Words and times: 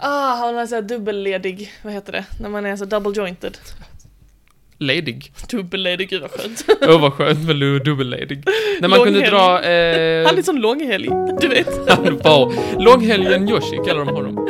Ah, 0.00 0.34
har 0.34 0.52
man 0.52 0.68
såhär 0.68 0.82
dubbelledig, 0.82 1.72
vad 1.82 1.92
heter 1.92 2.12
det? 2.12 2.24
När 2.40 2.48
man 2.48 2.66
är 2.66 2.76
så 2.76 2.84
double 2.84 3.12
jointed. 3.22 3.58
Ledig. 4.78 5.32
Dubbelledig, 5.50 6.10
gud 6.10 6.22
vad 6.22 6.30
skönt. 6.30 6.64
Åh 6.88 7.00
vad 7.00 7.12
skönt 7.12 7.46
med 7.46 7.56
lu- 7.56 7.78
dubbelledig. 7.78 8.44
När 8.80 8.88
man 8.88 8.98
kunde 8.98 9.10
Långhelg. 9.30 9.30
dra... 9.30 9.62
Eh, 9.62 10.26
Han 10.26 10.38
är 10.38 10.42
sån 10.42 10.60
långhelg, 10.60 11.08
du 11.40 11.48
vet. 11.48 11.68
wow. 12.24 12.54
Långhelgen 12.78 13.48
Yoshi 13.48 13.76
kallar 13.86 14.04
de 14.04 14.08
honom. 14.08 14.48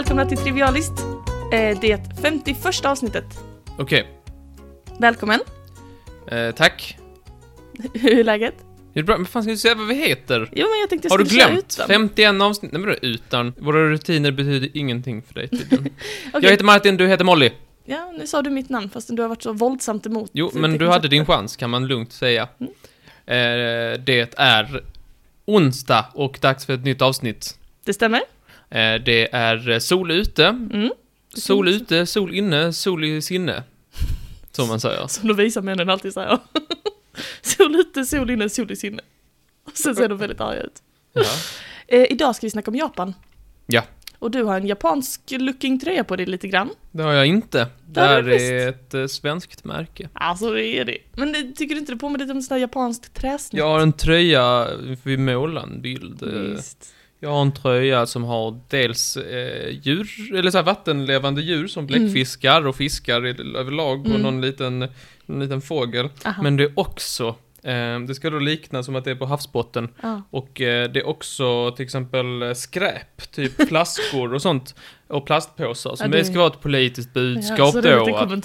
Välkomna 0.00 0.26
till 0.26 0.38
Trivialist. 0.38 0.92
Eh, 1.52 1.78
Det 1.80 2.00
51 2.22 2.84
avsnittet. 2.84 3.24
Okej. 3.78 4.06
Välkommen. 4.98 5.40
Eh, 6.30 6.50
tack. 6.54 6.98
Hur 7.94 8.18
är 8.18 8.24
läget? 8.24 8.54
Är 8.60 8.64
det 8.94 9.02
bra? 9.02 9.16
Men 9.16 9.26
fan 9.26 9.42
ska 9.42 9.50
du 9.52 9.56
säga 9.56 9.74
vad 9.74 9.86
vi 9.86 9.94
heter? 9.94 10.50
Jo, 10.52 10.66
men 10.70 10.80
jag 10.80 10.88
tänkte 10.90 11.06
jag 11.08 11.10
Har 11.12 11.18
du 11.18 11.24
glömt? 11.24 11.58
ut 11.58 11.76
den. 11.78 11.88
51 11.88 12.42
avsnitt? 12.42 12.72
Nej 12.72 12.80
men 12.82 12.96
utan? 13.02 13.52
Våra 13.58 13.88
rutiner 13.90 14.30
betyder 14.30 14.68
ingenting 14.74 15.22
för 15.22 15.34
dig 15.34 15.48
tydligen. 15.48 15.86
Okej. 16.28 16.40
Jag 16.42 16.50
heter 16.50 16.64
Martin, 16.64 16.96
du 16.96 17.06
heter 17.06 17.24
Molly. 17.24 17.50
Ja, 17.84 18.12
nu 18.18 18.26
sa 18.26 18.42
du 18.42 18.50
mitt 18.50 18.68
namn 18.68 18.90
fast 18.90 19.16
du 19.16 19.22
har 19.22 19.28
varit 19.28 19.42
så 19.42 19.52
våldsamt 19.52 20.06
emot. 20.06 20.30
Jo, 20.34 20.50
men 20.54 20.78
du 20.78 20.88
hade 20.88 21.08
din 21.08 21.26
chans 21.26 21.56
kan 21.56 21.70
man 21.70 21.86
lugnt 21.86 22.12
säga. 22.12 22.48
Mm. 22.60 22.72
Eh, 23.26 24.00
det 24.00 24.34
är 24.38 24.82
onsdag 25.46 26.06
och 26.14 26.38
dags 26.40 26.66
för 26.66 26.72
ett 26.72 26.84
nytt 26.84 27.02
avsnitt. 27.02 27.58
Det 27.84 27.92
stämmer. 27.94 28.20
Eh, 28.70 28.94
det 29.04 29.34
är 29.34 29.78
sol 29.78 30.10
ute, 30.10 30.44
Mm. 30.46 30.90
sol 31.34 31.68
ute, 31.68 32.06
sol 32.06 32.34
inne, 32.34 32.72
sol 32.72 33.04
i 33.04 33.22
sinne. 33.22 33.62
Som 34.52 34.68
man 34.68 34.80
säger. 34.80 35.06
Som 35.08 35.28
Lovisa-männen 35.28 35.90
alltid 35.90 36.12
säger. 36.14 36.38
sol 37.42 37.74
ute, 37.76 38.04
sol 38.04 38.30
inne, 38.30 38.48
sol 38.48 38.72
i 38.72 38.76
sinne. 38.76 39.02
Och 39.66 39.76
sen 39.76 39.96
ser 39.96 40.08
de 40.08 40.18
väldigt 40.18 40.40
arga 40.40 40.60
ut. 40.62 40.82
Ja. 41.12 41.22
Eh, 41.92 42.06
idag 42.12 42.36
ska 42.36 42.46
vi 42.46 42.50
snacka 42.50 42.70
om 42.70 42.74
Japan. 42.74 43.14
Ja. 43.66 43.82
Och 44.18 44.30
du 44.30 44.42
har 44.42 44.56
en 44.56 44.66
japansk 44.66 45.20
looking 45.30 45.80
tröja 45.80 46.04
på 46.04 46.16
dig 46.16 46.26
lite 46.26 46.48
grann. 46.48 46.70
Det 46.90 47.02
har 47.02 47.12
jag 47.12 47.26
inte. 47.26 47.66
Det 47.86 48.00
här 48.00 48.28
är 48.28 48.68
ett 48.68 48.94
eh, 48.94 49.06
svenskt 49.06 49.64
märke. 49.64 50.08
Alltså 50.12 50.50
det 50.52 50.66
är 50.66 50.84
det. 50.84 50.98
Men 51.12 51.32
det, 51.32 51.52
tycker 51.52 51.74
du 51.74 51.80
inte 51.80 51.92
det 51.92 51.98
påminner 51.98 52.24
lite 52.24 52.32
om 52.32 52.42
sån 52.42 52.54
där 52.54 52.60
japanskt 52.60 53.14
träsnitt? 53.14 53.58
Jag 53.58 53.68
har 53.68 53.80
en 53.80 53.92
tröja, 53.92 54.68
vi 55.02 55.16
målar 55.16 55.62
en 55.62 55.82
bild. 55.82 56.22
eh, 56.22 56.28
Visst. 56.28 56.94
Jag 57.22 57.30
har 57.30 57.42
en 57.42 57.52
tröja 57.52 58.06
som 58.06 58.24
har 58.24 58.60
dels 58.68 59.16
eh, 59.16 59.68
djur, 59.82 60.08
eller 60.34 60.50
så 60.50 60.58
här 60.58 60.64
vattenlevande 60.64 61.42
djur 61.42 61.66
som 61.66 61.86
bläckfiskar 61.86 62.66
och 62.66 62.76
fiskar 62.76 63.22
överlag 63.56 64.00
och 64.00 64.06
Mm. 64.06 64.22
någon 64.22 64.40
liten, 64.40 64.78
någon 65.26 65.40
liten 65.40 65.60
fågel. 65.60 66.08
Aha. 66.24 66.42
Men 66.42 66.56
det 66.56 66.64
är 66.64 66.72
också, 66.76 67.34
det 68.06 68.14
ska 68.14 68.30
då 68.30 68.38
likna 68.38 68.82
som 68.82 68.96
att 68.96 69.04
det 69.04 69.10
är 69.10 69.14
på 69.14 69.26
havsbotten. 69.26 69.88
Ja. 70.02 70.22
Och 70.30 70.60
eh, 70.60 70.90
det 70.90 71.00
är 71.00 71.06
också 71.06 71.70
till 71.76 71.84
exempel 71.84 72.42
eh, 72.42 72.52
skräp, 72.52 73.32
typ 73.32 73.68
flaskor 73.68 74.34
och 74.34 74.42
sånt. 74.42 74.74
Och 75.08 75.26
plastpåsar. 75.26 75.96
Så 75.96 76.04
Ja, 76.04 76.08
det 76.08 76.18
det- 76.18 76.24
ska 76.24 76.38
vara 76.38 76.46
ett 76.48 76.60
politiskt 76.60 77.12
budskap 77.14 77.74
Ja, 77.74 77.80
då. 77.80 78.16
Att, 78.16 78.44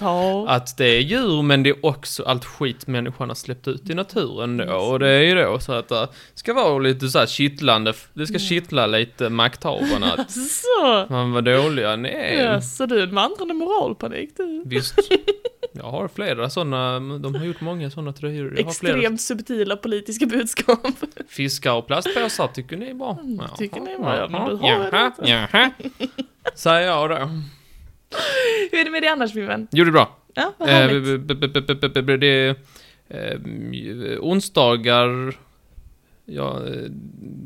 att 0.49 0.77
det 0.77 0.85
är 0.85 0.99
djur, 0.99 1.41
men 1.41 1.63
det 1.63 1.69
är 1.69 1.85
också 1.85 2.23
allt 2.23 2.45
skit 2.45 2.87
människan 2.87 3.29
har 3.29 3.35
släppt 3.35 3.67
ut 3.67 3.89
i 3.89 3.93
naturen 3.93 4.57
då. 4.57 4.73
Och 4.75 4.99
det 4.99 5.09
är 5.09 5.21
ju 5.21 5.35
då 5.35 5.59
så 5.59 5.71
att 5.73 5.87
det 5.89 6.07
ska 6.33 6.53
vara 6.53 6.79
lite 6.79 7.07
så 7.07 7.19
här 7.19 7.25
kittlande, 7.25 7.93
det 8.13 8.27
ska 8.27 8.39
kittla 8.39 8.87
lite 8.87 9.29
makthavarna 9.29 10.13
att 10.13 10.31
Så. 10.61 11.05
man 11.09 11.31
var 11.31 11.41
dåliga 11.41 11.89
är. 11.93 12.43
Ja, 12.53 12.61
så 12.61 12.85
du 12.85 12.99
är 12.99 13.03
en 13.07 13.15
vandrande 13.15 13.53
moralpanik 13.53 14.29
du. 14.37 14.63
Visst. 14.65 14.95
Jag 15.77 15.91
har 15.91 16.07
flera 16.07 16.49
sådana, 16.49 16.99
de 16.99 17.35
har 17.35 17.45
gjort 17.45 17.61
många 17.61 17.89
sådana 17.89 18.13
tröjor. 18.13 18.53
Jag 18.57 18.65
har 18.65 18.71
flera 18.73 18.95
Extremt 18.97 19.21
subtila 19.21 19.75
politiska 19.77 20.25
budskap. 20.25 20.79
fiskar 21.27 21.73
och 21.73 21.87
plastpåsar, 21.87 22.47
tycker 22.47 22.77
ni 22.77 22.89
är 22.89 22.93
bra? 22.93 23.17
Mm, 23.23 23.39
tycker 23.57 23.79
ni 23.81 23.91
är 23.91 23.99
bra, 23.99 24.17
ja, 24.17 24.27
men 24.29 24.49
du 24.49 24.55
har 24.55 24.69
jaha, 24.69 25.11
det 25.19 25.29
jaha. 25.29 25.71
Säger 26.55 26.87
jag 26.87 27.09
då. 27.09 27.15
Hur 28.71 28.79
är 28.79 28.83
det 28.85 28.91
med 28.91 29.03
dig 29.03 29.09
annars 29.09 29.33
min 29.33 29.47
vän? 29.47 29.67
Jo, 29.71 29.83
det 29.83 29.89
är 29.89 29.91
bra. 29.91 30.17
Ja, 30.33 30.53
vad 30.57 30.69
Eh, 30.69 30.75
härligt. 30.75 32.19
Det 32.19 32.55
är 33.09 34.11
eh, 34.11 34.19
onsdagar, 34.21 35.37
ja, 36.25 36.65
eh, 36.67 36.83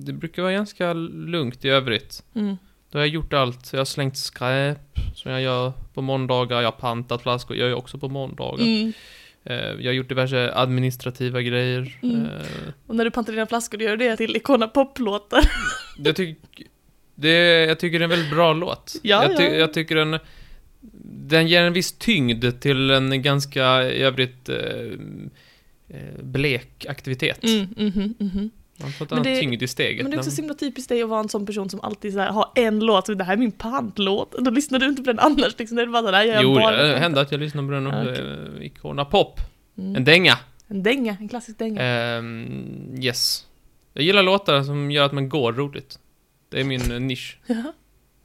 det 0.05 0.13
brukar 0.13 0.41
vara 0.41 0.53
ganska 0.53 0.93
lugnt 0.93 1.65
i 1.65 1.69
övrigt. 1.69 2.23
Mm. 2.35 2.57
Då 2.91 2.97
har 2.97 3.05
jag 3.05 3.13
gjort 3.13 3.33
allt. 3.33 3.69
Jag 3.73 3.79
har 3.79 3.85
slängt 3.85 4.17
skräp, 4.17 4.99
som 5.15 5.31
jag 5.31 5.41
gör 5.41 5.73
på 5.93 6.01
måndagar. 6.01 6.61
Jag 6.61 6.67
har 6.67 6.79
pantat 6.79 7.21
flaskor, 7.21 7.57
jag 7.57 7.69
gör 7.69 7.75
också 7.77 7.97
på 7.97 8.09
måndagar. 8.09 8.63
Mm. 8.65 8.93
Eh, 9.43 9.55
Jag 9.55 9.85
har 9.85 9.91
gjort 9.93 10.09
diverse 10.09 10.51
administrativa 10.55 11.41
grejer. 11.41 11.97
Mm. 12.01 12.25
Eh, 12.25 12.31
Och 12.87 12.95
när 12.95 13.03
du 13.05 13.11
pantar 13.11 13.33
dina 13.33 13.47
flaskor, 13.47 13.77
du 13.77 13.85
gör 13.85 13.97
det 13.97 14.17
till 14.17 14.35
Icona 14.35 14.67
Pop-låtar. 14.67 15.43
Jag, 15.97 16.15
tyck, 16.15 16.37
det, 17.15 17.65
jag 17.65 17.79
tycker 17.79 17.99
det 17.99 18.03
är 18.03 18.05
en 18.05 18.09
väldigt 18.09 18.31
bra 18.33 18.53
låt. 18.53 18.95
Ja, 19.01 19.23
jag, 19.23 19.37
ty, 19.37 19.43
ja. 19.43 19.49
jag 19.49 19.73
tycker 19.73 19.95
den, 19.95 20.19
den 21.03 21.47
ger 21.47 21.63
en 21.63 21.73
viss 21.73 21.91
tyngd 21.91 22.61
till 22.61 22.89
en 22.91 23.21
ganska 23.21 23.83
i 23.83 24.01
övrigt 24.01 24.49
eh, 24.49 24.57
eh, 25.87 26.23
blek 26.23 26.85
aktivitet. 26.89 27.43
Mm, 27.43 27.67
mhm. 28.19 28.49
Man 28.81 28.91
får 28.91 29.05
ett 29.05 29.11
Men 29.11 29.17
annat 29.19 29.23
det- 29.23 29.39
tyngd 29.39 29.63
i 29.63 29.67
steget. 29.67 30.01
Men 30.03 30.11
det 30.11 30.17
är 30.17 30.19
också 30.19 30.31
så 30.31 30.41
himla 30.41 30.53
typiskt 30.53 30.89
dig 30.89 31.03
att 31.03 31.09
vara 31.09 31.19
en 31.19 31.29
sån 31.29 31.45
person 31.45 31.69
som 31.69 31.81
alltid 31.81 32.13
så 32.13 32.19
här, 32.19 32.29
har 32.31 32.51
en 32.55 32.79
låt, 32.79 33.05
så 33.05 33.13
det 33.13 33.23
här 33.23 33.33
är 33.33 33.37
min 33.37 33.51
pantlåt. 33.51 34.35
Då 34.39 34.51
lyssnar 34.51 34.79
du 34.79 34.85
inte 34.85 35.01
på 35.03 35.07
den 35.11 35.19
annars 35.19 35.59
liksom, 35.59 35.75
det 35.77 35.81
är 35.83 35.87
bara 35.87 36.03
sådär, 36.03 36.17
jag 36.23 36.27
gör 36.27 36.41
jo, 36.41 36.53
bara 36.53 36.71
det 36.83 36.91
pant. 36.91 37.01
händer 37.03 37.21
att 37.21 37.31
jag 37.31 37.39
lyssnar 37.39 37.63
på 37.63 37.71
den. 37.71 37.87
Och 37.87 38.01
okej. 38.01 38.99
eh, 38.99 39.09
Pop. 39.09 39.39
Mm. 39.77 39.95
En 39.95 40.03
dänga. 40.03 40.37
En 40.67 40.83
dänga, 40.83 41.17
en 41.19 41.29
klassisk 41.29 41.57
dänga. 41.57 41.81
Ehm, 41.81 42.95
yes. 43.01 43.45
Jag 43.93 44.03
gillar 44.03 44.23
låtar 44.23 44.63
som 44.63 44.91
gör 44.91 45.05
att 45.05 45.11
man 45.13 45.29
går 45.29 45.53
roligt. 45.53 45.99
Det 46.49 46.59
är 46.59 46.63
min 46.63 46.91
eh, 46.91 46.99
nisch. 46.99 47.39
Ja. 47.47 47.73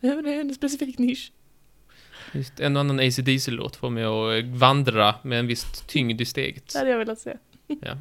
det 0.01 0.09
är 0.35 0.41
en 0.41 0.55
specifik 0.55 0.99
nisch. 0.99 1.33
Just 2.33 2.61
en 2.61 2.77
och 2.77 2.81
annan 2.81 3.01
AC/DC-låt 3.01 3.77
får 3.77 3.91
mig 3.91 4.05
att 4.05 4.45
eh, 4.45 4.51
vandra 4.59 5.15
med 5.23 5.39
en 5.39 5.47
viss 5.47 5.83
tyngd 5.87 6.21
i 6.21 6.25
steget. 6.25 6.73
Det 6.73 6.79
hade 6.79 6.91
jag 6.91 6.99
velat 6.99 7.19
se. 7.19 7.37
Ja. 7.67 7.97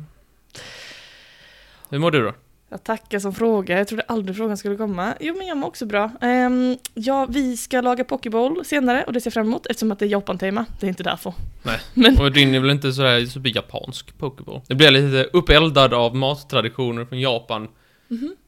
Hur 1.89 1.99
mår 1.99 2.11
du 2.11 2.23
då? 2.23 2.33
Jag 2.69 2.83
tackar 2.83 3.19
som 3.19 3.33
fråga, 3.33 3.77
jag 3.77 3.87
trodde 3.87 4.03
aldrig 4.07 4.37
frågan 4.37 4.57
skulle 4.57 4.75
komma. 4.75 5.13
Jo 5.19 5.35
men 5.37 5.47
jag 5.47 5.57
mår 5.57 5.67
också 5.67 5.85
bra. 5.85 6.11
Um, 6.21 6.77
ja, 6.93 7.25
vi 7.29 7.57
ska 7.57 7.81
laga 7.81 8.03
Pokéball 8.03 8.65
senare 8.65 9.03
och 9.03 9.13
det 9.13 9.21
ser 9.21 9.27
jag 9.27 9.33
fram 9.33 9.47
emot 9.47 9.65
eftersom 9.65 9.91
att 9.91 9.99
det 9.99 10.05
är 10.05 10.09
Japan-tema. 10.09 10.65
Det 10.79 10.85
är 10.85 10.89
inte 10.89 11.03
därför. 11.03 11.33
Nej. 11.63 11.79
Men 11.93 12.17
Och 12.19 12.31
din 12.31 12.55
är 12.55 12.59
väl 12.59 12.69
inte 12.69 12.93
sådär 12.93 13.25
super 13.25 13.55
japansk 13.55 14.17
Pokéball? 14.17 14.61
Det 14.67 14.75
blir 14.75 14.91
lite 14.91 15.29
uppeldad 15.37 15.93
av 15.93 16.15
mattraditioner 16.15 17.05
från 17.05 17.19
Japan. 17.19 17.67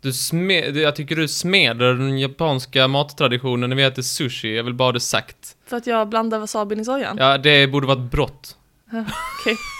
Du 0.01 0.11
sme- 0.11 0.71
du- 0.71 0.81
jag 0.81 0.95
tycker 0.95 1.15
du 1.15 1.27
smeder 1.27 1.93
den 1.93 2.19
japanska 2.19 2.87
mattraditionen 2.87 3.69
när 3.69 3.77
vi 3.77 3.83
äter 3.83 4.01
sushi, 4.01 4.55
jag 4.55 4.63
vill 4.63 4.73
bara 4.73 4.87
ha 4.87 4.91
det 4.91 4.99
sagt. 4.99 5.55
för 5.65 5.77
att 5.77 5.87
jag 5.87 6.09
blandar 6.09 6.39
wasabin 6.39 6.79
i 6.79 6.85
sojan. 6.85 7.17
Ja, 7.19 7.37
det 7.37 7.67
borde 7.67 7.87
vara 7.87 7.97
ett 8.05 8.11
brott. 8.11 8.57
Okej. 8.91 9.55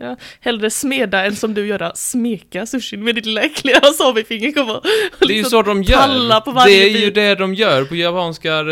Ja, 0.00 0.16
hellre 0.40 0.70
smeda 0.70 1.24
än 1.26 1.36
som 1.36 1.54
du 1.54 1.66
göra, 1.66 1.92
smeka 1.94 2.66
sushin 2.66 3.04
med 3.04 3.14
ditt 3.14 3.26
lilla 3.26 3.40
äckliga 3.40 3.80
wasabifinger 3.82 4.52
kommer 4.52 4.76
och 4.76 4.82
Det 5.18 5.24
är 5.24 5.28
ju 5.28 5.34
liksom 5.34 5.50
så 5.50 5.62
de 5.62 5.82
gör. 5.82 6.40
på 6.40 6.50
varje 6.50 6.76
det 6.76 6.90
är 6.98 7.00
ju 7.04 7.10
det 7.10 7.34
de 7.34 7.54
gör 7.54 7.84
på 7.84 7.96
japanska 7.96 8.62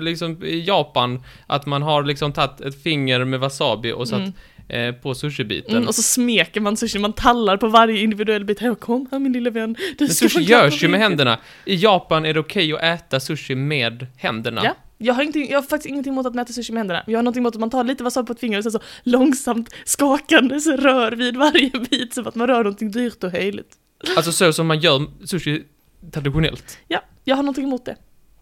liksom 0.00 0.44
i 0.44 0.64
Japan. 0.66 1.22
Att 1.46 1.66
man 1.66 1.82
har 1.82 2.02
liksom 2.02 2.32
tagit 2.32 2.60
ett 2.60 2.82
finger 2.82 3.24
med 3.24 3.40
wasabi 3.40 3.92
och 3.92 4.08
satt 4.08 4.20
Mm. 4.68 4.94
eh, 4.94 4.94
på 4.94 5.14
sushibiten. 5.14 5.76
Mm, 5.76 5.88
och 5.88 5.94
så 5.94 6.02
smeker 6.02 6.60
man 6.60 6.76
sushin, 6.76 7.02
man 7.02 7.12
tallar 7.12 7.56
på 7.56 7.66
varje 7.68 8.00
individuell 8.00 8.44
bit. 8.44 8.60
Här, 8.60 8.74
kom 8.74 9.08
här 9.10 9.18
min 9.18 9.32
lilla 9.32 9.50
vän. 9.50 9.76
Du 9.98 10.04
Men 10.04 10.14
sushi 10.14 10.40
görs 10.42 10.82
ju 10.82 10.88
med 10.88 11.00
händerna. 11.00 11.38
I 11.64 11.74
Japan 11.74 12.26
är 12.26 12.34
det 12.34 12.40
okej 12.40 12.72
att 12.72 12.82
äta 12.82 13.20
sushi 13.20 13.54
med 13.54 14.06
händerna. 14.16 14.60
Ja, 14.64 14.74
jag 14.98 15.14
har, 15.14 15.22
ingenting, 15.22 15.50
jag 15.50 15.58
har 15.58 15.62
faktiskt 15.62 15.86
ingenting 15.86 16.12
emot 16.12 16.26
att 16.26 16.34
mäta 16.34 16.52
sushi 16.52 16.72
med 16.72 16.80
händerna. 16.80 17.04
Jag 17.06 17.18
har 17.18 17.22
någonting 17.22 17.40
emot 17.42 17.54
att 17.54 17.60
man 17.60 17.70
tar 17.70 17.84
lite 17.84 18.04
wasabi 18.04 18.26
på 18.26 18.32
ett 18.32 18.40
finger 18.40 18.58
och 18.58 18.64
sen 18.64 18.72
så 18.72 18.80
långsamt 19.02 19.74
skakande 19.84 20.60
så 20.60 20.76
rör 20.76 21.12
vid 21.12 21.36
varje 21.36 21.70
bit 21.90 22.14
som 22.14 22.26
att 22.26 22.34
man 22.34 22.46
rör 22.46 22.64
någonting 22.64 22.90
dyrt 22.90 23.24
och 23.24 23.30
heligt. 23.30 23.74
Alltså 24.16 24.32
så 24.32 24.52
som 24.52 24.66
man 24.66 24.78
gör 24.80 25.26
sushi 25.26 25.64
traditionellt. 26.12 26.78
Ja, 26.88 27.00
jag 27.24 27.36
har 27.36 27.42
någonting 27.42 27.64
emot 27.64 27.84
det. 27.84 27.96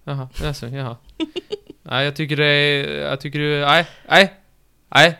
Jaha, 0.04 0.28
alltså, 0.44 0.66
jaha. 0.66 0.96
Nej, 1.82 2.04
jag 2.04 2.16
tycker 2.16 2.36
det 2.36 2.44
är, 2.44 3.00
jag 3.00 3.20
tycker 3.20 3.38
det 3.38 3.44
är, 3.44 3.66
nej, 3.66 3.86
nej, 4.08 4.34
nej. 4.94 5.18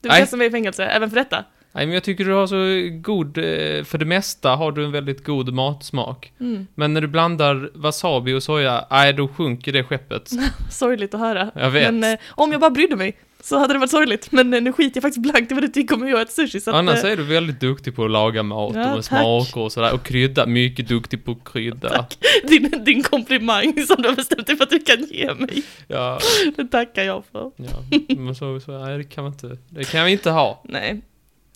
Du 0.00 0.08
kastar 0.08 0.36
mig 0.36 0.46
i 0.46 0.50
fängelse, 0.50 0.84
även 0.84 1.10
för 1.10 1.16
detta. 1.16 1.44
Nej, 1.74 1.86
men 1.86 1.94
jag 1.94 2.02
tycker 2.02 2.24
du 2.24 2.32
har 2.32 2.46
så 2.46 2.88
god, 3.00 3.38
eh, 3.38 3.84
för 3.84 3.98
det 3.98 4.04
mesta 4.04 4.56
har 4.56 4.72
du 4.72 4.84
en 4.84 4.92
väldigt 4.92 5.24
god 5.24 5.54
matsmak. 5.54 6.32
Mm. 6.40 6.66
Men 6.74 6.94
när 6.94 7.00
du 7.00 7.06
blandar 7.06 7.70
wasabi 7.74 8.34
och 8.34 8.42
soja, 8.42 8.86
nej 8.90 9.12
då 9.12 9.28
sjunker 9.28 9.72
det 9.72 9.84
skeppet. 9.84 10.30
Sorgligt 10.70 11.14
att 11.14 11.20
höra. 11.20 11.50
Jag 11.54 11.70
vet. 11.70 11.94
Men 11.94 12.12
eh, 12.12 12.18
om 12.28 12.52
jag 12.52 12.60
bara 12.60 12.70
brydde 12.70 12.96
mig 12.96 13.16
så 13.42 13.58
hade 13.58 13.72
det 13.72 13.78
varit 13.78 13.90
sorgligt. 13.90 14.32
Men 14.32 14.54
eh, 14.54 14.62
nu 14.62 14.72
skiter 14.72 14.96
jag 14.96 15.02
faktiskt 15.02 15.22
blankt 15.22 15.52
i 15.52 15.54
vad 15.54 15.64
du 15.64 15.68
tycker 15.68 15.94
om 15.94 16.02
hur 16.02 16.10
jag 16.10 16.20
äter 16.20 16.32
sushi. 16.32 16.60
Så 16.60 16.70
att, 16.70 16.76
Annars 16.76 17.04
eh, 17.04 17.12
är 17.12 17.16
du 17.16 17.22
väldigt 17.22 17.60
duktig 17.60 17.96
på 17.96 18.04
att 18.04 18.10
laga 18.10 18.42
mat 18.42 18.74
Ja, 18.74 18.94
och 18.94 19.04
smaker 19.04 19.60
och 19.60 19.72
sådär. 19.72 19.94
Och 19.94 20.02
krydda, 20.02 20.46
mycket 20.46 20.88
duktig 20.88 21.24
på 21.24 21.32
att 21.32 21.52
krydda. 21.52 21.88
Tack. 21.88 22.18
din, 22.48 22.84
din 22.84 23.02
komplimang 23.02 23.86
som 23.86 24.02
du 24.02 24.08
har 24.08 24.16
bestämt 24.16 24.46
dig 24.46 24.56
för 24.56 24.64
att 24.64 24.70
du 24.70 24.78
kan 24.78 25.04
ge 25.10 25.34
mig. 25.34 25.62
Ja, 25.88 26.18
Den 26.56 26.68
tackar 26.68 27.02
jag 27.02 27.24
för. 27.32 27.50
ja. 27.56 27.98
Men 28.16 28.34
så, 28.34 28.60
så, 28.60 28.78
nej 28.78 28.98
det 28.98 29.04
kan 29.04 29.24
man 29.24 29.32
inte, 29.32 29.58
det 29.68 29.84
kan 29.84 30.04
vi 30.04 30.12
inte 30.12 30.30
ha. 30.30 30.62
Nej. 30.64 31.00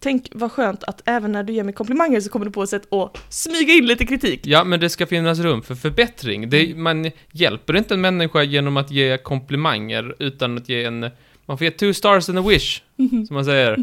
Tänk 0.06 0.28
vad 0.34 0.52
skönt 0.52 0.84
att 0.84 1.02
även 1.04 1.32
när 1.32 1.42
du 1.42 1.52
ger 1.52 1.64
mig 1.64 1.74
komplimanger 1.74 2.20
så 2.20 2.30
kommer 2.30 2.46
du 2.46 2.52
på 2.52 2.62
ett 2.62 2.68
sätt 2.70 2.92
att 2.92 3.18
smyga 3.28 3.74
in 3.74 3.86
lite 3.86 4.06
kritik. 4.06 4.40
Ja, 4.46 4.64
men 4.64 4.80
det 4.80 4.90
ska 4.90 5.06
finnas 5.06 5.38
rum 5.38 5.62
för 5.62 5.74
förbättring. 5.74 6.50
Det, 6.50 6.66
Mm. 6.66 6.82
man 6.82 7.10
hjälper 7.32 7.76
inte 7.76 7.94
en 7.94 8.00
människa 8.00 8.42
genom 8.42 8.76
att 8.76 8.90
ge 8.90 9.18
komplimanger, 9.18 10.14
utan 10.18 10.56
att 10.58 10.68
ge 10.68 10.84
en... 10.84 11.00
Man 11.46 11.58
får 11.58 11.64
ge 11.64 11.70
two 11.70 11.92
stars 11.92 12.28
and 12.28 12.38
a 12.38 12.42
wish, 12.48 12.82
Mhm. 12.96 13.26
som 13.26 13.34
man 13.34 13.44
säger. 13.44 13.76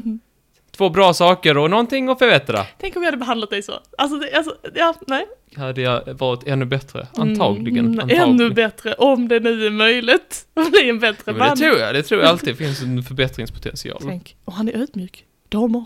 Två 0.77 0.89
bra 0.89 1.13
saker 1.13 1.57
och 1.57 1.69
någonting 1.69 2.09
att 2.09 2.19
förbättra. 2.19 2.65
Tänk 2.79 2.95
om 2.95 3.03
jag 3.03 3.07
hade 3.07 3.17
behandlat 3.17 3.49
dig 3.49 3.61
så. 3.63 3.73
Alltså, 3.97 4.17
det, 4.17 4.31
alltså 4.37 4.55
ja, 4.75 4.95
nej. 5.07 5.25
Hade 5.55 5.81
jag 5.81 6.13
varit 6.13 6.47
ännu 6.47 6.65
bättre? 6.65 7.07
Antagligen. 7.13 7.85
Mm, 7.85 7.99
antagligen. 7.99 8.29
ännu 8.29 8.49
bättre, 8.49 8.93
om 8.93 9.27
det 9.27 9.39
nu 9.39 9.65
är 9.65 9.69
möjligt. 9.69 10.45
Att 10.53 10.71
bli 10.71 10.89
en 10.89 10.99
bättre 10.99 11.31
Ja, 11.31 11.33
man. 11.37 11.49
det 11.49 11.55
tror 11.55 11.79
jag. 11.79 11.95
Det 11.95 12.03
tror 12.03 12.21
jag 12.21 12.29
alltid 12.29 12.57
finns 12.57 12.81
en 12.81 13.03
förbättringspotential. 13.03 14.01
Tänk, 14.05 14.35
och 14.45 14.53
han 14.53 14.67
är 14.69 14.73
ödmjuk. 14.81 15.25
Damer. 15.49 15.85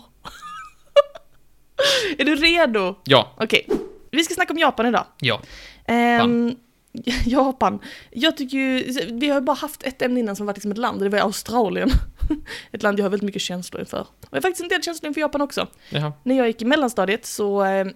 Är 2.18 2.24
du 2.24 2.34
redo? 2.36 2.94
Ja, 3.04 3.32
Okej, 3.36 3.66
vi 4.10 4.24
ska 4.24 4.34
snacka 4.34 4.52
om 4.52 4.58
Japan 4.58 4.86
idag. 4.86 5.04
ja. 5.20 5.40
Ehm, 5.84 6.56
Japan. 7.26 7.78
Jag 8.10 8.36
tycker 8.36 8.58
ju, 8.58 8.84
vi 9.12 9.28
har 9.28 9.40
bara 9.40 9.56
haft 9.56 9.82
ett 9.82 10.02
ämne 10.02 10.20
innan 10.20 10.36
som 10.36 10.46
varit 10.46 10.56
liksom 10.56 10.72
ett 10.72 10.78
land, 10.78 10.98
och 10.98 11.04
det 11.04 11.16
var 11.16 11.18
Australien. 11.24 11.90
ett 12.72 12.82
land 12.82 12.98
jag 12.98 13.04
har 13.04 13.10
väldigt 13.10 13.26
mycket 13.26 13.42
känslor 13.42 13.80
inför. 13.80 14.00
Och 14.00 14.06
jag 14.30 14.36
har 14.36 14.40
faktiskt 14.40 14.62
en 14.62 14.68
del 14.68 14.82
känslor 14.82 15.08
inför 15.08 15.20
Japan 15.20 15.40
också. 15.40 15.66
Jaha. 15.90 16.12
När 16.22 16.34
jag 16.38 16.46
gick 16.46 16.62
i 16.62 16.64
mellanstadiet 16.64 17.26
så, 17.26 17.64
eh, 17.64 17.86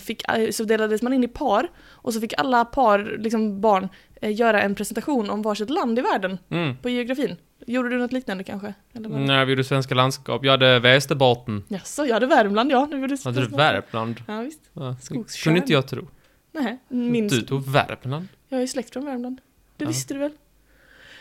fick, 0.00 0.28
eh, 0.28 0.50
så 0.50 0.64
delades 0.64 1.02
man 1.02 1.12
in 1.12 1.24
i 1.24 1.28
par, 1.28 1.68
och 1.88 2.14
så 2.14 2.20
fick 2.20 2.32
alla 2.38 2.64
par, 2.64 3.16
liksom 3.18 3.60
barn, 3.60 3.88
eh, 4.22 4.34
göra 4.34 4.62
en 4.62 4.74
presentation 4.74 5.30
om 5.30 5.42
varsitt 5.42 5.70
land 5.70 5.98
i 5.98 6.02
världen 6.02 6.38
Mm. 6.50 6.76
på 6.76 6.88
geografin. 6.88 7.36
Gjorde 7.66 7.88
du 7.88 7.98
något 7.98 8.12
liknande 8.12 8.44
kanske? 8.44 8.74
Eller 8.92 9.08
vad? 9.08 9.20
När 9.20 9.44
vi 9.44 9.52
gjorde 9.52 9.64
svenska 9.64 9.94
landskap, 9.94 10.44
jag 10.44 10.50
hade 10.52 10.78
Västerbotten. 10.80 11.64
Jaså, 11.68 12.06
jag 12.06 12.14
hade 12.14 12.26
Värmland 12.26 12.72
ja. 12.72 12.86
Nu 12.90 13.00
gjorde 13.00 13.16
Hade 13.24 13.40
du 13.40 13.46
Värmland? 13.56 14.22
Ja 14.28 14.40
visst. 14.40 14.60
Ja, 14.72 14.96
Skogskärn. 15.00 15.42
kunde 15.44 15.60
inte 15.60 15.72
jag 15.72 15.88
tro. 15.88 16.08
Nej, 16.52 16.78
min... 16.88 17.28
Du 17.28 17.42
tog 17.42 17.68
Värmland? 17.72 18.28
Jag 18.48 18.62
är 18.62 18.66
släkt 18.66 18.92
från 18.92 19.04
Värmland. 19.04 19.40
Det 19.76 19.84
Ja. 19.84 19.88
visste 19.88 20.14
du 20.14 20.20
väl? 20.20 20.32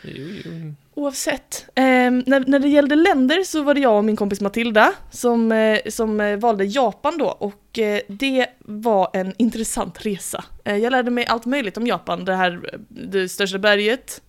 Jo, 0.04 0.28
jo. 0.46 0.74
Oavsett. 0.94 1.66
ehm, 1.76 2.24
när, 2.28 2.40
när 2.48 2.60
det 2.60 2.68
gällde 2.68 2.96
länder 2.96 3.44
så 3.44 3.64
var 3.64 3.74
det 3.74 3.80
jag 3.80 3.98
och 3.98 4.04
min 4.06 4.16
kompis 4.16 4.42
Matilda 4.42 4.94
som, 5.12 5.52
eh, 5.52 5.80
som 5.90 6.22
eh, 6.22 6.38
valde 6.38 6.66
Japan 6.66 7.18
då 7.18 7.26
och 7.26 7.80
eh, 7.80 8.02
det 8.08 8.48
var 8.60 9.10
en 9.14 9.34
intressant 9.38 10.06
resa. 10.06 10.44
Eh, 10.66 10.76
jag 10.78 10.92
lärde 10.92 11.12
mig 11.12 11.26
allt 11.26 11.46
möjligt 11.46 11.78
om 11.78 11.88
Japan, 11.88 12.26
det 12.26 12.36
här, 12.36 12.70
eh, 12.74 12.80
det 12.90 13.30
största 13.30 13.58
berget. 13.58 14.22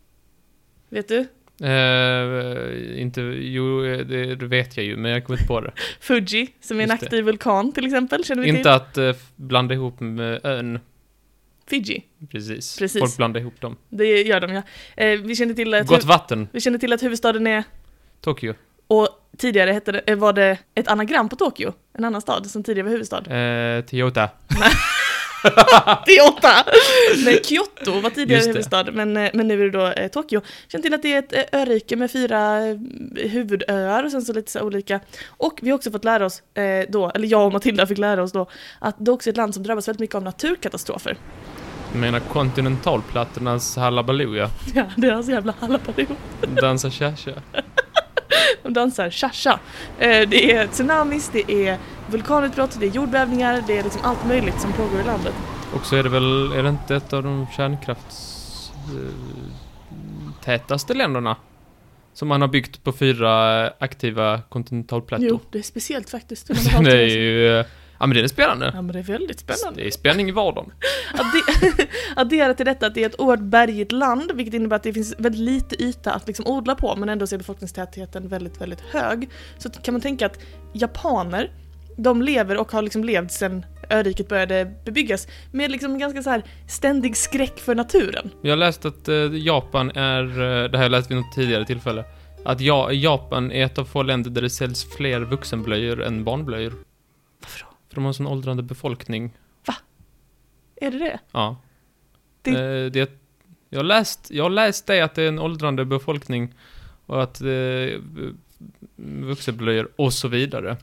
Vet 0.89 1.09
du? 1.09 1.27
Eh, 1.63 3.01
inte, 3.01 3.21
jo, 3.21 3.83
det, 3.83 4.35
det 4.35 4.47
vet 4.47 4.77
jag 4.77 4.87
ju, 4.87 4.97
men 4.97 5.11
jag 5.11 5.25
kommer 5.25 5.39
inte 5.39 5.49
på 5.49 5.61
det. 5.61 5.73
Fuji, 6.01 6.49
som 6.61 6.81
är 6.81 6.85
en 6.85 6.91
aktiv 6.91 7.25
vulkan 7.25 7.73
till 7.73 7.87
exempel, 7.87 8.25
känner 8.25 8.43
vi 8.43 8.49
till? 8.49 8.57
inte 8.57 8.75
att 8.75 8.99
eh, 8.99 9.13
blanda 9.37 9.75
ihop 9.75 10.01
med 10.01 10.41
ön, 10.45 10.79
Fiji, 11.67 12.03
precis. 12.31 12.79
Precis. 12.79 13.01
Folk 13.01 13.17
blandar 13.17 13.41
ihop 13.41 13.61
dem. 13.61 13.77
det 13.89 14.23
gör 14.23 14.41
de 14.41 14.53
ja. 14.53 14.63
Eh, 14.97 15.21
vi 15.21 15.37
kände 15.37 15.55
till 15.55 15.75
att, 15.75 15.87
Gott 15.87 16.05
vatten, 16.05 16.49
vi 16.53 16.61
kände 16.61 16.79
till 16.79 16.93
att 16.93 17.03
huvudstaden 17.03 17.47
är 17.47 17.65
Tokyo. 18.21 18.55
Och 18.87 19.09
tidigare 19.39 19.73
hette 19.73 19.93
det, 19.93 20.15
var 20.15 20.33
det 20.33 20.59
ett 20.75 20.89
anagram 20.89 21.29
på 21.29 21.37
Tokyo, 21.37 21.73
en 21.93 22.05
annan 22.05 22.21
stad 22.21 22.47
som 22.47 22.63
tidigare 22.63 22.85
var 22.85 22.91
huvudstad. 22.91 23.23
Toyota. 23.83 24.29
Kyoto! 26.07 26.49
Nej, 27.25 27.41
Kyoto 27.45 28.01
var 28.01 28.11
tidigare 28.11 28.43
huvudstad, 28.47 28.85
men, 28.93 29.17
eh, 29.17 29.31
men 29.35 29.49
nu 29.49 29.61
är 29.61 29.65
det 29.65 29.79
då 29.79 29.87
eh, 29.87 30.09
Tokyo. 30.09 30.41
Känner 30.69 30.83
till 30.83 30.95
att 30.95 31.03
det 31.03 31.13
är 31.15 31.19
ett 31.19 31.53
eh, 31.53 31.61
örike 31.61 31.97
med 31.97 32.11
fyra 32.11 32.67
eh, 32.67 32.77
huvudöar 33.15 34.05
och 34.05 34.11
sen 34.11 34.23
så 34.23 34.33
lite 34.33 34.51
så 34.51 34.61
olika. 34.61 35.01
Och 35.29 35.59
vi 35.63 35.71
har 35.71 35.77
också 35.77 35.91
fått 35.91 36.05
lära 36.05 36.27
oss 36.27 36.43
eh, 36.55 36.85
då, 36.89 37.11
eller 37.11 37.29
jag 37.29 37.47
och 37.47 37.53
Matilda 37.53 37.87
fick 37.87 37.99
lära 37.99 38.23
oss 38.23 38.33
då, 38.33 38.49
att 38.79 38.97
det 38.99 39.11
också 39.11 39.31
är 39.31 39.33
ett 39.33 39.37
land 39.37 39.55
som 39.55 39.63
drabbas 39.63 39.89
väldigt 39.89 40.01
mycket 40.01 40.15
av 40.17 40.23
naturkatastrofer. 40.23 41.17
Jag 41.93 42.01
menar 42.01 42.21
kontinentalplattornas 42.21 43.77
hallabaloo, 43.77 44.37
ja. 44.37 44.51
Ja, 44.75 44.85
deras 44.97 45.29
jävla 45.29 45.55
halabaloo. 45.61 46.17
Dansa 46.61 46.91
cha-cha. 46.91 47.33
De 48.63 48.73
dansar 48.73 49.11
cha-cha. 49.11 49.61
Eh, 49.99 50.29
Det 50.29 50.53
är 50.53 50.67
tsunamis, 50.67 51.31
det 51.33 51.53
är 51.69 51.79
vulkanutbrott, 52.11 52.77
det 52.81 52.87
är 52.87 52.91
jordbävningar, 52.91 53.63
det 53.67 53.79
är 53.79 53.83
liksom 53.83 54.01
allt 54.05 54.27
möjligt 54.27 54.61
som 54.61 54.73
pågår 54.73 55.01
i 55.01 55.05
landet. 55.05 55.35
Och 55.75 55.87
så 55.87 55.97
är 55.97 56.03
det 56.03 56.09
väl, 56.09 56.53
är 56.53 56.63
det 56.63 56.69
inte 56.69 56.97
ett 56.97 57.13
av 57.13 57.23
de 57.23 57.47
kärnkrafts... 57.57 58.37
Eh, 58.75 59.15
tätaste 60.45 60.95
länderna? 60.95 61.37
Som 62.15 62.29
man 62.29 62.41
har 62.41 62.49
byggt 62.49 62.85
på 62.85 62.93
fyra 62.93 63.65
eh, 63.67 63.73
aktiva 63.79 64.41
kontinentalplattor. 64.49 65.29
Jo, 65.29 65.41
det 65.51 65.59
är 65.59 65.63
speciellt 65.63 66.11
faktiskt. 66.11 66.47
det 66.85 66.93
är 66.93 67.07
ju... 67.07 67.65
Ja 68.01 68.07
men 68.07 68.17
det 68.17 68.23
är 68.23 68.29
spännande. 68.29 68.71
Ja 68.75 68.83
men 68.83 68.93
det 68.93 68.99
är 68.99 69.03
väldigt 69.03 69.41
spännande. 69.41 69.81
Det 69.83 69.87
är 69.87 69.91
spänning 69.91 70.29
i 70.29 70.33
vardagen. 70.33 70.73
Adde- 71.15 71.87
Addera 72.17 72.55
till 72.55 72.67
detta 72.67 72.87
att 72.87 72.95
det 72.95 73.03
är 73.03 73.07
ett 73.07 73.21
oerhört 73.21 73.45
bergigt 73.45 73.93
land, 73.93 74.33
vilket 74.35 74.55
innebär 74.55 74.77
att 74.77 74.83
det 74.83 74.93
finns 74.93 75.15
väldigt 75.19 75.41
lite 75.41 75.83
yta 75.83 76.13
att 76.13 76.27
liksom 76.27 76.47
odla 76.47 76.75
på, 76.75 76.97
men 76.97 77.09
ändå 77.09 77.27
så 77.27 77.35
är 77.35 77.39
befolkningstätheten 77.39 78.29
väldigt, 78.29 78.61
väldigt 78.61 78.81
hög. 78.81 79.29
Så 79.59 79.71
kan 79.71 79.95
man 79.95 80.01
tänka 80.01 80.27
att 80.27 80.39
japaner, 80.73 81.51
de 81.97 82.23
lever 82.23 82.57
och 82.57 82.73
har 82.73 82.83
liksom 82.83 83.05
levt 83.05 83.33
sedan 83.33 83.67
öriket 83.91 84.29
började 84.29 84.75
bebyggas 84.85 85.29
med 85.53 85.71
liksom 85.71 85.99
ganska 85.99 86.23
så 86.23 86.31
här 86.31 86.43
ständig 86.69 87.17
skräck 87.17 87.59
för 87.59 87.75
naturen. 87.75 88.31
Jag 88.43 88.51
har 88.53 88.57
läst 88.57 88.85
att 88.85 89.09
eh, 89.09 89.15
Japan 89.17 89.91
är, 89.91 90.23
eh, 90.25 90.29
det 90.39 90.43
här 90.43 90.69
har 90.77 90.83
jag 90.83 90.91
läst 90.91 91.11
vid 91.11 91.17
något 91.17 91.35
tidigare 91.35 91.65
tillfälle, 91.67 92.05
att 92.45 92.61
ja, 92.61 92.93
Japan 92.93 93.53
är 93.53 93.65
ett 93.65 93.79
av 93.79 93.85
få 93.85 94.03
länder 94.03 94.31
där 94.31 94.43
det 94.43 94.51
säljs 94.51 94.85
fler 94.97 95.21
vuxenblöjor 95.21 96.03
än 96.03 96.25
barnblöjor. 96.25 96.73
Varför 97.43 97.61
då? 97.61 97.67
För 97.91 97.95
de 97.95 98.05
har 98.05 98.09
en 98.11 98.15
sån 98.15 98.27
åldrande 98.27 98.63
befolkning. 98.63 99.31
Är 100.83 100.91
det 100.91 100.99
det? 100.99 101.19
Ja. 101.33 101.57
Det- 102.43 102.51
Eh, 102.51 102.91
det 102.91 103.11
jag, 103.69 103.79
har 103.79 103.85
läst, 103.85 104.31
jag 104.31 104.45
har 104.45 104.51
läst 104.51 104.87
det 104.87 105.01
att 105.01 105.15
det 105.15 105.23
är 105.23 105.29
en 105.29 105.39
åldrande 105.39 105.85
befolkning 105.85 106.55
och 107.07 107.23
att 107.23 107.41
eh, 107.41 108.01
vuxenblöjor 108.97 109.89
och 109.97 110.13
så 110.13 110.29
vidare. 110.29 110.77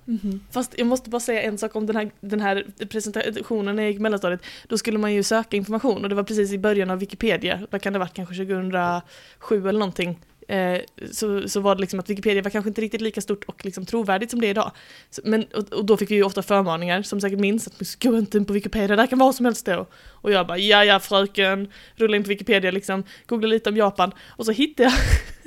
Fast 0.52 0.74
jag 0.78 0.88
måste 0.88 1.10
bara 1.10 1.20
säga 1.20 1.42
en 1.42 1.58
sak 1.58 1.76
om 1.76 1.86
den 1.86 1.96
här, 1.96 2.12
den 2.20 2.42
här 2.42 2.66
presentationen 2.90 3.76
när 3.76 3.84
jag 3.84 3.92
gick 3.92 4.02
mellanstadiet. 4.02 4.42
Då 4.68 4.78
skulle 4.78 4.98
man 4.98 5.14
ju 5.14 5.24
söka 5.24 5.58
information 5.58 6.04
och 6.04 6.10
det 6.10 6.16
var 6.16 6.24
precis 6.24 6.52
i 6.54 6.58
början 6.58 6.90
av 6.90 7.00
Wikipedia. 7.00 7.68
Vad 7.72 7.82
kan 7.82 7.94
det 7.94 8.00
ha 8.00 8.06
varit, 8.06 8.14
kanske 8.14 8.36
2007 8.36 9.70
eller 9.70 9.80
någonting. 9.80 10.20
Eh, 10.48 10.82
så, 11.12 11.50
så 11.50 11.60
var 11.60 11.76
det 11.76 11.82
liksom 11.82 12.00
att 12.00 12.10
Wikipedia 12.10 12.42
var 12.42 12.50
kanske 12.50 12.70
inte 12.70 12.82
riktigt 12.82 13.02
lika 13.02 13.22
stort 13.22 13.44
och 13.44 13.66
liksom 13.66 13.86
trovärdigt 13.86 14.32
som 14.32 14.42
det 14.42 14.48
är 14.48 14.50
idag. 14.50 14.72
Så, 15.10 15.22
men, 15.26 15.44
och, 15.44 15.74
och 15.74 15.86
då 15.86 15.98
fick 15.98 16.12
vi 16.12 16.16
ju 16.16 16.24
ofta 16.24 16.42
förmaningar, 16.42 17.02
som 17.02 17.22
säkert 17.22 17.40
minns, 17.40 17.68
att 17.68 18.04
gå 18.04 18.18
inte 18.18 18.38
in 18.38 18.46
på 18.46 18.54
Wikipedia, 18.54 18.96
där 18.96 19.08
kan 19.08 19.20
vad 19.20 19.36
som 19.36 19.46
helst 19.46 19.62
stå. 19.62 19.88
Och 20.06 20.32
jag 20.32 20.48
bara, 20.48 20.58
ja 20.58 20.86
ja 20.86 21.00
fröken, 21.00 21.72
rulla 21.96 22.18
in 22.18 22.24
på 22.24 22.30
Wikipedia 22.30 22.72
liksom, 22.72 23.04
googla 23.26 23.48
lite 23.48 23.70
om 23.70 23.78
Japan. 23.78 24.12
Och 24.28 24.46
så 24.46 24.52
hittade 24.52 24.90
jag, 24.90 24.94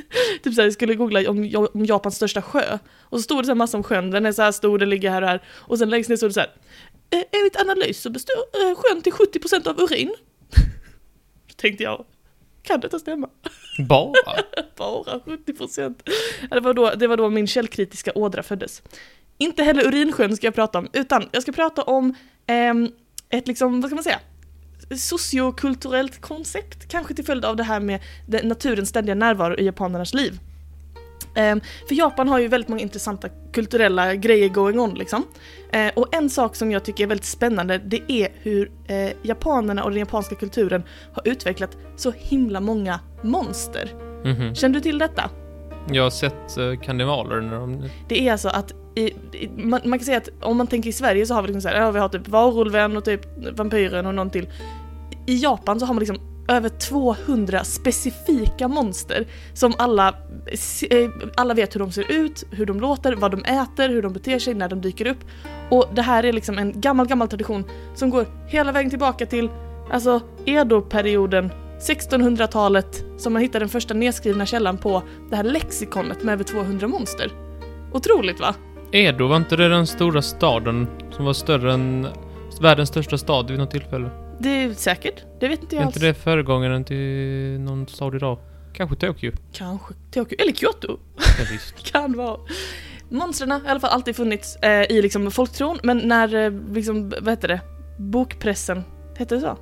typ 0.43 0.55
såhär, 0.55 0.67
jag 0.67 0.73
skulle 0.73 0.95
googla 0.95 1.31
om, 1.31 1.69
om 1.75 1.85
Japans 1.85 2.17
största 2.17 2.43
sjö. 2.43 2.79
Och 3.01 3.19
så 3.19 3.23
stod 3.23 3.39
det 3.39 3.45
så 3.45 3.51
här 3.51 3.57
massa 3.57 3.77
om 3.77 3.83
sjön, 3.83 4.11
den 4.11 4.27
är 4.27 4.33
så 4.33 4.43
här 4.43 4.53
stor, 4.53 4.79
den 4.79 4.91
ligger 4.91 5.11
här 5.11 5.23
och 5.23 5.29
här. 5.29 5.43
Och 5.49 5.79
sen 5.79 5.91
längst 5.91 6.11
ner 6.11 6.17
stod 6.17 6.31
det 6.31 6.35
så 6.35 6.41
här, 6.41 6.53
"Eh, 7.11 7.23
enligt 7.33 7.57
analys 7.61 8.01
så 8.01 8.11
består 8.11 8.35
eh, 8.35 8.77
sjön 8.77 9.03
till 9.03 9.13
70% 9.13 9.67
av 9.67 9.81
urin. 9.81 10.15
Då 11.49 11.55
tänkte 11.57 11.85
jag, 11.85 12.05
kan 12.62 12.81
detta 12.81 12.99
stämma? 12.99 13.29
Bara? 13.88 14.12
Bara 14.76 15.19
70%. 15.19 15.95
Ja, 16.50 16.55
Det 16.55 16.61
var, 16.61 16.75
då, 16.75 16.90
det 16.90 17.07
var 17.07 17.17
då 17.17 17.31
min 17.31 17.47
källkritiska 17.47 18.12
ådra 18.14 18.43
föddes. 18.43 18.83
Inte 19.38 19.62
heller 19.62 19.87
urinsjön 19.87 20.37
ska 20.37 20.47
jag 20.47 20.55
prata 20.55 20.79
om, 20.79 20.88
utan 20.93 21.29
jag 21.33 21.43
ska 21.43 21.52
prata 21.52 21.83
om 21.83 22.14
ehm, 22.47 22.88
ett 23.29 23.49
liksom, 23.49 23.81
vad 23.81 23.90
ska 23.90 23.95
man 23.95 24.05
säga, 24.05 24.21
sociokulturellt 24.99 26.21
koncept, 26.21 26.88
kanske 26.88 27.14
till 27.14 27.25
följd 27.25 27.45
av 27.45 27.57
det 27.57 27.62
här 27.62 27.81
med 27.81 28.00
naturens 28.43 28.88
ständiga 28.88 29.14
närvaro 29.14 29.57
i 29.57 29.64
japanernas 29.64 30.14
liv. 30.14 30.38
Ehm, 31.35 31.61
för 31.89 31.95
Japan 31.95 32.29
har 32.29 32.39
ju 32.39 32.49
väldigt 32.49 32.69
många 32.69 32.83
intressanta 32.83 33.29
kulturella 33.53 34.15
grejer 34.15 34.49
going 34.49 34.81
on 34.81 34.95
liksom. 34.95 35.25
Eh, 35.73 35.91
och 35.97 36.15
en 36.15 36.31
sak 36.31 36.57
som 36.57 36.71
jag 36.71 36.85
tycker 36.85 37.05
är 37.05 37.09
väldigt 37.09 37.27
spännande 37.27 37.79
det 37.79 38.13
är 38.13 38.29
hur 38.43 38.71
eh, 38.87 39.11
japanerna 39.23 39.85
och 39.85 39.91
den 39.91 39.99
japanska 39.99 40.35
kulturen 40.35 40.83
har 41.13 41.29
utvecklat 41.29 41.77
så 41.97 42.13
himla 42.17 42.61
många 42.61 43.01
monster. 43.23 43.95
Mhm. 44.25 44.55
Känner 44.55 44.75
du 44.75 44.81
till 44.81 44.99
detta? 44.99 45.31
Jag 45.93 46.03
har 46.03 46.11
sett 46.11 46.59
uh, 46.59 46.81
karnevaler 46.81 47.41
när 47.41 47.61
de... 47.61 47.89
Det 48.09 48.29
är 48.29 48.33
alltså 48.33 48.49
att 48.49 48.73
i, 48.95 49.03
i, 49.33 49.51
man, 49.57 49.81
man 49.85 49.99
kan 49.99 50.07
säga 50.07 50.19
att 50.19 50.29
om 50.41 50.57
man 50.57 50.67
tänker 50.67 50.91
i 50.91 50.93
Sverige 50.93 51.27
så 51.27 51.35
har 51.35 51.43
vi 51.43 51.49
liksom 51.49 51.63
så 51.63 51.69
här, 51.69 51.77
ja, 51.77 51.91
vi 51.91 51.99
har 51.99 52.09
typ 52.09 52.29
varulven 52.29 52.97
och 52.97 53.05
typ 53.05 53.21
vampyren 53.53 54.07
och 54.07 54.15
någon 54.15 54.31
till. 54.31 54.49
I 55.27 55.37
Japan 55.37 55.81
så 55.81 55.87
har 55.87 55.95
man 55.95 56.01
liksom 56.01 56.40
över 56.50 56.69
200 56.69 57.64
specifika 57.64 58.69
monster 58.69 59.26
som 59.54 59.75
alla, 59.78 60.09
eh, 60.90 61.11
alla 61.37 61.54
vet 61.54 61.75
hur 61.75 61.80
de 61.80 61.92
ser 61.92 62.12
ut, 62.12 62.45
hur 62.50 62.66
de 62.66 62.80
låter, 62.80 63.12
vad 63.12 63.30
de 63.30 63.45
äter, 63.45 63.88
hur 63.88 64.02
de 64.02 64.12
beter 64.12 64.38
sig 64.38 64.54
när 64.54 64.69
de 64.69 64.80
dyker 64.80 65.07
upp. 65.07 65.19
Och 65.69 65.85
det 65.95 66.02
här 66.02 66.25
är 66.25 66.33
liksom 66.33 66.59
en 66.59 66.80
gammal, 66.80 67.07
gammal 67.07 67.28
tradition 67.28 67.64
som 67.95 68.11
går 68.11 68.26
hela 68.49 68.73
vägen 68.73 68.90
tillbaka 68.90 69.26
till 69.26 69.50
alltså 69.90 70.21
Edo-perioden 70.45 71.52
1600-talet 71.80 73.04
som 73.16 73.33
man 73.33 73.42
hittar 73.42 73.61
den 73.61 73.69
första 73.69 73.95
nedskrivna 73.95 74.47
källan 74.47 74.78
på 74.78 75.02
det 75.30 75.37
här 75.37 75.45
lexikonet 75.45 76.23
med 76.23 76.33
över 76.33 76.45
200 76.45 76.88
monster. 76.88 77.33
Otroligt 77.92 78.40
va? 78.40 78.54
Edo, 78.92 79.26
var 79.26 79.37
inte 79.37 79.57
det 79.57 79.69
den 79.69 79.87
stora 79.87 80.23
staden 80.23 80.87
som 81.11 81.25
var 81.25 81.33
större 81.33 81.73
än 81.73 82.07
världens 82.61 82.88
största 82.88 83.19
stad 83.19 83.50
vid 83.50 83.59
något 83.59 83.71
tillfälle? 83.71 84.20
Det 84.43 84.49
är 84.51 84.75
säkert, 84.75 85.25
det 85.41 85.49
vet 85.49 85.63
inte 85.63 85.75
jag 85.77 85.83
Är 85.83 85.87
alls. 85.87 85.97
inte 85.97 86.07
det 86.07 86.15
föregångaren 86.15 86.85
till 86.85 87.61
någon 87.61 87.89
stad 87.89 88.15
idag? 88.15 88.39
Kanske 88.73 88.97
Tokyo? 88.97 89.33
Kanske 89.53 89.95
Tokyo, 90.11 90.37
eller 90.41 90.53
Kyoto. 90.53 90.99
Ja, 91.17 91.45
visst. 91.53 91.83
Kan 91.93 92.17
vara. 92.17 92.41
Monstren 93.09 93.51
har 93.51 93.61
i 93.61 93.69
alla 93.69 93.81
fall 93.81 93.91
alltid 93.91 94.17
funnits 94.17 94.57
eh, 94.57 94.83
i 94.91 95.03
liksom 95.03 95.31
folktron, 95.31 95.79
men 95.83 95.99
när, 95.99 96.35
eh, 96.35 96.53
liksom, 96.75 97.09
vad 97.21 97.29
heter 97.29 97.49
det, 97.49 97.61
bokpressen, 97.99 98.85
heter 99.17 99.37
det 99.37 99.43
så? 99.43 99.59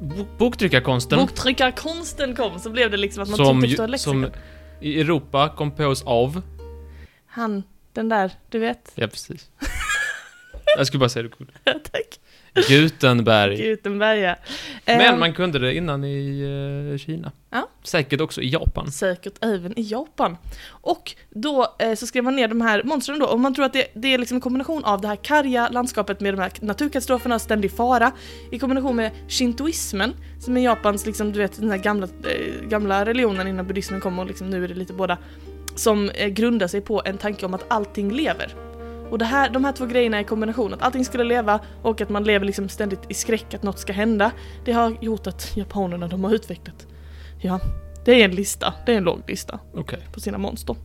Bo- 0.00 0.26
Boktryckarkonsten, 0.38 1.18
Boktryckarkonsten 1.18 2.34
kom 2.36 2.58
så 2.58 2.70
blev 2.70 2.90
det 2.90 2.96
liksom 2.96 3.22
att 3.22 3.28
man 3.28 3.36
som, 3.36 3.60
ju- 3.60 3.68
förstå 3.68 3.86
lexikon. 3.86 4.22
som 4.22 4.30
i 4.80 5.00
Europa 5.00 5.54
kom 5.56 5.70
på 5.70 5.84
oss 5.86 6.02
av... 6.02 6.42
Han, 7.26 7.62
den 7.92 8.08
där, 8.08 8.30
du 8.50 8.58
vet. 8.58 8.92
Ja, 8.94 9.06
precis. 9.06 9.50
Jag 10.76 10.86
skulle 10.86 10.98
bara 11.00 11.08
säga 11.08 11.22
det 11.22 11.28
kul. 11.28 11.50
Tack. 11.64 12.20
Gutenberg. 12.68 13.56
Gutenberga. 13.56 14.36
Men 14.86 15.00
Ehm, 15.00 15.20
man 15.20 15.32
kunde 15.32 15.58
det 15.58 15.74
innan 15.74 16.04
i 16.04 16.40
eh, 16.92 16.98
Kina. 16.98 17.32
Ja. 17.50 17.68
Säkert 17.82 18.20
också 18.20 18.40
i 18.40 18.48
Japan. 18.48 18.92
Säkert 18.92 19.34
även 19.40 19.78
i 19.78 19.82
Japan. 19.82 20.36
Och 20.68 21.14
då 21.30 21.76
eh, 21.78 21.94
så 21.94 22.06
skrev 22.06 22.24
man 22.24 22.36
ner 22.36 22.48
de 22.48 22.60
här 22.60 22.82
monstren 22.84 23.18
då, 23.18 23.26
och 23.26 23.40
man 23.40 23.54
tror 23.54 23.64
att 23.64 23.72
det, 23.72 23.86
det 23.94 24.14
är 24.14 24.18
liksom 24.18 24.34
en 24.34 24.40
kombination 24.40 24.84
av 24.84 25.00
det 25.00 25.08
här 25.08 25.16
karga 25.16 25.68
landskapet 25.68 26.20
med 26.20 26.34
de 26.34 26.40
här 26.40 26.52
naturkatastroferna 26.60 27.34
och 27.34 27.40
ständig 27.40 27.72
fara, 27.72 28.12
i 28.52 28.58
kombination 28.58 28.96
med 28.96 29.10
shintoismen, 29.28 30.14
som 30.40 30.56
är 30.56 30.60
Japans, 30.60 31.06
liksom, 31.06 31.32
du 31.32 31.38
vet, 31.38 31.60
den 31.60 31.70
här 31.70 31.78
gamla, 31.78 32.06
eh, 32.06 32.68
gamla 32.68 33.04
religionen 33.06 33.48
innan 33.48 33.66
buddhismen 33.66 34.00
kom 34.00 34.18
och 34.18 34.26
liksom, 34.26 34.50
nu 34.50 34.64
är 34.64 34.68
det 34.68 34.74
lite 34.74 34.92
båda, 34.92 35.18
som 35.74 36.10
grundar 36.28 36.66
sig 36.66 36.80
på 36.80 37.02
en 37.04 37.18
tanke 37.18 37.46
om 37.46 37.54
att 37.54 37.64
allting 37.68 38.12
lever. 38.12 38.54
Och 39.10 39.18
det 39.18 39.24
här, 39.24 39.50
de 39.50 39.64
här 39.64 39.72
två 39.72 39.86
grejerna 39.86 40.20
i 40.20 40.24
kombination, 40.24 40.74
att 40.74 40.82
allting 40.82 41.04
skulle 41.04 41.24
leva 41.24 41.60
och 41.82 42.00
att 42.00 42.08
man 42.08 42.24
lever 42.24 42.46
liksom 42.46 42.68
ständigt 42.68 43.00
i 43.08 43.14
skräck 43.14 43.54
att 43.54 43.62
något 43.62 43.78
ska 43.78 43.92
hända, 43.92 44.30
det 44.64 44.72
har 44.72 44.96
gjort 45.00 45.26
att 45.26 45.56
japanerna 45.56 46.08
de 46.08 46.24
har 46.24 46.34
utvecklat, 46.34 46.86
ja, 47.40 47.60
det 48.04 48.20
är 48.20 48.24
en 48.24 48.34
lista, 48.34 48.74
det 48.86 48.92
är 48.92 48.96
en 48.96 49.04
lång 49.04 49.22
lista 49.28 49.58
Okej. 49.74 50.00
på 50.12 50.20
sina 50.20 50.38
monster. 50.38 50.76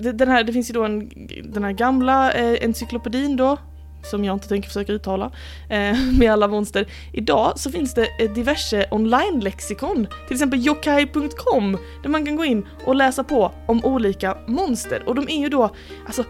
Det, 0.00 0.12
den 0.12 0.28
här, 0.28 0.44
det 0.44 0.52
finns 0.52 0.70
ju 0.70 0.74
då 0.74 0.84
en, 0.84 1.10
den 1.44 1.64
här 1.64 1.72
gamla 1.72 2.32
eh, 2.32 2.64
encyklopedin 2.64 3.36
då, 3.36 3.56
som 4.02 4.24
jag 4.24 4.36
inte 4.36 4.48
tänker 4.48 4.68
försöka 4.68 4.92
uttala, 4.92 5.32
eh, 5.68 5.96
med 6.18 6.32
alla 6.32 6.48
monster. 6.48 6.86
Idag 7.12 7.52
så 7.58 7.70
finns 7.70 7.94
det 7.94 8.08
eh, 8.20 8.32
diverse 8.32 8.86
online-lexikon, 8.90 10.06
till 10.26 10.34
exempel 10.34 10.66
yokai.com, 10.66 11.78
där 12.02 12.08
man 12.08 12.26
kan 12.26 12.36
gå 12.36 12.44
in 12.44 12.66
och 12.84 12.94
läsa 12.94 13.24
på 13.24 13.52
om 13.66 13.84
olika 13.84 14.38
monster. 14.46 15.08
Och 15.08 15.14
de 15.14 15.28
är 15.28 15.40
ju 15.40 15.48
då, 15.48 15.70
alltså 16.06 16.24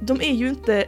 de 0.00 0.20
är 0.20 0.34
ju 0.34 0.48
inte, 0.48 0.84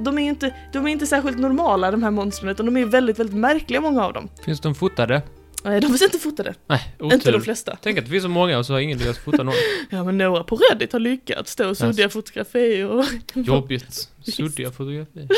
de 0.00 0.18
är 0.18 0.22
inte, 0.28 0.54
de 0.72 0.86
är 0.86 0.90
inte 0.90 1.06
särskilt 1.06 1.38
normala 1.38 1.90
de 1.90 2.02
här 2.02 2.10
monstren 2.10 2.48
utan 2.50 2.66
de 2.66 2.76
är 2.76 2.84
väldigt, 2.84 3.18
väldigt 3.18 3.36
märkliga 3.36 3.80
många 3.80 4.04
av 4.04 4.12
dem. 4.12 4.28
Finns 4.44 4.60
de 4.60 4.74
fotade? 4.74 5.22
Eh, 5.64 5.72
De 5.72 5.80
finns 5.86 6.02
inte 6.02 6.18
fotade, 6.18 6.54
Nej, 6.66 6.94
inte 7.02 7.16
de 7.30 7.36
otur. 7.36 7.44
flesta. 7.44 7.78
Tänk 7.82 7.98
att 7.98 8.04
det 8.04 8.10
finns 8.10 8.22
så 8.22 8.28
många 8.28 8.58
och 8.58 8.66
så 8.66 8.72
har 8.72 8.80
ingen 8.80 8.98
lyckats 8.98 9.18
fota 9.18 9.42
någon. 9.42 9.54
Ja 9.90 10.04
men 10.04 10.18
några 10.18 10.44
på 10.44 10.56
Reddit 10.56 10.92
har 10.92 11.00
lyckats, 11.00 11.60
och 11.60 11.76
suddiga 11.76 12.08
fotografier 12.08 12.86
och 12.86 13.04
Jobbigt. 13.34 14.08
Suddiga 14.22 14.70
fotografier. 14.70 15.28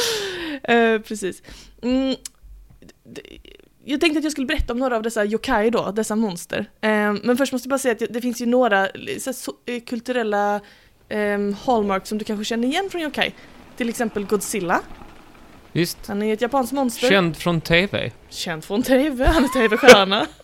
Eh, 0.63 1.01
precis. 1.01 1.43
Mm, 1.83 2.17
jag 3.85 4.01
tänkte 4.01 4.19
att 4.19 4.25
jag 4.25 4.33
skulle 4.33 4.47
berätta 4.47 4.73
om 4.73 4.79
några 4.79 4.97
av 4.97 5.03
dessa 5.03 5.25
yokai 5.25 5.71
då, 5.71 5.91
dessa 5.97 6.17
monster. 6.17 6.59
Eh, 6.81 6.89
men 7.23 7.37
först 7.37 7.53
måste 7.53 7.67
jag 7.67 7.71
bara 7.71 7.79
säga 7.79 7.93
att 7.93 8.03
det 8.15 8.21
finns 8.21 8.41
ju 8.41 8.47
några 8.47 8.89
så, 9.35 9.53
eh, 9.67 9.81
kulturella 9.81 10.61
eh, 11.09 11.39
hallmarks 11.67 12.09
som 12.09 12.19
du 12.19 12.25
kanske 12.25 12.45
känner 12.45 12.69
igen 12.69 12.89
från 12.91 13.01
yokai. 13.01 13.35
Till 13.77 13.89
exempel 13.89 14.27
Godzilla. 14.27 14.81
Visst. 15.73 15.99
Han 16.07 16.23
är 16.23 16.33
ett 16.33 16.41
japanskt 16.41 16.73
monster. 16.73 17.09
Känd 17.09 17.37
från 17.37 17.61
TV. 17.61 18.13
Känd 18.29 18.65
från 18.65 18.83
TV, 18.83 19.25
han 19.27 19.45
är 19.45 19.49
TV-stjärna. 19.49 20.27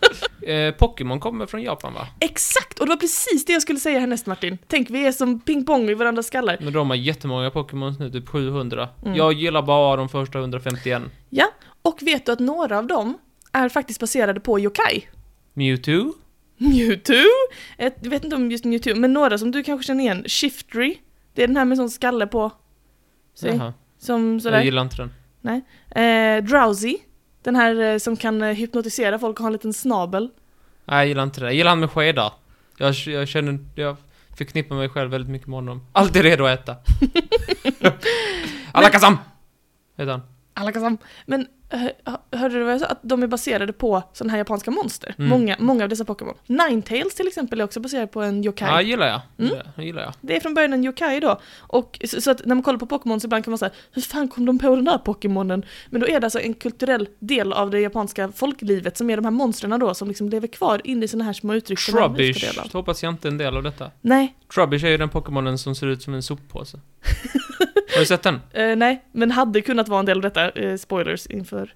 Eh, 0.47 0.71
Pokémon 0.73 1.19
kommer 1.19 1.45
från 1.45 1.61
Japan 1.61 1.93
va? 1.93 2.07
Exakt! 2.19 2.79
Och 2.79 2.85
det 2.85 2.89
var 2.89 2.97
precis 2.97 3.45
det 3.45 3.53
jag 3.53 3.61
skulle 3.61 3.79
säga 3.79 3.99
härnäst 3.99 4.25
Martin. 4.25 4.57
Tänk, 4.67 4.89
vi 4.89 5.07
är 5.07 5.11
som 5.11 5.39
ping-pong 5.39 5.89
i 5.89 5.93
varandras 5.93 6.27
skallar. 6.27 6.57
Men 6.61 6.73
de 6.73 6.89
har 6.89 6.97
jättemånga 6.97 7.51
Pokémon 7.51 7.95
nu, 7.99 8.11
typ 8.11 8.29
700. 8.29 8.89
Mm. 9.05 9.17
Jag 9.17 9.33
gillar 9.33 9.61
bara 9.61 9.95
de 9.95 10.09
första 10.09 10.39
151. 10.39 11.01
Ja, 11.29 11.45
och 11.81 11.97
vet 12.01 12.25
du 12.25 12.31
att 12.31 12.39
några 12.39 12.77
av 12.77 12.87
dem 12.87 13.17
är 13.51 13.69
faktiskt 13.69 13.99
baserade 13.99 14.39
på 14.39 14.59
yokai? 14.59 15.07
Mewtwo? 15.53 16.13
Mewtwo? 16.61 17.23
Ett, 17.77 17.95
jag 18.01 18.09
vet 18.09 18.23
inte 18.23 18.35
om 18.35 18.51
just 18.51 18.65
Mewtwo, 18.65 18.95
men 18.95 19.13
några 19.13 19.37
som 19.37 19.51
du 19.51 19.63
kanske 19.63 19.87
känner 19.87 20.03
igen. 20.03 20.23
Shiftry. 20.27 20.97
Det 21.33 21.43
är 21.43 21.47
den 21.47 21.57
här 21.57 21.65
med 21.65 21.77
sån 21.77 21.89
skalle 21.89 22.27
på. 22.27 22.51
Jaha. 23.41 23.73
Som 23.99 24.33
Jag 24.33 24.41
sådär. 24.41 24.63
gillar 24.63 24.81
inte 24.81 24.95
den. 24.97 25.61
Eh, 26.03 26.43
drowsy. 26.43 26.97
Den 27.43 27.55
här 27.55 27.81
eh, 27.81 27.97
som 27.97 28.17
kan 28.17 28.41
eh, 28.41 28.53
hypnotisera 28.53 29.19
folk 29.19 29.39
och 29.39 29.43
ha 29.43 29.47
en 29.47 29.53
liten 29.53 29.73
snabel. 29.73 30.29
Nej, 30.85 30.97
jag 30.97 31.07
gillar 31.07 31.23
inte 31.23 31.39
det. 31.39 31.45
Jag 31.45 31.53
gillar 31.55 31.71
han 31.71 31.79
med 31.79 31.91
skedar. 31.91 32.33
Jag, 32.77 32.93
jag 32.95 33.27
känner, 33.27 33.59
jag 33.75 33.95
förknippar 34.37 34.75
mig 34.75 34.89
själv 34.89 35.11
väldigt 35.11 35.29
mycket 35.31 35.47
med 35.47 35.55
honom. 35.57 35.85
Alltid 35.91 36.21
redo 36.21 36.45
att 36.45 36.59
äta. 36.59 36.75
Alakazam! 38.71 39.17
Heter 39.97 40.11
han. 40.11 40.21
Alakazam. 40.53 40.97
Men 41.25 41.47
hörde 42.31 42.55
du 42.55 42.63
vad 42.63 42.73
jag 42.73 42.79
sa? 42.79 42.85
Att 42.85 42.99
de 43.01 43.23
är 43.23 43.27
baserade 43.27 43.73
på 43.73 44.03
sådana 44.13 44.31
här 44.31 44.37
japanska 44.37 44.71
monster. 44.71 45.15
Mm. 45.17 45.29
Många, 45.29 45.55
många 45.59 45.83
av 45.83 45.89
dessa 45.89 46.05
Pokémon. 46.05 46.35
Ninetales 46.47 47.15
till 47.15 47.27
exempel 47.27 47.59
är 47.59 47.63
också 47.63 47.79
baserad 47.79 48.11
på 48.11 48.21
en 48.21 48.45
yokai. 48.45 48.69
Ja, 48.69 48.81
gillar 48.81 49.07
jag. 49.07 49.21
Mm. 49.37 49.61
Jag. 49.75 49.85
gillar 49.85 50.01
jag. 50.01 50.13
Det 50.21 50.35
är 50.35 50.39
från 50.39 50.53
början 50.53 50.73
en 50.73 50.85
yokai 50.85 51.19
då. 51.19 51.39
Och 51.57 51.99
så, 52.05 52.21
så 52.21 52.31
att 52.31 52.45
när 52.45 52.55
man 52.55 52.63
kollar 52.63 52.79
på 52.79 52.85
Pokémon 52.85 53.19
så 53.19 53.27
ibland 53.27 53.43
kan 53.43 53.51
man 53.51 53.57
säga 53.57 53.71
hur 53.91 54.01
fan 54.01 54.27
kom 54.27 54.45
de 54.45 54.59
på 54.59 54.75
den 54.75 54.85
där 54.85 54.97
Pokémonen? 54.97 55.65
Men 55.89 56.01
då 56.01 56.07
är 56.07 56.19
det 56.19 56.25
alltså 56.25 56.39
en 56.39 56.53
kulturell 56.53 57.07
del 57.19 57.53
av 57.53 57.71
det 57.71 57.79
japanska 57.79 58.31
folklivet 58.31 58.97
som 58.97 59.09
är 59.09 59.15
de 59.15 59.25
här 59.25 59.31
monstren 59.31 59.79
då 59.79 59.93
som 59.93 60.07
liksom 60.07 60.29
lever 60.29 60.47
kvar 60.47 60.81
in 60.83 61.03
i 61.03 61.07
såna 61.07 61.23
här 61.23 61.33
små 61.33 61.53
uttryck. 61.53 61.79
Trubbish 61.79 62.73
hoppas 62.73 63.03
jag 63.03 63.13
inte 63.13 63.27
är 63.27 63.31
en 63.31 63.37
del 63.37 63.57
av 63.57 63.63
detta. 63.63 63.91
Nej, 64.01 64.35
Trubbish 64.53 64.83
är 64.83 64.89
ju 64.89 64.97
den 64.97 65.09
Pokémonen 65.09 65.57
som 65.57 65.75
ser 65.75 65.87
ut 65.87 66.01
som 66.01 66.13
en 66.13 66.23
soppåse. 66.23 66.79
Har 68.01 68.03
du 68.03 68.07
sett 68.07 68.23
den? 68.23 68.39
eh, 68.53 68.75
nej, 68.75 69.03
men 69.11 69.31
hade 69.31 69.61
kunnat 69.61 69.87
vara 69.87 69.99
en 69.99 70.05
del 70.05 70.17
av 70.17 70.21
detta. 70.21 70.49
Eh, 70.49 70.77
spoilers 70.77 71.27
inför 71.27 71.73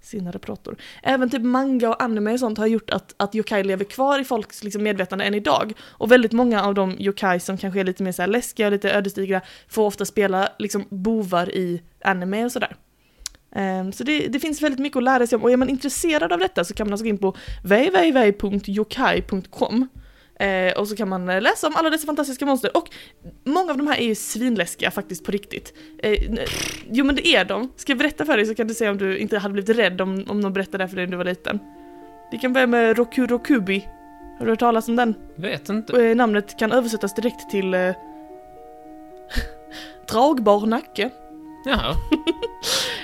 sina 0.00 0.32
prator. 0.32 0.76
Även 1.02 1.30
typ 1.30 1.42
manga 1.42 1.88
och 1.88 2.02
anime 2.02 2.32
och 2.32 2.40
sånt 2.40 2.58
har 2.58 2.66
gjort 2.66 2.90
att, 2.90 3.14
att 3.16 3.34
yokai 3.34 3.64
lever 3.64 3.84
kvar 3.84 4.18
i 4.18 4.24
folks 4.24 4.64
liksom, 4.64 4.82
medvetande 4.82 5.24
än 5.24 5.34
idag. 5.34 5.72
Och 5.80 6.12
väldigt 6.12 6.32
många 6.32 6.62
av 6.62 6.74
de 6.74 6.96
yokai 7.00 7.40
som 7.40 7.58
kanske 7.58 7.80
är 7.80 7.84
lite 7.84 8.02
mer 8.02 8.12
så 8.12 8.22
här 8.22 8.26
läskiga 8.26 8.66
och 8.66 8.72
lite 8.72 8.90
ödesdigra 8.90 9.40
får 9.68 9.86
ofta 9.86 10.04
spela 10.04 10.48
liksom, 10.58 10.84
bovar 10.88 11.54
i 11.54 11.82
anime 12.04 12.44
och 12.44 12.52
sådär. 12.52 12.76
Ehm, 13.54 13.92
så 13.92 14.04
det, 14.04 14.28
det 14.28 14.40
finns 14.40 14.62
väldigt 14.62 14.80
mycket 14.80 14.96
att 14.96 15.02
lära 15.02 15.26
sig 15.26 15.36
om 15.36 15.42
och 15.42 15.50
är 15.50 15.56
man 15.56 15.68
intresserad 15.68 16.32
av 16.32 16.38
detta 16.38 16.64
så 16.64 16.74
kan 16.74 16.86
man 16.86 16.92
alltså 16.92 17.04
gå 17.04 17.08
in 17.08 17.18
på 17.18 17.36
www.yokai.com 17.62 19.88
Eh, 20.40 20.72
och 20.78 20.88
så 20.88 20.96
kan 20.96 21.08
man 21.08 21.28
eh, 21.28 21.40
läsa 21.40 21.66
om 21.66 21.76
alla 21.76 21.90
dessa 21.90 22.06
fantastiska 22.06 22.46
monster. 22.46 22.76
Och 22.76 22.90
många 23.44 23.70
av 23.70 23.78
de 23.78 23.86
här 23.86 23.96
är 23.96 24.04
ju 24.04 24.14
svinläskiga 24.14 24.90
faktiskt 24.90 25.24
på 25.24 25.32
riktigt. 25.32 25.74
Eh, 25.98 26.44
jo 26.90 27.04
men 27.04 27.14
det 27.14 27.26
är 27.26 27.44
de. 27.44 27.72
Ska 27.76 27.92
jag 27.92 27.98
berätta 27.98 28.24
för 28.24 28.36
dig 28.36 28.46
så 28.46 28.54
kan 28.54 28.68
du 28.68 28.74
se 28.74 28.88
om 28.88 28.98
du 28.98 29.18
inte 29.18 29.38
hade 29.38 29.52
blivit 29.52 29.76
rädd 29.76 30.00
om, 30.00 30.24
om 30.28 30.40
någon 30.40 30.52
berättade 30.52 30.84
det 30.84 30.88
för 30.88 30.96
dig 30.96 31.06
när 31.06 31.10
du 31.10 31.16
var 31.16 31.24
liten. 31.24 31.58
Vi 32.32 32.38
kan 32.38 32.52
börja 32.52 32.66
med 32.66 32.98
Rokurokubi. 32.98 33.88
Har 34.38 34.46
du 34.46 34.52
hört 34.52 34.58
talas 34.58 34.88
om 34.88 34.96
den? 34.96 35.14
Vet 35.36 35.68
inte. 35.68 36.06
Eh, 36.06 36.16
namnet 36.16 36.58
kan 36.58 36.72
översättas 36.72 37.14
direkt 37.14 37.50
till 37.50 37.74
eh, 37.74 37.80
dragbar 40.12 40.66
nacke. 40.66 41.10
Jaha. 41.64 41.94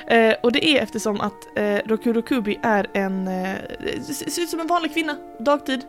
Eh, 0.07 0.35
och 0.43 0.53
det 0.53 0.67
är 0.69 0.83
eftersom 0.83 1.21
att 1.21 1.59
eh, 1.59 1.79
Rokurokubi 1.87 2.59
är 2.63 2.87
en, 2.93 3.29
eh, 3.29 3.57
ser 4.03 4.43
ut 4.43 4.49
som 4.49 4.61
en 4.61 4.67
vanlig 4.67 4.93
kvinna, 4.95 5.17
dagtid. 5.39 5.81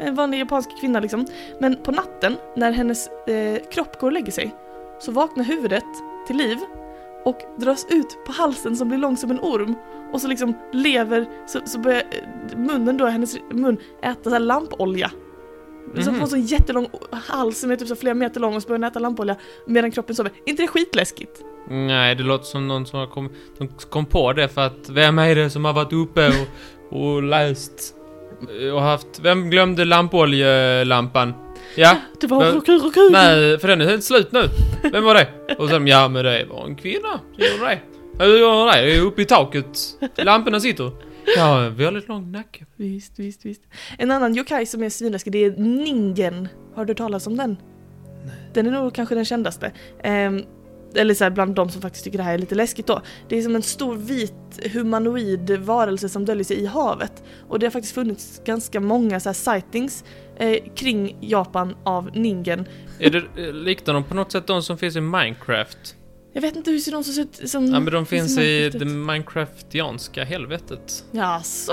En 0.00 0.14
vanlig 0.14 0.38
japansk 0.38 0.80
kvinna 0.80 1.00
liksom. 1.00 1.26
Men 1.60 1.76
på 1.82 1.92
natten, 1.92 2.36
när 2.56 2.72
hennes 2.72 3.08
eh, 3.08 3.58
kropp 3.72 4.00
går 4.00 4.06
och 4.06 4.12
lägger 4.12 4.32
sig, 4.32 4.54
så 5.00 5.12
vaknar 5.12 5.44
huvudet 5.44 5.84
till 6.26 6.36
liv 6.36 6.58
och 7.24 7.38
dras 7.58 7.86
ut 7.90 8.18
på 8.26 8.32
halsen 8.32 8.76
som 8.76 8.88
blir 8.88 8.98
lång 8.98 9.16
som 9.16 9.30
en 9.30 9.40
orm. 9.40 9.74
Och 10.12 10.20
så 10.20 10.28
liksom 10.28 10.54
lever, 10.72 11.26
så, 11.46 11.60
så 11.64 11.78
börjar 11.78 12.02
eh, 12.52 12.58
munnen 12.58 12.96
då, 12.96 13.06
hennes 13.06 13.36
mun 13.52 13.76
äta 14.02 14.30
så 14.30 14.38
lampolja. 14.38 15.10
Som 15.94 16.02
Mhm. 16.04 16.14
får 16.14 16.22
en 16.22 16.28
sån 16.30 16.42
jättelång 16.42 16.86
hals 17.10 17.60
som 17.60 17.70
är 17.70 17.76
typ 17.76 17.88
så 17.88 17.96
flera 17.96 18.14
meter 18.14 18.40
lång 18.40 18.56
och 18.56 18.62
så 18.62 18.68
börjar 18.68 18.78
den 18.78 18.90
äta 18.90 18.98
lampolja 18.98 19.36
medan 19.66 19.90
kroppen 19.90 20.16
sover. 20.16 20.32
inte 20.46 20.62
det 20.62 20.66
skitläskigt? 20.68 21.42
Nej, 21.68 22.14
det 22.14 22.22
låter 22.22 22.44
som 22.44 22.68
någon 22.68 22.86
som 22.86 22.98
har 22.98 23.06
kom, 23.06 23.28
som 23.58 23.68
kom 23.68 24.06
på 24.06 24.32
det 24.32 24.48
för 24.48 24.60
att 24.60 24.88
vem 24.90 25.18
är 25.18 25.34
det 25.34 25.50
som 25.50 25.64
har 25.64 25.72
varit 25.72 25.92
uppe 25.92 26.28
och, 26.28 26.46
och 27.00 27.22
läst 27.22 27.94
och 28.74 28.82
haft... 28.82 29.06
Vem 29.22 29.50
glömde 29.50 29.84
lampoljelampan? 29.84 31.34
Ja? 31.76 31.96
Det 32.20 32.26
var 32.26 32.38
Men- 32.40 32.54
Roku 32.54 32.72
Roku. 32.72 33.10
Nej, 33.10 33.58
för 33.58 33.68
den 33.68 33.80
är 33.80 33.84
helt 33.86 34.04
slut 34.04 34.32
nu. 34.32 34.48
Vem 34.92 35.04
var 35.04 35.14
det? 35.14 35.28
Och 35.58 35.68
sen, 35.68 35.86
ja 35.86 36.08
men 36.08 36.24
det 36.24 36.44
var 36.50 36.64
en 36.66 36.76
kvinna 36.76 37.20
som 37.34 37.44
gjorde 37.58 37.70
det. 37.70 37.80
Hur 38.24 38.38
gör 38.38 38.58
hon 38.58 38.66
det? 38.66 38.80
Det 38.82 38.96
är 38.96 39.00
uppe 39.00 39.22
i 39.22 39.24
taket. 39.24 39.78
Lamporna 40.16 40.60
sitter. 40.60 40.90
Ja, 41.36 41.68
väldigt 41.70 42.08
lång 42.08 42.32
nacke. 42.32 42.66
Visst, 42.76 43.18
visst, 43.18 43.44
visst. 43.44 43.62
En 43.98 44.10
annan 44.10 44.36
yokai 44.36 44.66
som 44.66 44.82
är 44.82 44.90
svinläskig, 44.90 45.32
det 45.32 45.44
är 45.44 45.50
Ningen. 45.50 46.48
Har 46.74 46.84
du 46.84 46.94
talat 46.94 47.26
om 47.26 47.36
den? 47.36 47.56
Den 48.54 48.66
är 48.66 48.70
nog 48.70 48.94
kanske 48.94 49.14
den 49.14 49.24
kändaste. 49.24 49.72
Ehm, 50.02 50.42
eller 50.94 51.14
så 51.14 51.24
här, 51.24 51.30
bland 51.30 51.54
de 51.54 51.70
som 51.70 51.82
faktiskt 51.82 52.04
tycker 52.04 52.18
det 52.18 52.24
här 52.24 52.34
är 52.34 52.38
lite 52.38 52.54
läskigt 52.54 52.86
då. 52.86 53.02
Det 53.28 53.38
är 53.38 53.42
som 53.42 53.56
en 53.56 53.62
stor 53.62 53.96
vit 53.96 54.32
humanoid 54.72 55.50
varelse 55.50 56.08
som 56.08 56.24
döljer 56.24 56.44
sig 56.44 56.60
i 56.60 56.66
havet. 56.66 57.22
Och 57.48 57.58
det 57.58 57.66
har 57.66 57.70
faktiskt 57.70 57.94
funnits 57.94 58.42
ganska 58.44 58.80
många 58.80 59.20
så 59.20 59.28
här 59.28 59.34
sightings 59.34 60.04
eh, 60.36 60.56
kring 60.74 61.16
Japan 61.20 61.76
av 61.84 62.10
Ningen. 62.16 62.68
Är 62.98 63.10
det, 63.10 63.46
eh, 63.46 63.52
liknar 63.52 63.94
de 63.94 64.04
på 64.04 64.14
något 64.14 64.32
sätt 64.32 64.46
de 64.46 64.62
som 64.62 64.78
finns 64.78 64.96
i 64.96 65.00
Minecraft? 65.00 65.96
Jag 66.32 66.42
vet 66.42 66.56
inte 66.56 66.70
hur 66.70 66.78
ser 66.78 66.92
de 66.92 67.04
som 67.04 67.14
ser 67.14 67.22
ut 67.22 67.50
som... 67.50 67.66
Ja 67.66 67.80
men 67.80 67.92
de 67.92 68.06
finns 68.06 68.38
i 68.38 68.70
det? 68.70 68.84
Minecraftianska 68.84 70.24
helvetet. 70.24 71.04
Jaså? 71.10 71.72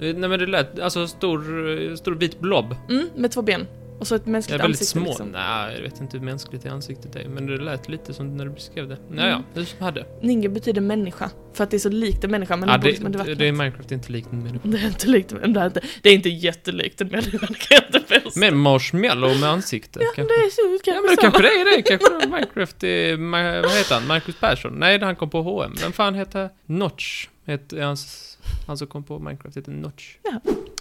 Eh, 0.00 0.14
Nej 0.16 0.28
men 0.28 0.38
det 0.38 0.46
lät, 0.46 0.78
alltså 0.78 1.06
stor, 1.06 1.70
eh, 1.70 1.94
stor 1.94 2.14
vit 2.14 2.40
blob. 2.40 2.76
Mm, 2.88 3.08
med 3.16 3.30
två 3.30 3.42
ben. 3.42 3.66
Och 3.98 4.06
så 4.06 4.14
ett 4.14 4.26
mänskligt 4.26 4.60
väldigt 4.60 4.80
ansikte 4.80 4.92
små. 4.92 5.04
liksom. 5.04 5.28
Nej, 5.28 5.74
jag 5.74 5.82
vet 5.82 6.00
inte 6.00 6.18
hur 6.18 6.24
mänskligt 6.24 6.62
det 6.62 6.68
ansiktet 6.68 7.16
är, 7.16 7.28
men 7.28 7.46
det 7.46 7.56
lät 7.58 7.88
lite 7.88 8.14
som 8.14 8.36
när 8.36 8.44
du 8.44 8.50
beskrev 8.50 8.88
det. 8.88 8.98
Naja, 9.10 9.32
Mm. 9.34 9.44
hur 9.54 9.64
som 9.64 9.82
hade. 9.84 10.06
Ningen 10.22 10.54
betyder 10.54 10.80
människa, 10.80 11.30
för 11.52 11.64
att 11.64 11.70
det 11.70 11.76
är 11.76 11.78
så 11.78 11.88
likt 11.88 12.24
en 12.24 12.30
människa 12.30 12.56
men 12.56 12.68
Ja, 12.68 12.76
det, 12.76 12.82
det, 12.82 12.88
liksom 12.88 13.12
det, 13.12 13.34
det 13.34 13.46
är. 13.48 13.52
Minecraft 13.52 13.92
inte 13.92 14.12
likt 14.12 14.32
en 14.32 14.42
människa. 14.42 14.68
Det 14.68 14.78
är 14.78 14.86
inte 14.86 15.08
likt 15.08 15.28
det 15.28 15.36
är 15.60 15.66
inte, 15.66 15.80
det 16.02 16.08
är 16.08 16.14
inte 16.14 16.28
jättelikt 16.28 17.00
en 17.00 17.08
människa, 17.08 17.38
det 17.46 17.58
kan 17.58 17.78
jag 17.80 17.84
inte 17.86 17.97
påstå. 18.08 18.40
Men 18.40 18.56
marshmallow 18.56 19.40
med 19.40 19.48
ansikte, 19.48 20.00
Ja, 20.02 20.06
kanske. 20.14 20.34
det 20.34 20.40
är 20.46 20.50
så, 20.50 20.60
Ja, 20.62 20.78
kanske 20.84 21.02
men 21.06 21.10
det 21.16 21.22
kanske 21.22 21.42
det 21.42 21.48
är 21.48 21.76
det. 21.76 21.82
Kanske 21.82 22.28
Minecraft 22.34 22.84
är, 22.84 23.16
vad 23.62 23.70
heter 23.72 23.94
han? 23.94 24.06
Marcus 24.06 24.36
Persson? 24.40 24.72
Nej, 24.72 25.00
han 25.00 25.16
kom 25.16 25.30
på 25.30 25.42
H&M. 25.42 25.74
Vem 25.82 25.92
fan 25.92 26.14
heter 26.14 26.50
Notch? 26.66 27.28
Heter 27.46 27.80
hans, 27.82 28.38
han 28.66 28.78
som 28.78 28.86
kom 28.86 29.04
på 29.04 29.18
Minecraft 29.18 29.56
heter 29.56 29.72
Notch. 29.72 30.16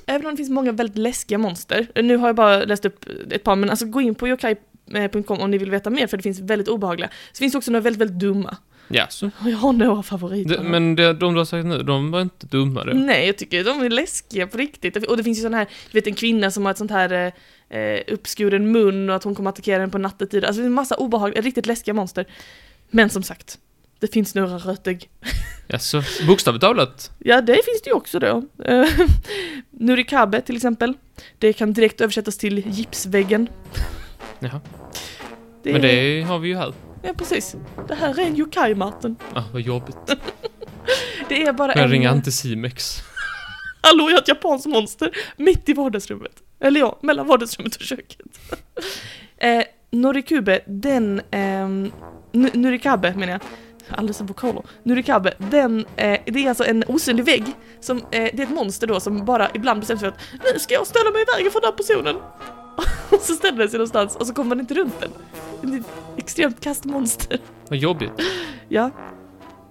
Även 0.05 0.25
om 0.25 0.31
det 0.33 0.37
finns 0.37 0.49
många 0.49 0.71
väldigt 0.71 0.97
läskiga 0.97 1.37
monster. 1.37 1.87
Nu 1.95 2.17
har 2.17 2.27
jag 2.27 2.35
bara 2.35 2.57
läst 2.63 2.85
upp 2.85 3.05
ett 3.31 3.43
par, 3.43 3.55
men 3.55 3.69
alltså 3.69 3.85
gå 3.85 4.01
in 4.01 4.15
på 4.15 4.27
yokai.com 4.27 5.39
om 5.41 5.51
ni 5.51 5.57
vill 5.57 5.71
veta 5.71 5.89
mer, 5.89 6.07
för 6.07 6.17
det 6.17 6.23
finns 6.23 6.39
väldigt 6.39 6.67
obehagliga. 6.67 7.09
Så 7.31 7.37
finns 7.39 7.51
det 7.53 7.57
också 7.57 7.71
några 7.71 7.81
väldigt, 7.83 8.01
väldigt 8.01 8.19
dumma. 8.19 8.57
Och 9.43 9.49
jag 9.49 9.57
har 9.57 9.73
några 9.73 10.03
favoriter. 10.03 10.57
Det, 10.57 10.63
men 10.63 10.95
det, 10.95 11.13
de 11.13 11.33
du 11.33 11.39
har 11.39 11.45
sagt 11.45 11.65
nu, 11.65 11.83
de 11.83 12.11
var 12.11 12.21
inte 12.21 12.47
dumma 12.47 12.83
då. 12.83 12.93
Nej, 12.93 13.25
jag 13.25 13.37
tycker 13.37 13.63
de 13.63 13.81
är 13.81 13.89
läskiga 13.89 14.47
på 14.47 14.57
riktigt. 14.57 15.07
Och 15.07 15.17
det 15.17 15.23
finns 15.23 15.37
ju 15.37 15.41
sån 15.41 15.53
här, 15.53 15.67
du 15.91 15.97
vet 15.97 16.07
en 16.07 16.15
kvinna 16.15 16.51
som 16.51 16.65
har 16.65 16.71
ett 16.71 16.77
sånt 16.77 16.91
här 16.91 17.33
eh, 17.69 17.79
eh, 17.79 18.01
uppskuren 18.07 18.71
mun 18.71 19.09
och 19.09 19.15
att 19.15 19.23
hon 19.23 19.35
kommer 19.35 19.49
attackera 19.49 19.83
en 19.83 19.91
på 19.91 19.97
nattetid. 19.97 20.45
Alltså 20.45 20.61
det 20.61 20.65
är 20.65 20.67
en 20.67 20.73
massa 20.73 20.95
obehagliga, 20.95 21.41
riktigt 21.41 21.65
läskiga 21.65 21.93
monster. 21.93 22.25
Men 22.89 23.09
som 23.09 23.23
sagt, 23.23 23.59
det 23.99 24.13
finns 24.13 24.35
några 24.35 24.57
rötägg. 24.57 25.09
Ja, 25.67 25.79
så 25.79 26.01
bokstavligt 26.27 26.61
talat. 26.61 27.11
Ja, 27.19 27.41
det 27.41 27.53
finns 27.53 27.81
det 27.83 27.89
ju 27.89 27.93
också 27.93 28.19
då. 28.19 28.43
Eh, 28.63 28.85
Nurikabe 29.71 30.41
till 30.41 30.55
exempel. 30.55 30.93
Det 31.37 31.53
kan 31.53 31.73
direkt 31.73 32.01
översättas 32.01 32.37
till 32.37 32.63
gipsväggen. 32.67 33.47
Jaha. 34.39 34.61
Det 35.63 35.71
Men 35.71 35.81
det 35.81 36.21
har 36.21 36.39
vi 36.39 36.49
ju 36.49 36.55
här. 36.55 36.73
Ja, 37.01 37.13
precis. 37.17 37.55
Det 37.87 37.95
här 37.95 38.19
är 38.19 38.23
en 38.23 38.35
yokai, 38.37 38.75
Martin. 38.75 39.15
Ah, 39.33 39.43
vad 39.53 39.61
jobbigt. 39.61 39.97
Det 41.29 41.43
är 41.43 41.53
bara 41.53 41.71
Får 41.73 41.79
jag 41.79 41.85
en... 41.85 41.91
ringa 41.91 42.09
Anticimex? 42.11 42.99
Hallå, 43.81 44.09
jag 44.09 44.15
har 44.15 44.21
ett 44.21 44.27
japanskt 44.27 44.65
monster 44.67 45.11
mitt 45.37 45.69
i 45.69 45.73
vardagsrummet. 45.73 46.31
Eller 46.59 46.79
ja, 46.79 46.99
mellan 47.01 47.27
vardagsrummet 47.27 47.75
och 47.75 47.81
köket. 47.81 48.39
eh, 49.37 49.63
Norikube, 49.91 50.59
den... 50.67 51.21
ehm, 51.31 51.91
Nu- 52.31 52.51
Nurikabe 52.53 53.13
menar 53.15 53.33
jag. 53.33 53.41
Alldeles 53.89 54.21
vokaler. 54.21 54.63
Nurikabe, 54.83 55.33
den, 55.37 55.85
eh, 55.95 56.19
det 56.25 56.45
är 56.45 56.49
alltså 56.49 56.65
en 56.65 56.83
osynlig 56.87 57.25
vägg. 57.25 57.43
Som, 57.79 57.97
eh, 57.97 58.03
det 58.11 58.39
är 58.39 58.43
ett 58.43 58.49
monster 58.49 58.87
då 58.87 58.99
som 58.99 59.25
bara 59.25 59.47
ibland 59.53 59.79
bestämmer 59.79 59.99
sig 59.99 60.11
för 60.11 60.17
att 60.17 60.53
nu 60.53 60.59
ska 60.59 60.73
jag 60.73 60.87
ställa 60.87 61.11
mig 61.11 61.21
i 61.21 61.25
vägen 61.37 61.51
för 61.51 61.61
den 61.61 61.67
här 61.71 61.77
personen. 61.77 62.15
och 63.09 63.21
så 63.21 63.33
ställer 63.33 63.57
den 63.57 63.69
sig 63.69 63.77
någonstans 63.77 64.15
och 64.15 64.27
så 64.27 64.33
kommer 64.33 64.49
man 64.49 64.59
inte 64.59 64.73
runt 64.73 64.99
den. 64.99 65.09
Det 65.61 65.75
är 65.75 65.79
ett 65.79 65.85
extremt 66.17 66.59
kastmonster. 66.59 67.39
Vad 67.69 67.79
jobbigt. 67.79 68.11
Ja. 68.69 68.91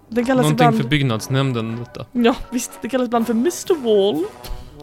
Den 0.09 0.25
kallas 0.25 0.43
Någonting 0.43 0.67
ibland... 0.67 0.83
för 0.83 0.89
byggnadsnämnden 0.89 1.77
detta. 1.79 2.07
Ja, 2.13 2.37
visst. 2.51 2.73
Det 2.81 2.89
kallas 2.89 3.07
ibland 3.07 3.27
för 3.27 3.33
Mr 3.35 3.75
Wall. 3.75 4.25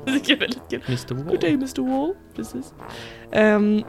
Det 0.06 0.12
tycker 0.12 0.32
jag 0.32 0.38
är 0.38 0.40
väldigt 0.40 0.70
kul. 0.70 0.82
Mr 0.88 1.14
Good 1.16 1.26
Wall. 1.26 1.38
day 1.42 1.54
Mr 1.54 1.82
Wall. 1.82 2.14
Precis. 2.36 2.74
Ehm, 3.32 3.84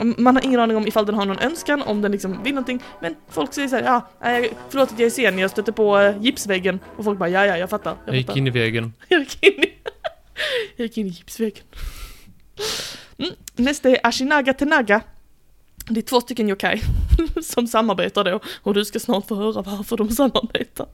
man 0.00 0.36
har 0.36 0.44
ingen 0.44 0.60
aning 0.60 0.76
om 0.76 0.86
ifall 0.86 1.06
den 1.06 1.14
har 1.14 1.26
någon 1.26 1.38
önskan, 1.38 1.82
om 1.82 2.02
den 2.02 2.12
liksom 2.12 2.42
vill 2.42 2.54
någonting. 2.54 2.82
Men 3.00 3.14
folk 3.28 3.54
säger 3.54 3.68
såhär, 3.68 3.82
ja, 3.82 4.08
nej, 4.22 4.52
förlåt 4.68 4.92
att 4.92 4.98
jag 4.98 5.06
är 5.06 5.10
sen, 5.10 5.38
jag 5.38 5.50
stötte 5.50 5.72
på 5.72 5.98
uh, 5.98 6.22
gipsväggen. 6.22 6.80
Och 6.96 7.04
folk 7.04 7.18
bara, 7.18 7.28
ja, 7.28 7.46
ja, 7.46 7.56
jag 7.56 7.70
fattar. 7.70 7.90
Jag, 7.90 8.14
Jag 8.14 8.16
gick 8.16 8.26
fattar. 8.26 8.38
in 8.38 8.46
i 8.46 8.50
vägen. 8.50 8.92
jag 9.08 9.20
gick 9.20 9.42
in 9.42 9.52
i... 9.52 9.72
jag 10.76 10.86
gick 10.86 10.98
in 10.98 11.06
i 11.06 11.10
gipsväggen. 11.10 11.64
Mm. 13.18 13.30
Nästa 13.56 13.90
är 13.90 14.06
Ashinaga 14.06 14.54
Tenaga. 14.54 15.00
Det 15.88 16.00
är 16.00 16.02
två 16.02 16.20
stycken 16.20 16.48
yokai 16.48 16.80
som 17.42 17.66
samarbetar 17.66 18.24
då 18.24 18.40
och 18.62 18.74
du 18.74 18.84
ska 18.84 19.00
snart 19.00 19.28
få 19.28 19.34
höra 19.34 19.62
varför 19.62 19.96
de 19.96 20.10
samarbetar. 20.10 20.86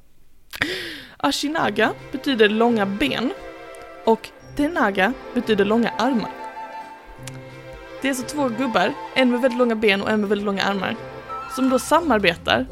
Ashinaga 1.17 1.93
betyder 2.13 2.49
långa 2.49 2.87
ben 2.87 3.33
och 4.05 4.29
Tenaga 4.57 5.13
betyder 5.35 5.65
långa 5.65 5.91
armar. 5.91 6.40
Det 8.03 8.09
är 8.09 8.11
alltså 8.11 8.27
två 8.27 8.49
gubbar, 8.49 8.93
en 9.15 9.31
med 9.31 9.41
väldigt 9.41 9.59
långa 9.59 9.75
ben 9.75 10.03
och 10.03 10.11
en 10.11 10.21
med 10.21 10.29
väldigt 10.29 10.47
långa 10.47 10.63
armar, 10.63 10.97
som 11.57 11.71
då 11.71 11.79
samarbetar 11.79 12.67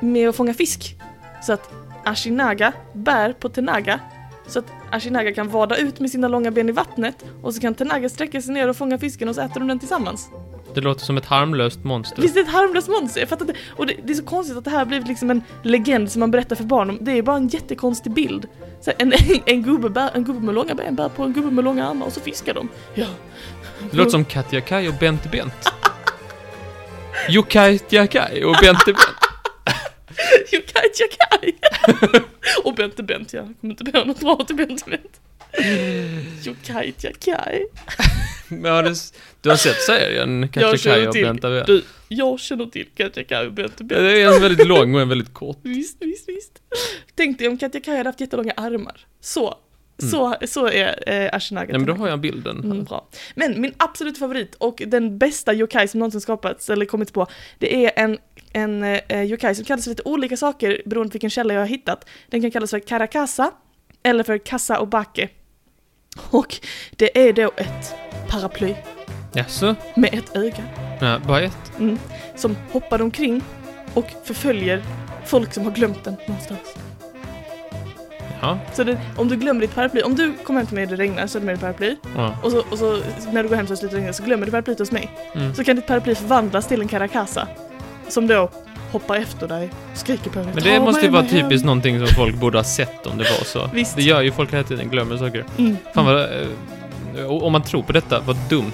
med 0.00 0.28
att 0.28 0.36
fånga 0.36 0.54
fisk. 0.54 0.96
Så 1.42 1.52
att 1.52 1.70
Ashinaga 2.04 2.72
bär 2.92 3.32
på 3.32 3.48
Tenaga 3.48 4.00
så 4.46 4.58
att 4.58 4.72
Ashinaga 4.90 5.34
kan 5.34 5.48
vada 5.48 5.76
ut 5.76 6.00
med 6.00 6.10
sina 6.10 6.28
långa 6.28 6.50
ben 6.50 6.68
i 6.68 6.72
vattnet 6.72 7.24
och 7.42 7.54
så 7.54 7.60
kan 7.60 7.74
Tenaga 7.74 8.08
sträcka 8.08 8.42
sig 8.42 8.54
ner 8.54 8.68
och 8.68 8.76
fånga 8.76 8.98
fisken 8.98 9.28
och 9.28 9.34
så 9.34 9.40
äter 9.40 9.60
de 9.60 9.68
den 9.68 9.78
tillsammans. 9.78 10.28
Det 10.74 10.80
låter 10.80 11.04
som 11.04 11.16
ett 11.16 11.26
harmlöst 11.26 11.84
monster. 11.84 12.22
Visst 12.22 12.36
är 12.36 12.40
det 12.40 12.46
ett 12.46 12.52
harmlöst 12.52 12.88
monster? 12.88 13.20
Jag 13.20 13.28
fattar 13.28 13.44
inte. 13.44 13.60
Och 13.76 13.86
det, 13.86 13.94
det 14.04 14.12
är 14.12 14.14
så 14.14 14.24
konstigt 14.24 14.56
att 14.56 14.64
det 14.64 14.70
här 14.70 14.84
blivit 14.84 15.08
liksom 15.08 15.30
en 15.30 15.42
legend 15.62 16.12
som 16.12 16.20
man 16.20 16.30
berättar 16.30 16.56
för 16.56 16.64
barn 16.64 16.90
om. 16.90 16.98
Det 17.00 17.18
är 17.18 17.22
bara 17.22 17.36
en 17.36 17.48
jättekonstig 17.48 18.12
bild. 18.12 18.48
Så 18.80 18.90
här, 18.90 19.02
en, 19.02 19.12
en, 19.46 19.62
gubbe 19.62 19.88
bär, 19.88 20.10
en 20.14 20.24
gubbe 20.24 20.40
med 20.40 20.54
långa 20.54 20.74
ben 20.74 20.94
bär 20.94 21.08
på 21.08 21.22
en 21.22 21.32
gubbe 21.32 21.50
med 21.50 21.64
långa 21.64 21.88
armar 21.88 22.06
och 22.06 22.12
så 22.12 22.20
fiskar 22.20 22.54
de. 22.54 22.68
Ja. 22.94 23.06
Det 23.90 23.96
låter 23.96 24.10
som 24.10 24.24
Katja 24.24 24.60
Kaj 24.60 24.88
och 24.88 24.94
Bente 25.00 25.28
Bent. 25.28 25.52
Jokaj 27.28 27.78
Kaj 27.88 28.44
och 28.44 28.56
Bente 28.62 28.84
Bent. 28.92 29.30
Yokai 30.52 30.90
Jakai! 31.00 31.54
och 32.64 32.74
Bente 32.74 33.02
Bent, 33.02 33.32
ja. 33.32 33.40
Jag 33.40 33.54
kommer 33.60 33.72
inte 33.72 33.84
behöva 33.84 34.04
något 34.06 34.20
bra 34.20 34.44
till 34.46 34.56
Bente 34.56 34.90
Bent. 34.90 35.20
Yokai 36.46 36.94
Jakai. 36.98 37.66
Men 38.48 38.72
har 38.72 38.82
du, 38.82 38.94
du 39.40 39.48
har 39.48 39.56
sett 39.56 39.80
serien 39.80 40.48
Katja 40.48 40.76
Kaj 40.76 41.08
och 41.08 41.14
Bente 41.14 41.48
Bent? 41.48 41.66
Du, 41.66 41.84
jag 42.08 42.40
känner 42.40 42.66
till 42.66 42.86
Katja 42.94 43.24
Kaj 43.24 43.46
och 43.46 43.52
Bente 43.52 43.84
Bent. 43.84 44.00
Det 44.00 44.22
är 44.22 44.34
en 44.34 44.42
väldigt 44.42 44.66
lång 44.66 44.94
och 44.94 45.00
en 45.00 45.08
väldigt 45.08 45.34
kort. 45.34 45.58
Visst, 45.62 45.96
visst, 46.00 46.28
visst. 46.28 46.52
Tänk 47.14 47.38
dig 47.38 47.48
om 47.48 47.58
Katja 47.58 47.80
Kaj 47.80 47.96
hade 47.96 48.08
haft 48.08 48.20
jättelånga 48.20 48.52
armar. 48.56 49.06
Så, 49.20 49.58
Mm. 50.02 50.10
så, 50.10 50.36
så 50.46 50.66
är 50.68 51.08
eh, 51.08 51.30
Ashinaga. 51.32 51.66
Nej 51.72 51.78
men 51.78 51.86
då 51.86 51.94
har 51.94 52.08
jag 52.08 52.20
bilden. 52.20 52.58
Mm, 52.64 52.84
bra. 52.84 53.08
Men 53.34 53.60
min 53.60 53.74
absolut 53.76 54.18
favorit 54.18 54.54
och 54.54 54.82
den 54.86 55.18
bästa 55.18 55.54
yokai 55.54 55.88
som 55.88 55.98
någonsin 56.00 56.20
skapats 56.20 56.70
eller 56.70 56.86
kommit 56.86 57.12
på, 57.12 57.26
det 57.58 57.86
är 57.86 57.92
en, 57.96 58.18
en 58.52 58.82
eh, 58.84 59.22
yokai 59.22 59.54
som 59.54 59.64
kallas 59.64 59.84
för 59.84 59.90
lite 59.90 60.02
olika 60.04 60.36
saker 60.36 60.82
beroende 60.86 61.10
på 61.10 61.14
vilken 61.14 61.30
källa 61.30 61.54
jag 61.54 61.60
har 61.60 61.66
hittat. 61.66 62.08
Den 62.28 62.40
kan 62.42 62.50
kallas 62.50 62.70
för 62.70 62.78
karakasa 62.78 63.50
eller 64.02 64.24
för 64.24 64.38
kassa 64.38 64.80
obake. 64.80 65.28
Och 66.30 66.56
det 66.96 67.28
är 67.28 67.32
då 67.32 67.50
ett 67.56 67.94
paraply 68.28 68.74
Jaså? 69.34 69.74
med 69.96 70.14
ett 70.14 70.36
öga 70.36 70.64
Nej, 71.00 71.20
bara 71.26 71.40
ett? 71.40 71.72
mm, 71.78 71.98
som 72.36 72.56
hoppar 72.72 73.02
omkring 73.02 73.42
och 73.94 74.06
förföljer 74.24 74.82
folk 75.26 75.52
som 75.54 75.64
har 75.64 75.72
glömt 75.72 76.04
den 76.04 76.16
någonstans. 76.26 76.74
Ja. 78.40 78.58
Så 78.72 78.84
det, 78.84 78.98
om 79.16 79.28
du 79.28 79.36
glömmer 79.36 79.60
ditt 79.60 79.74
paraply, 79.74 80.02
om 80.02 80.14
du 80.14 80.32
kommer 80.44 80.60
hem 80.60 80.66
till 80.66 80.74
mig 80.74 80.84
och 80.84 80.90
det 80.90 80.96
regnar 80.96 81.26
så 81.26 81.38
är 81.38 81.40
det 81.40 81.46
med 81.46 81.54
ditt 81.54 81.60
paraply 81.62 81.96
ja. 82.16 82.34
och 82.42 82.50
så, 82.50 82.58
och 82.70 82.78
så 82.78 82.98
när 83.32 83.42
du 83.42 83.48
går 83.48 83.56
hem 83.56 83.66
så 83.66 83.76
slutar 83.76 83.96
det 83.96 84.00
regna 84.00 84.12
så 84.12 84.22
glömmer 84.22 84.46
du 84.46 84.52
paraplyet 84.52 84.78
hos 84.78 84.92
mig. 84.92 85.10
Mm. 85.34 85.54
Så 85.54 85.64
kan 85.64 85.76
ditt 85.76 85.86
paraply 85.86 86.14
förvandlas 86.14 86.66
till 86.66 86.80
en 86.80 86.88
karakasa 86.88 87.48
som 88.08 88.26
då 88.26 88.50
hoppar 88.92 89.16
efter 89.16 89.48
dig 89.48 89.70
skriker 89.94 90.30
på 90.30 90.38
dig. 90.38 90.48
Men 90.54 90.64
det 90.64 90.76
"Ta 90.78 90.84
måste 90.84 91.02
ju 91.06 91.08
vara 91.12 91.22
hem." 91.22 91.30
typiskt 91.30 91.66
någonting 91.66 91.98
som 92.06 92.14
folk 92.16 92.36
borde 92.36 92.58
ha 92.58 92.64
sett 92.64 93.06
om 93.06 93.18
det 93.18 93.24
var 93.24 93.44
så. 93.44 93.70
Visst. 93.74 93.96
Det 93.96 94.02
gör 94.02 94.20
ju 94.22 94.32
folk 94.32 94.52
hela 94.52 94.62
tiden, 94.64 94.88
glömmer 94.88 95.16
saker. 95.16 95.44
Mm. 95.58 95.76
Fan 95.94 96.04
vad... 96.04 96.20
eh, 96.20 97.26
Om 97.30 97.52
man 97.52 97.62
tror 97.62 97.82
på 97.82 97.92
detta, 97.92 98.20
vad 98.20 98.36
dumt 98.48 98.72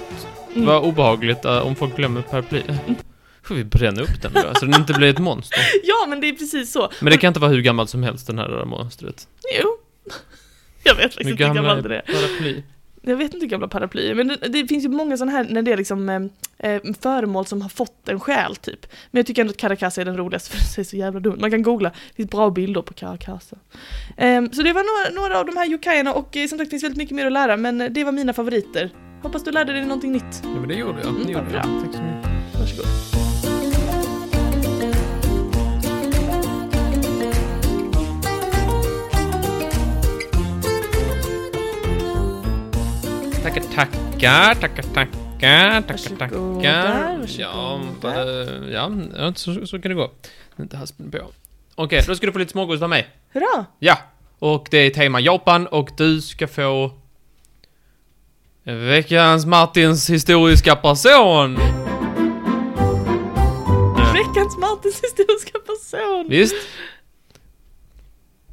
Mm. 0.55 0.67
Vad 0.67 0.83
obehagligt 0.83 1.45
uh, 1.45 1.57
om 1.67 1.75
folk 1.75 1.95
glömmer 1.95 2.21
paraply. 2.21 2.61
Får 3.47 3.55
vi 3.55 3.63
bränna 3.63 4.01
upp 4.01 4.21
den 4.21 4.33
då, 4.33 4.53
så 4.59 4.65
den 4.65 4.75
inte 4.75 4.93
blir 4.93 5.09
ett 5.09 5.19
monster. 5.19 5.59
Ja, 5.83 6.05
men 6.09 6.21
det 6.21 6.27
är 6.29 6.33
precis 6.33 6.71
så. 6.71 6.91
Men 7.01 7.11
det 7.11 7.17
kan 7.17 7.27
inte 7.27 7.39
vara 7.39 7.51
hur 7.51 7.61
gammalt 7.61 7.89
som 7.89 8.03
helst, 8.03 8.27
den 8.27 8.37
här 8.39 8.65
monstret. 8.65 9.27
Jo. 9.61 9.69
Jag 10.83 10.95
vet 10.95 11.03
faktiskt 11.13 11.29
inte 11.29 11.43
hur 11.43 11.53
gamla 11.53 11.61
gammalt 11.69 11.89
det 11.89 11.95
är. 11.95 12.01
paraply? 12.01 12.63
Jag 13.01 13.15
vet 13.17 13.33
inte 13.33 13.43
hur 13.45 13.49
gamla 13.51 13.67
paraplyer, 13.67 14.15
men 14.15 14.27
det, 14.27 14.35
det 14.35 14.67
finns 14.67 14.83
ju 14.85 14.89
många 14.89 15.17
sådana 15.17 15.31
här 15.31 15.47
när 15.49 15.61
det 15.61 15.71
är 15.71 15.77
liksom 15.77 16.09
eh, 16.59 16.71
eh, 16.71 16.81
föremål 17.01 17.45
som 17.45 17.61
har 17.61 17.69
fått 17.69 18.09
en 18.09 18.19
själ 18.19 18.55
typ. 18.55 18.85
Men 19.11 19.19
jag 19.19 19.25
tycker 19.25 19.41
ändå 19.41 19.51
att 19.51 19.57
Caracasa 19.57 20.01
är 20.01 20.05
den 20.05 20.17
roligaste 20.17 20.49
för 20.57 20.75
det 20.75 20.81
är 20.81 20.83
så 20.83 20.95
jävla 20.97 21.19
dumt. 21.19 21.37
Man 21.39 21.51
kan 21.51 21.61
googla, 21.63 21.89
det 21.89 22.15
finns 22.15 22.29
bra 22.29 22.49
bilder 22.49 22.81
på 22.81 22.93
Caracasa. 22.93 23.57
Ehm, 24.17 24.51
så 24.53 24.61
det 24.63 24.73
var 24.73 24.83
några, 25.13 25.21
några 25.21 25.39
av 25.39 25.45
de 25.45 25.57
här 25.57 25.69
yokaierna 25.71 26.13
och 26.13 26.37
eh, 26.37 26.47
som 26.47 26.57
sagt 26.57 26.67
det 26.67 26.71
finns 26.71 26.83
väldigt 26.83 26.97
mycket 26.97 27.15
mer 27.15 27.25
att 27.25 27.33
lära 27.33 27.57
men 27.57 27.81
eh, 27.81 27.89
det 27.91 28.03
var 28.03 28.11
mina 28.11 28.33
favoriter. 28.33 28.89
Hoppas 29.23 29.43
du 29.43 29.51
lärde 29.51 29.73
dig 29.73 29.81
någonting 29.81 30.11
nytt. 30.11 30.41
Ja, 30.43 30.49
men 30.49 30.67
det 30.67 30.75
gjorde 30.75 30.99
jag. 30.99 31.09
Mm, 31.09 31.23
Det 31.25 31.31
gjorde 31.31 31.45
vad 31.45 31.53
jag. 31.53 31.61
Tack 31.63 31.95
så 31.95 32.01
mycket. 32.01 32.29
Varsågod. 32.59 33.16
Tackar, 43.61 44.55
tackar, 44.55 44.83
tackar, 44.83 44.83
tackar, 44.93 45.81
tackar, 45.81 46.15
tackar. 46.15 46.37
Ja, 47.37 47.81
ja, 48.71 48.91
ja 49.17 49.33
så, 49.35 49.65
så 49.65 49.79
kan 49.81 49.89
det 49.89 49.95
gå. 49.95 50.11
Inte 50.59 50.77
haspen 50.77 51.11
på. 51.11 51.17
Okej, 51.75 52.03
då 52.07 52.15
ska 52.15 52.25
du 52.25 52.31
få 52.31 52.39
lite 52.39 52.51
smågodis 52.51 52.81
av 52.81 52.89
mig. 52.89 53.07
Hurra! 53.33 53.65
Ja, 53.79 53.97
och 54.39 54.67
det 54.71 54.77
är 54.77 54.89
tema 54.89 55.19
Japan 55.19 55.67
och 55.67 55.89
du 55.97 56.21
ska 56.21 56.47
få 56.47 56.91
veckans 58.63 59.45
Martins 59.45 60.09
historiska 60.09 60.75
person. 60.75 61.55
Veckans 64.13 64.57
Martins 64.57 65.01
historiska 65.03 65.59
person! 65.59 66.25
Visst? 66.29 66.55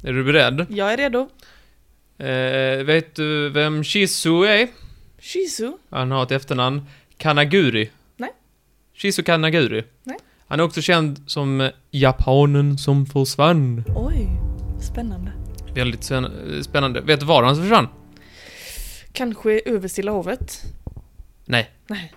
Är 0.03 0.13
du 0.13 0.23
beredd? 0.23 0.65
Jag 0.69 0.93
är 0.93 0.97
redo. 0.97 1.29
Eh, 2.17 2.85
vet 2.85 3.15
du 3.15 3.49
vem 3.49 3.83
Shizu 3.83 4.43
är? 4.43 4.84
Shizu? 5.25 5.71
Han 5.89 6.11
har 6.11 6.23
ett 6.23 6.31
efternamn. 6.31 6.81
Kanaguri. 7.17 7.89
Nej. 8.17 8.29
Shizu 8.93 9.23
Kanaguri. 9.23 9.83
Nej. 10.03 10.17
Han 10.47 10.59
är 10.59 10.63
också 10.63 10.81
känd 10.81 11.23
som 11.27 11.69
japanen 11.91 12.77
som 12.77 13.05
försvann. 13.05 13.83
Oj, 13.95 14.27
spännande. 14.81 15.31
Väldigt 15.75 16.01
spänn- 16.01 16.61
spännande. 16.63 17.01
Vet 17.01 17.19
du 17.19 17.25
var 17.25 17.43
han 17.43 17.55
försvann? 17.55 17.87
Kanske 19.11 19.61
över 19.65 19.87
Stilla 19.87 20.11
havet? 20.11 20.61
Nej. 21.45 21.69
Nej. 21.87 22.13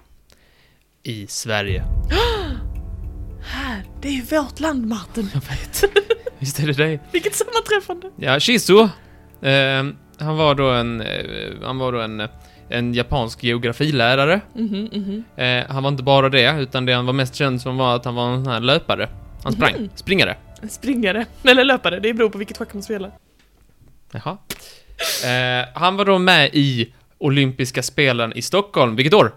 I 1.02 1.26
Sverige. 1.26 1.84
Här, 3.42 3.84
det 4.02 4.08
är 4.08 4.12
ju 4.12 4.22
vårt 4.22 4.60
land 4.60 4.86
Martin. 4.86 5.30
Jag 5.34 5.40
vet. 5.40 5.84
Visst 6.38 6.58
är 6.60 6.66
det 6.66 6.72
det? 6.72 6.98
Vilket 7.12 7.34
sammanträffande. 7.34 8.10
Ja, 8.16 8.40
Shizu. 8.40 8.78
Eh, 9.42 9.84
han 10.18 10.36
var 10.36 10.54
då 10.54 10.70
en, 10.70 11.00
eh, 11.00 11.50
han 11.62 11.78
var 11.78 11.92
då 11.92 12.00
en, 12.00 12.20
eh, 12.20 12.28
en 12.68 12.94
japansk 12.94 13.44
geografilärare. 13.44 14.40
Mhm, 14.54 14.88
mhm. 14.92 15.24
Eh, 15.36 15.64
han 15.68 15.82
var 15.82 15.90
inte 15.90 16.02
bara 16.02 16.28
det, 16.28 16.60
utan 16.60 16.86
det 16.86 16.92
han 16.92 17.06
var 17.06 17.12
mest 17.12 17.34
känd 17.34 17.60
som 17.60 17.76
var 17.76 17.96
att 17.96 18.04
han 18.04 18.14
var 18.14 18.34
en 18.34 18.44
sån 18.44 18.52
här 18.52 18.60
löpare. 18.60 19.08
Han 19.44 19.52
sprang. 19.52 19.72
Mhm. 19.72 19.88
Springare. 19.94 20.36
Springare. 20.68 21.26
Eller 21.44 21.64
löpare, 21.64 22.00
det 22.00 22.14
beror 22.14 22.30
på 22.30 22.38
vilket 22.38 22.58
schack 22.58 22.74
man 22.74 22.82
spelar. 22.82 23.10
Jaha. 24.12 24.38
Eh, 25.24 25.68
han 25.74 25.96
var 25.96 26.04
då 26.04 26.18
med 26.18 26.50
i 26.52 26.94
olympiska 27.18 27.82
spelen 27.82 28.32
i 28.32 28.42
Stockholm. 28.42 28.96
Vilket 28.96 29.14
år? 29.14 29.32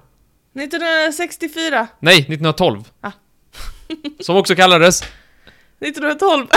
1964. 0.54 1.88
Nej, 2.00 2.16
1912. 2.16 2.84
Ah. 3.02 3.12
Som 4.20 4.38
också 4.38 4.56
kallades 4.56 5.04
1912. 5.82 6.48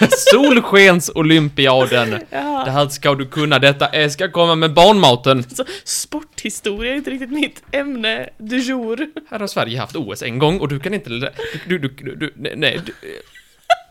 Solskensolympiaden. 0.32 2.10
Det 2.10 2.26
ja. 2.30 2.64
här 2.68 2.88
ska 2.88 3.14
du 3.14 3.26
kunna, 3.26 3.58
detta 3.58 4.10
ska 4.10 4.30
komma 4.30 4.54
med 4.54 4.74
barnmaten. 4.74 5.42
Så, 5.42 5.64
sporthistoria 5.84 6.92
är 6.92 6.96
inte 6.96 7.10
riktigt 7.10 7.30
mitt 7.30 7.62
ämne 7.72 8.28
du 8.38 8.62
jour. 8.62 9.06
Här 9.30 9.38
har 9.38 9.46
Sverige 9.46 9.80
haft 9.80 9.96
OS 9.96 10.22
en 10.22 10.38
gång 10.38 10.60
och 10.60 10.68
du 10.68 10.80
kan 10.80 10.94
inte... 10.94 11.10
Du, 11.10 11.30
du, 11.66 11.78
du, 11.78 12.16
du, 12.16 12.32
nej. 12.56 12.80
Du, 12.86 12.92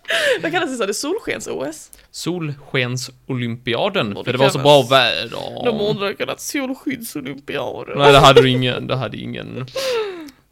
Vad 0.41 0.51
kallas 0.51 0.69
det? 0.69 0.75
Så? 0.77 0.85
Det 0.85 0.93
Solskens-OS? 0.93 1.91
Solskensolympiaden, 2.11 4.15
för 4.25 4.31
det 4.31 4.37
var 4.37 4.49
så 4.49 4.59
bra 4.59 4.81
väder. 4.81 5.65
De 5.65 5.77
borde 5.77 6.13
kallat 6.13 6.41
Solskyddsolympiaden. 6.41 7.97
Nej, 7.97 8.11
det 8.11 8.19
hade 8.19 8.41
du 8.41 8.49
ingen. 8.49 8.87
Det 8.87 8.95
hade 8.95 9.17
ingen. 9.17 9.65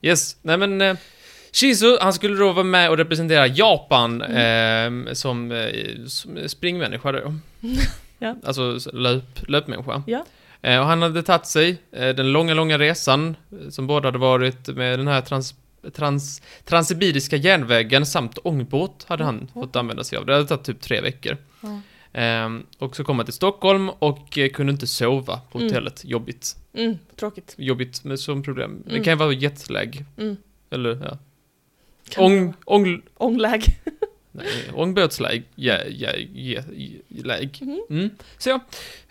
Yes, 0.01 0.37
nej 0.41 0.57
men... 0.57 0.97
Shizu, 1.59 1.97
han 2.01 2.13
skulle 2.13 2.35
då 2.37 2.53
vara 2.53 2.63
med 2.63 2.89
och 2.89 2.97
representera 2.97 3.47
Japan 3.47 4.21
eh, 4.21 5.13
som, 5.13 5.51
eh, 5.51 6.05
som 6.07 6.37
springmänniska 6.49 7.11
då. 7.11 7.33
Ja. 8.19 8.35
Alltså 8.45 8.79
löp, 8.93 9.39
löpmänniska. 9.49 10.03
Ja. 10.07 10.25
Eh, 10.61 10.79
och 10.79 10.85
han 10.85 11.01
hade 11.01 11.23
tagit 11.23 11.45
sig 11.45 11.77
eh, 11.91 12.15
den 12.15 12.31
långa, 12.31 12.53
långa 12.53 12.77
resan 12.77 13.35
eh, 13.51 13.69
som 13.69 13.87
båda 13.87 14.07
hade 14.07 14.17
varit 14.17 14.67
med 14.67 14.99
den 14.99 15.07
här 15.07 15.21
trans, 15.21 15.55
trans, 15.93 16.41
transsibiriska 16.65 17.35
järnvägen 17.35 18.05
samt 18.05 18.37
ångbåt 18.43 19.05
hade 19.07 19.23
han 19.23 19.35
Mm. 19.35 19.47
fått 19.53 19.75
använda 19.75 20.03
sig 20.03 20.17
av. 20.17 20.25
Det 20.25 20.33
hade 20.33 20.45
tagit 20.47 20.63
typ 20.63 20.81
tre 20.81 21.01
veckor. 21.01 21.37
Ja. 21.61 21.81
Ehm, 22.13 22.65
och 22.77 22.95
så 22.95 23.03
kom 23.03 23.17
han 23.19 23.25
till 23.25 23.33
Stockholm 23.33 23.89
och 23.89 24.37
eh, 24.37 24.49
kunde 24.49 24.71
inte 24.71 24.87
sova 24.87 25.41
på 25.51 25.57
Mm. 25.57 25.67
hotellet. 25.69 26.01
Jobbigt. 26.05 26.55
Mm, 26.73 26.97
tråkigt. 27.19 27.55
Jobbigt 27.57 28.03
med 28.03 28.19
som 28.19 28.43
problem. 28.43 28.81
Det 28.85 28.91
Mm. 28.91 29.03
kan 29.03 29.13
ju 29.13 29.17
vara 29.17 29.33
jetlag. 29.33 30.03
Mm. 30.17 30.37
Eller 30.71 30.99
ja. 31.05 31.17
Ång, 32.17 32.53
ång, 32.65 33.01
Ångläge. 33.17 33.71
nej, 34.31 34.45
ångbåtsläge. 34.73 35.43
Ja, 35.55 35.77
ja, 35.89 36.09
ja, 36.33 36.61
läge. 37.23 37.65
Mhm. 37.65 37.79
Mm. 37.89 38.09
Så 38.37 38.49
ja. 38.49 38.59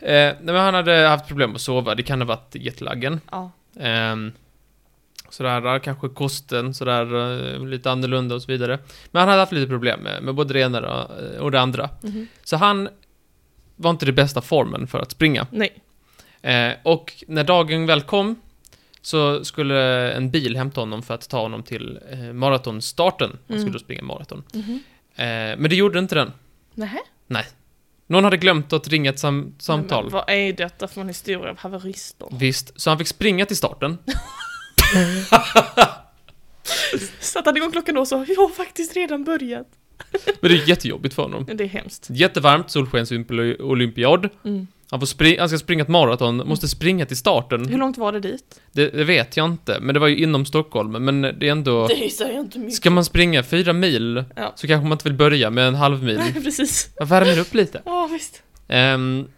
Eh, 0.07 0.35
men 0.43 0.55
han 0.57 0.75
hade 0.75 0.93
haft 1.07 1.29
problem 1.29 1.55
att 1.55 1.61
sova. 1.61 1.95
Det 1.95 2.03
kan 2.03 2.21
ha 2.21 2.27
varit 2.27 2.55
jetlagen. 2.55 3.21
Ja. 3.31 3.51
Ehm, 3.81 4.33
sådär, 5.31 5.79
kanske 5.79 6.09
kosten 6.09 6.75
sådär, 6.75 7.55
eh, 7.55 7.67
lite 7.67 7.91
annorlunda 7.91 8.35
och 8.35 8.43
så 8.43 8.53
vidare. 8.53 8.79
Men 9.11 9.21
han 9.21 9.29
hade 9.29 9.41
haft 9.41 9.53
lite 9.53 9.69
problem 9.69 10.01
med, 10.01 10.23
med 10.23 10.35
både 10.35 10.53
det 10.55 10.61
ena 10.61 11.05
och- 11.05 11.41
och 11.41 11.51
det 11.51 11.61
andra. 11.61 11.91
Mhm. 12.03 12.27
Så 12.45 12.57
han 12.57 12.89
var 13.77 13.91
inte 13.91 14.07
det 14.07 14.13
bästa 14.13 14.41
formen 14.41 14.87
för 14.87 14.99
att 14.99 15.11
springa. 15.11 15.47
Nej. 15.51 15.71
Eh, 16.43 16.73
och 16.83 17.13
när 17.29 17.45
dagen 17.45 17.87
väl 17.87 18.03
kom 18.03 18.41
så 19.07 19.45
skulle 19.45 20.13
en 20.13 20.31
bil 20.31 20.57
hämta 20.57 20.81
honom 20.81 21.03
för 21.03 21.15
att 21.15 21.29
ta 21.29 21.41
honom 21.41 21.63
till 21.63 21.99
eh, 22.13 22.19
maratonstarten. 22.33 23.31
Han 23.31 23.39
Mm. 23.49 23.61
skulle 23.61 23.73
då 23.73 23.79
springa 23.79 24.03
maraton. 24.03 24.43
Mhm. 24.53 24.81
Eh, 25.17 25.25
men 25.59 25.63
det 25.63 25.77
gjorde 25.77 25.99
inte 25.99 26.15
den. 26.15 26.33
Nähä? 26.75 26.99
Någon 28.07 28.25
hade 28.25 28.37
glömt 28.37 28.73
att 28.73 28.89
ringa 28.89 29.11
ett 29.11 29.19
sam- 29.19 29.55
samtal. 29.59 30.05
Men 30.05 30.13
vad 30.13 30.31
är 30.31 30.53
detta 30.53 30.89
för 30.89 31.01
en 31.01 31.09
historia 31.09 31.51
av 31.51 31.59
haverister? 31.59 32.29
Visst, 32.33 32.81
så 32.81 32.91
han 32.91 32.99
fick 32.99 33.07
springa 33.09 33.47
till 33.47 33.57
starten. 33.57 33.99
Satte 37.21 37.49
han 37.51 37.57
igång 37.57 37.73
klockan 37.73 37.95
då 37.95 38.01
och 38.01 38.09
sa 38.09 38.25
jag 38.29 38.37
har 38.37 38.49
faktiskt 38.49 38.97
redan 38.97 39.25
börjat. 39.25 39.67
Men 40.41 40.51
det 40.51 40.57
är 40.63 40.69
jättejobbigt 40.69 41.15
för 41.15 41.23
honom. 41.23 41.47
Det 41.55 41.65
är 41.65 41.69
hemskt. 41.69 42.07
Jättevarmt, 42.11 42.71
solskensolympiad. 42.71 44.29
Mm. 44.45 44.67
Han, 44.91 45.01
får 45.01 45.07
spri- 45.07 45.39
han 45.39 45.49
ska 45.49 45.59
springa 45.59 45.83
ett 45.83 45.89
maraton, 45.89 46.37
måste 46.37 46.69
springa 46.69 47.07
till 47.07 47.17
starten. 47.17 47.69
Hur 47.69 47.79
långt 47.79 47.99
var 47.99 48.13
det 48.13 48.21
dit? 48.21 48.61
Det, 48.73 48.91
det 48.91 49.05
vet 49.05 49.37
jag 49.37 49.47
inte, 49.47 49.81
men 49.81 49.95
det 49.95 50.01
var 50.01 50.09
ju 50.09 50.17
inom 50.23 50.47
Stockholm. 50.47 50.91
Men 51.05 51.23
det 51.23 51.29
är 51.49 51.51
ändå... 51.53 51.87
Det 52.01 52.11
säger 52.13 52.41
inte 52.41 52.59
mycket. 52.59 52.75
Ska 52.75 52.91
man 52.91 53.05
springa 53.05 53.43
fyra 53.43 53.73
mil, 53.73 54.25
Ja. 54.37 54.53
så 54.57 54.67
kanske 54.67 54.83
man 54.89 54.93
inte 54.93 55.05
vill 55.09 55.17
börja 55.19 55.51
med 55.51 55.69
en 55.69 55.75
halv 55.75 56.03
mil. 56.03 56.17
Nej, 56.19 56.33
precis. 56.45 56.91
Jag 56.97 57.07
värmer 57.07 57.39
upp 57.39 57.55
lite. 57.55 57.83
Ja, 57.85 58.09
visst. 58.13 58.43
Ehm, 58.69 59.29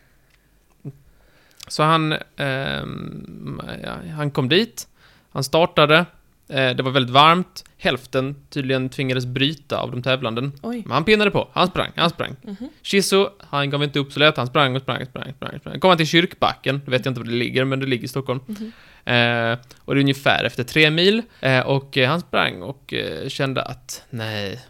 så 1.69 1.83
han, 1.83 2.15
ehm, 2.37 3.61
ja, 3.83 3.93
han 4.17 4.31
kom 4.31 4.49
dit, 4.49 4.89
han 5.33 5.45
startade, 5.45 6.07
det 6.49 6.83
var 6.83 6.91
väldigt 6.91 7.13
varmt, 7.13 7.65
hälften 7.77 8.37
tydligen 8.51 8.89
tvingades 8.89 9.27
bryta 9.27 9.79
av 9.79 9.91
de 9.91 10.03
tävlande. 10.03 10.51
Oj. 10.63 10.83
Men 10.87 10.93
han 10.93 11.05
pinnade 11.05 11.31
på, 11.31 11.49
han 11.53 11.69
sprang, 11.69 11.91
han 11.97 12.11
sprang. 12.11 12.37
Mhm. 12.43 12.69
Shizu, 12.83 13.27
han 13.41 13.71
gav 13.71 13.83
inte 13.83 13.99
upp 13.99 14.13
så 14.13 14.21
lätt, 14.21 14.37
han 14.37 14.47
sprang 14.47 14.77
och 14.77 14.83
sprang 14.83 15.03
och 15.03 15.09
sprang, 15.09 15.33
sprang, 15.37 15.61
sprang. 15.61 15.81
Kom 15.81 15.89
han 15.89 15.97
till 15.97 16.07
Kyrkbacken, 16.07 16.81
då 16.85 16.91
vet 16.91 17.05
jag 17.05 17.11
inte 17.11 17.21
var 17.21 17.27
det 17.27 17.35
ligger, 17.35 17.65
men 17.65 17.81
det 17.81 17.87
ligger 17.87 18.05
i 18.05 18.09
Stockholm. 18.09 18.41
Mhm. 18.47 18.73
Eh, 19.05 19.59
och 19.85 19.95
det 19.95 19.99
är 19.99 20.03
ungefär 20.03 20.45
efter 20.45 20.65
tre 20.65 20.91
mil, 20.91 21.23
eh, 21.41 21.61
och 21.61 21.99
eh, 21.99 22.09
han 22.09 22.21
sprang 22.21 22.63
och 22.63 22.95
eh, 22.95 23.29
kände 23.29 23.63
att 23.63 24.05
nej, 24.11 24.61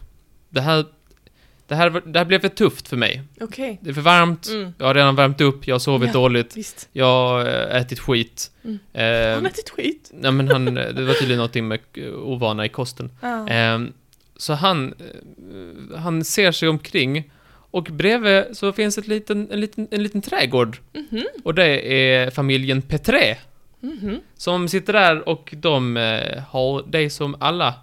det 0.49 0.61
här, 0.61 0.85
det 1.69 1.75
här, 1.75 2.03
det 2.07 2.19
här 2.19 2.27
blev 2.27 2.41
för 2.41 2.49
tufft 2.49 2.89
för 2.89 2.97
mig. 2.97 3.23
Okej. 3.41 3.79
Det 3.83 3.91
är 3.91 3.95
för 3.95 4.01
varmt, 4.01 4.49
Mm. 4.49 4.73
jag 4.79 4.87
har 4.87 4.95
redan 4.95 5.17
värmt 5.17 5.41
upp, 5.41 5.67
jag 5.69 5.75
har 5.75 5.79
sovit 5.81 6.07
Ja. 6.09 6.13
dåligt, 6.13 6.57
Visst. 6.57 6.89
jag 6.93 7.07
har 7.07 7.41
eh, 7.47 7.81
ätit 7.81 7.99
skit. 7.99 8.51
Mm. 8.65 8.79
Eh, 8.93 9.35
Han 9.35 9.47
ätit 9.47 9.71
skit. 9.71 10.11
nej 10.15 10.33
men 10.33 10.49
han, 10.49 10.65
det 10.75 11.05
var 11.07 11.15
tydligen 11.15 11.37
någonting 11.37 11.69
med 11.69 11.79
eh, 11.95 12.13
ovana 12.13 12.65
i 12.65 12.69
kosten. 12.69 13.11
Ja. 13.21 13.49
Ehm, 13.49 13.93
så 14.37 14.53
han, 14.53 14.95
eh, 15.93 15.99
han 15.99 16.25
ser 16.25 16.53
sig 16.53 16.69
omkring 16.69 17.31
och 17.71 17.83
bredvid 17.85 18.45
så 18.53 18.73
finns 18.73 18.99
ett 18.99 19.07
liten, 19.07 19.49
en, 19.51 19.61
liten, 19.61 19.89
en 19.91 20.03
liten 20.03 20.23
trädgård. 20.23 20.77
Mhm. 20.95 21.25
Och 21.45 21.55
det 21.55 21.93
är 21.93 22.31
familjen 22.31 22.83
Petré. 22.83 23.37
Mhm. 23.81 24.21
Som 24.37 24.69
sitter 24.69 24.93
där 24.93 25.29
och 25.29 25.55
de 25.57 25.97
eh, 25.97 26.43
har 26.49 26.85
det 26.89 27.11
som 27.11 27.37
alla, 27.41 27.75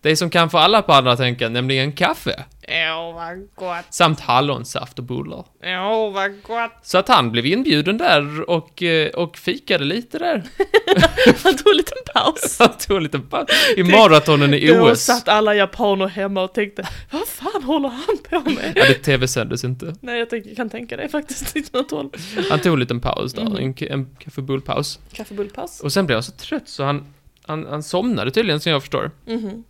det 0.00 0.16
som 0.16 0.30
kan 0.30 0.50
få 0.50 0.58
alla 0.58 0.82
på 0.82 0.92
andra 0.92 1.16
tänka, 1.16 1.48
nämligen 1.48 1.92
kaffe. 1.92 2.44
Åh, 2.68 3.14
vad 3.14 3.48
gott. 3.54 3.84
Samt 3.94 4.20
hallonsaft 4.20 4.98
och 4.98 5.04
bullar. 5.04 5.44
Åh, 5.64 6.12
vad 6.12 6.42
gott. 6.42 6.72
Så 6.82 6.98
att 6.98 7.08
han 7.08 7.30
blev 7.32 7.46
inbjuden 7.46 7.98
där 7.98 8.50
och, 8.50 8.82
eh, 8.82 9.08
och 9.08 9.36
fikade 9.36 9.84
lite 9.84 10.18
där. 10.18 10.42
Han 11.44 11.56
tog 11.56 11.70
en 11.70 11.76
liten 11.76 11.98
paus. 12.14 12.56
Han 12.60 12.68
tog 12.78 12.96
en 12.96 13.02
liten 13.02 13.22
paus 13.28 13.48
i 13.76 13.82
maratonen 13.82 14.54
i 14.54 14.66
Då 14.66 14.90
OS. 14.90 15.00
satt 15.04 15.28
alla 15.28 15.54
japaner 15.54 16.06
hemma 16.06 16.42
och 16.42 16.54
tänkte, 16.54 16.88
vad 17.10 17.28
fan 17.28 17.62
håller 17.62 17.88
han 17.88 18.18
på 18.30 18.50
med? 18.50 18.72
Ja, 18.74 18.84
det 18.88 18.94
tv-sändes 18.94 19.64
inte. 19.64 19.94
Nej, 20.00 20.26
jag 20.30 20.56
kan 20.56 20.70
tänka 20.70 20.96
det 20.96 21.08
faktiskt, 21.08 21.42
1912. 21.56 22.10
Han 22.50 22.60
tog 22.60 22.72
en 22.72 22.80
liten 22.80 23.00
paus 23.00 23.32
där, 23.32 23.44
Mhm. 23.44 23.56
en, 23.56 23.74
en 23.92 24.06
kaffebullpaus. 24.18 24.98
Kaffebullpaus. 25.12 25.80
Och 25.80 25.92
sen 25.92 26.06
blev 26.06 26.16
han 26.16 26.22
så 26.22 26.32
trött 26.32 26.68
så 26.68 26.84
han, 26.84 27.06
han, 27.46 27.66
han 27.66 27.82
somnade 27.82 28.30
tydligen, 28.30 28.60
som 28.60 28.72
jag 28.72 28.82
förstår. 28.82 29.10
Mhm. 29.26 29.64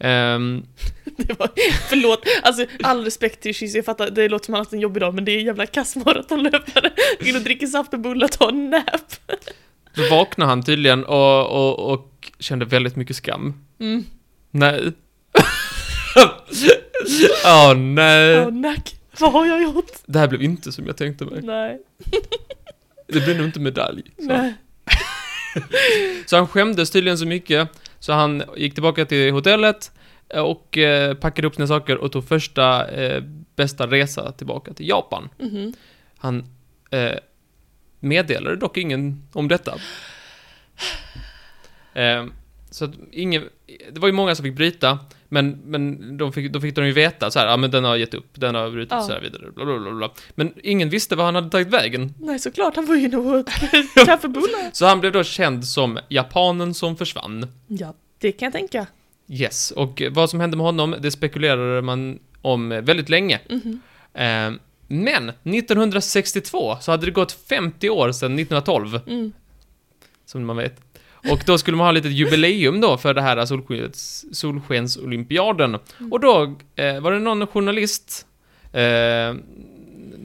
Ehm, 0.00 0.66
Det 1.16 1.38
var, 1.38 1.50
förlåt, 1.88 2.26
alltså 2.42 2.66
all 2.82 3.04
respekt 3.04 3.40
till 3.40 3.54
Shizu, 3.54 3.78
jag 3.78 3.84
fattar, 3.84 4.10
det 4.10 4.28
låter 4.28 4.46
som 4.46 4.54
att 4.54 4.58
han 4.58 4.64
haft 4.64 4.72
en 4.72 4.80
jobbig 4.80 5.00
dag, 5.00 5.14
men 5.14 5.24
det 5.24 5.32
är 5.32 5.38
en 5.38 5.44
jävla 5.44 5.66
kass 5.66 5.96
maratonlöpare. 5.96 6.92
In 7.20 7.36
och 7.36 7.42
dricker 7.42 7.66
saft 7.66 7.94
och 7.94 8.00
bullar, 8.00 8.28
ta 8.28 8.48
en 8.48 8.70
nap. 8.70 8.84
så 9.94 10.08
vaknade 10.10 10.48
han 10.48 10.62
tydligen 10.62 11.04
och, 11.04 11.46
och, 11.46 11.92
och 11.92 12.32
kände 12.38 12.64
väldigt 12.64 12.96
mycket 12.96 13.16
skam. 13.16 13.54
Mm. 13.80 14.04
Nej. 14.50 14.92
Åh 17.44 17.74
nej. 17.74 18.40
Åh, 18.40 18.52
nack. 18.52 18.96
Vad 19.18 19.32
har 19.32 19.46
jag 19.46 19.62
gjort? 19.62 19.92
Det 20.06 20.18
här 20.18 20.28
blev 20.28 20.42
inte 20.42 20.72
som 20.72 20.86
jag 20.86 20.96
tänkte 20.96 21.24
mig. 21.24 21.42
Nej. 21.42 21.78
Det 23.06 23.20
blev 23.20 23.36
nog 23.36 23.46
inte 23.46 23.60
medalj. 23.60 24.02
Så. 24.16 24.24
Nej. 24.24 24.54
så 26.26 26.36
han 26.36 26.48
skämdes 26.48 26.90
tydligen 26.90 27.18
så 27.18 27.26
mycket, 27.26 27.68
så 28.00 28.12
han 28.12 28.42
gick 28.56 28.74
tillbaka 28.74 29.04
till 29.04 29.32
hotellet 29.32 29.92
eh, 30.28 30.42
och 30.42 30.78
eh, 30.78 31.14
packade 31.14 31.48
upp 31.48 31.54
sina 31.54 31.66
saker 31.66 31.98
och 31.98 32.12
tog 32.12 32.28
första 32.28 32.88
eh, 32.88 33.22
bästa 33.56 33.86
resa 33.86 34.32
tillbaka 34.32 34.72
till 34.74 34.88
Japan. 34.88 35.28
Mhm. 35.38 35.72
Han 36.18 36.44
eh, 36.90 37.18
meddelade 38.00 38.56
dock 38.56 38.76
ingen 38.76 39.28
om 39.32 39.48
detta. 39.48 39.74
Så 42.70 42.84
att 42.84 42.90
ingen, 43.12 43.48
det 43.92 44.00
var 44.00 44.08
ju 44.08 44.12
många 44.14 44.34
som 44.34 44.42
fick 44.44 44.54
bryta, 44.56 44.98
men, 45.28 45.50
men 45.64 46.16
de 46.18 46.32
fick, 46.32 46.52
då 46.52 46.60
fick 46.60 46.74
de 46.74 46.86
ju 46.86 46.92
veta 46.92 47.30
så 47.30 47.38
här, 47.38 47.46
ja 47.46 47.56
men 47.56 47.70
den 47.70 47.84
har 47.84 47.96
gett 47.96 48.14
upp, 48.14 48.26
den 48.34 48.54
har 48.54 48.70
brutit 48.70 48.90
Ja. 48.92 49.02
så 49.02 49.12
här 49.12 49.20
vidare, 49.20 49.50
bla, 49.54 49.64
bla, 49.64 49.78
bla, 49.78 49.90
bla. 49.92 50.10
Men 50.34 50.52
ingen 50.62 50.88
visste 50.90 51.16
vad 51.16 51.26
han 51.26 51.34
hade 51.34 51.50
tagit 51.50 51.68
vägen. 51.68 52.14
Nej, 52.18 52.38
såklart, 52.38 52.76
han 52.76 52.86
var 52.86 52.94
ju 52.94 53.04
inne 53.04 53.16
och 53.16 53.46
kaffebullar. 54.06 54.70
Så 54.72 54.86
han 54.86 55.00
blev 55.00 55.12
då 55.12 55.24
känd 55.24 55.66
som 55.66 55.98
japanen 56.08 56.74
som 56.74 56.96
försvann. 56.96 57.46
Ja, 57.66 57.94
det 58.18 58.32
kan 58.32 58.46
jag 58.46 58.52
tänka. 58.52 58.86
Yes, 59.28 59.70
och 59.70 60.02
vad 60.10 60.30
som 60.30 60.40
hände 60.40 60.56
med 60.56 60.66
honom, 60.66 60.94
det 61.00 61.10
spekulerade 61.10 61.82
man 61.82 62.18
om 62.42 62.68
väldigt 62.68 63.08
länge. 63.08 63.40
Mhm. 63.48 63.80
Eh, 64.14 64.50
men 64.88 65.32
1962 65.42 66.76
så 66.80 66.90
hade 66.90 67.06
det 67.06 67.10
gått 67.12 67.32
50 67.32 67.90
år 67.90 68.12
sedan 68.12 68.34
1912, 68.38 69.00
Mm. 69.06 69.32
som 70.26 70.44
man 70.44 70.56
vet. 70.56 70.80
Och 71.30 71.42
då 71.46 71.58
skulle 71.58 71.76
man 71.76 71.86
ha 71.86 71.92
lite 71.92 72.08
jubileum 72.08 72.80
då 72.80 72.96
för 72.96 73.14
det 73.14 73.22
här 73.22 73.44
solskens, 73.46 74.24
solskensolympiaden. 74.38 75.78
Och 76.10 76.20
då 76.20 76.54
eh, 76.76 77.00
var 77.00 77.12
det 77.12 77.18
någon 77.18 77.46
journalist 77.46 78.26
eh, 78.72 79.34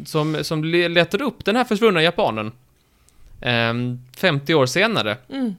som, 0.06 0.44
som 0.44 0.64
le- 0.64 0.88
letade 0.88 1.24
upp 1.24 1.46
den 1.46 1.56
här 1.56 1.64
försvunna 1.64 2.04
japanen. 2.04 2.52
Eh, 3.42 3.74
50 4.18 4.54
år 4.54 4.66
senare. 4.66 5.18
Mm. 5.30 5.56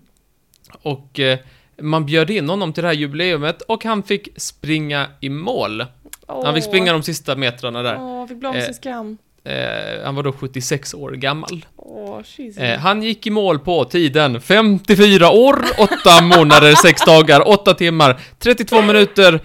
Och 0.83 1.21
eh, 1.21 1.39
man 1.83 2.07
bjöd 2.07 2.31
in 2.31 2.49
honom 2.49 2.73
till 2.73 2.83
det 2.83 2.89
här 2.89 2.95
jubileumet 2.95 3.63
och 3.63 3.85
han 3.85 4.03
fick 4.03 4.29
springa 4.37 5.07
i 5.21 5.29
mål. 5.29 5.85
Han 6.27 6.55
fick 6.55 6.65
springa 6.65 6.93
de 6.93 7.03
sista 7.03 7.37
metrarna 7.37 7.83
där. 7.83 7.97
Åh, 8.01 8.19
han 8.43 8.55
fick 8.55 8.65
sin 8.65 8.75
skam. 8.75 9.19
Eh, 9.45 10.05
han 10.05 10.15
var 10.15 10.23
då 10.23 10.33
76 10.33 10.95
år 10.95 11.11
gammal. 11.13 11.67
Åh. 11.99 12.21
Eh, 12.59 12.79
han 12.79 13.03
gick 13.03 13.27
i 13.27 13.31
mål 13.31 13.59
på 13.59 13.85
tiden 13.85 14.41
54 14.41 15.31
år, 15.31 15.65
8 15.79 16.21
månader, 16.23 16.75
6 16.75 17.05
dagar, 17.05 17.49
8 17.49 17.75
timmar, 17.75 18.21
32 18.39 18.83
minuter, 18.83 19.41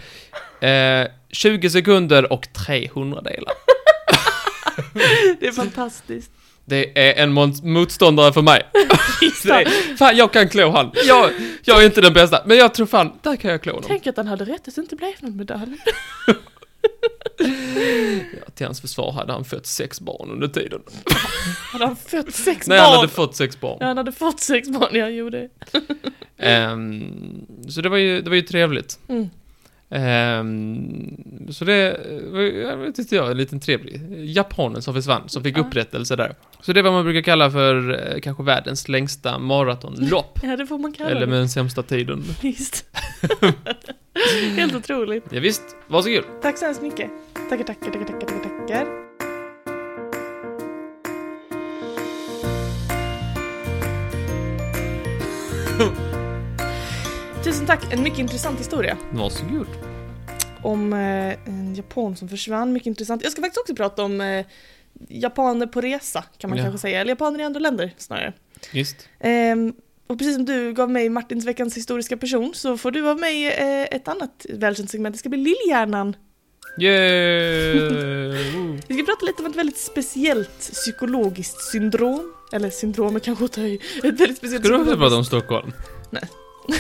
eh, 0.62 1.08
20 1.32 1.70
sekunder 1.70 2.34
och 2.34 2.54
300 2.54 3.22
delar. 3.22 3.54
Det 5.40 5.48
är 5.48 5.52
fantastiskt. 5.52 6.32
Det 6.66 7.00
är 7.10 7.24
en 7.24 7.34
mot- 7.34 7.64
motståndare 7.64 8.34
för 8.34 8.42
mig. 8.42 8.62
Är, 9.46 9.98
fan, 9.98 10.18
jag 10.18 10.32
kan 10.34 10.50
klå 10.50 10.70
han. 10.70 10.92
Jag, 11.06 11.32
jag 11.64 11.82
är 11.82 11.86
inte 11.86 12.02
den 12.02 12.14
bästa, 12.14 12.42
men 12.46 12.58
jag 12.58 12.74
tror 12.74 12.86
fan, 12.86 13.12
där 13.22 13.36
kan 13.36 13.52
jag 13.52 13.62
klå 13.62 13.72
honom. 13.74 13.86
Tänk 13.88 14.08
att 14.08 14.18
han 14.18 14.28
hade 14.28 14.46
rätt 14.46 14.68
att 14.68 14.76
det 14.76 14.82
inte 14.82 14.96
blev 14.96 15.12
någon 15.20 15.38
medalj. 15.38 15.78
Ja, 18.34 18.52
till 18.56 18.66
hans 18.66 18.82
försvar 18.82 19.12
hade 19.12 19.34
han 19.34 19.46
fött 19.46 19.66
sex 19.66 20.02
barn 20.02 20.30
under 20.32 20.48
tiden. 20.48 20.82
Hade 21.72 21.86
han 21.86 21.96
fött 21.96 22.34
sex 22.34 22.68
Nej, 22.68 22.78
barn? 22.78 22.86
han 22.90 22.96
hade 22.96 23.08
fått 23.08 23.36
sex 23.36 23.60
barn. 23.60 23.78
Ja, 23.80 23.88
han 23.88 23.98
hade 23.98 24.12
fått 24.12 24.40
sex 24.40 24.70
barn, 24.70 24.90
ja, 24.96 25.10
jo 25.10 25.30
det. 25.30 25.50
Ehm, 26.38 27.46
så 27.70 27.82
det 27.82 27.90
var 27.90 27.98
ju, 27.98 28.22
det 28.22 28.30
var 28.30 28.36
ju 28.36 28.42
trevligt. 28.42 29.00
Mm. 29.08 29.30
Ehm, 29.90 31.24
så 31.50 31.66
det 31.66 31.98
var, 32.32 32.42
jag 32.42 32.88
inte 32.88 33.16
jag, 33.16 33.32
en 33.32 33.38
liten 33.38 33.60
trevlig. 33.60 34.02
Japanen 34.18 34.82
som 34.82 34.94
försvann, 34.94 35.30
som 35.30 35.44
fick 35.44 35.58
upprättelse 35.58 36.16
där. 36.16 36.36
Så 36.62 36.74
det 36.74 36.80
är 36.80 36.84
vad 36.84 36.94
man 36.94 37.04
brukar 37.04 37.22
kalla 37.22 37.52
för 37.52 38.00
eh, 38.14 38.20
kanske 38.20 38.44
världens 38.44 38.88
längsta 38.88 39.40
maratonlopp. 39.40 40.40
Ja, 40.44 40.58
det 40.58 40.68
får 40.68 40.78
man 40.78 40.94
kalla 40.94 41.10
Eller 41.10 41.22
det. 41.22 41.28
med 41.28 41.40
den 41.40 41.50
sämsta 41.50 41.84
tiden. 41.84 42.24
Visst. 42.42 42.86
Helt 44.56 44.76
otroligt. 44.76 45.24
Ja, 45.30 45.40
visst, 45.40 45.76
varsågod. 45.88 46.24
Tack 46.42 46.58
så 46.58 46.66
hemskt 46.66 46.82
mycket. 46.82 47.10
Tackar, 47.50 47.64
tackar, 47.64 47.92
tackar, 47.92 48.06
tackar, 48.06 48.28
tackar, 48.28 48.60
tackar. 48.68 48.88
Tusen 57.44 57.66
tack, 57.66 57.94
en 57.94 58.04
mycket 58.04 58.20
intressant 58.20 58.60
historia 58.60 58.98
Varsågod. 59.14 59.68
om 60.64 60.94
eh, 60.94 61.34
en 61.48 61.76
japan 61.76 62.16
som 62.16 62.30
försvann. 62.30 62.74
Mycket 62.74 62.88
intressant. 62.88 63.24
Jag 63.24 63.32
ska 63.32 63.42
faktiskt 63.42 63.60
också 63.62 63.76
prata 63.76 64.04
om 64.04 64.22
eh, 64.22 64.46
japaner 65.10 65.68
på 65.68 65.82
resa, 65.82 66.24
kan 66.38 66.50
man 66.50 66.58
Ja. 66.60 66.64
kanske 66.66 66.80
säga. 66.80 67.02
Eller 67.02 67.12
japaner 67.12 67.40
i 67.40 67.44
andra 67.44 67.60
länder 67.60 67.94
snarare. 67.98 68.34
Just. 68.72 69.10
Ehm, 69.20 69.74
och 70.12 70.18
precis 70.18 70.36
som 70.36 70.46
du 70.46 70.74
gav 70.74 70.90
mig 70.90 71.10
Martins 71.10 71.46
veckans 71.46 71.78
historiska 71.78 72.18
person 72.18 72.52
så 72.54 72.78
får 72.78 72.92
du 72.92 73.10
av 73.10 73.20
mig 73.20 73.48
eh, 73.48 73.96
ett 73.96 74.08
annat 74.08 74.46
välkänt 74.50 74.90
segment. 74.90 75.16
Det 75.16 75.20
ska 75.20 75.30
bli 75.30 75.40
Lillhjärnan. 75.40 76.16
Yeah! 76.80 78.38
Vi 78.88 78.96
ska 78.96 79.06
prata 79.06 79.26
lite 79.26 79.44
om 79.44 79.52
ett 79.52 79.56
väldigt 79.56 79.78
speciellt 79.78 80.60
psykologiskt 80.60 81.62
syndrom. 81.62 82.34
Eller 82.54 82.70
syndrom 82.70 83.16
är 83.16 83.20
kanske 83.20 83.46
att 83.46 83.52
ta 83.52 83.62
i. 83.62 83.80
Ett 83.98 84.04
väldigt 84.04 84.38
speciellt 84.38 84.66
Ska 84.66 84.74
du 84.74 84.82
också 84.82 84.98
prata 84.98 85.16
om 85.16 85.26
Stockholm? 85.26 85.72
Nej. 86.10 86.24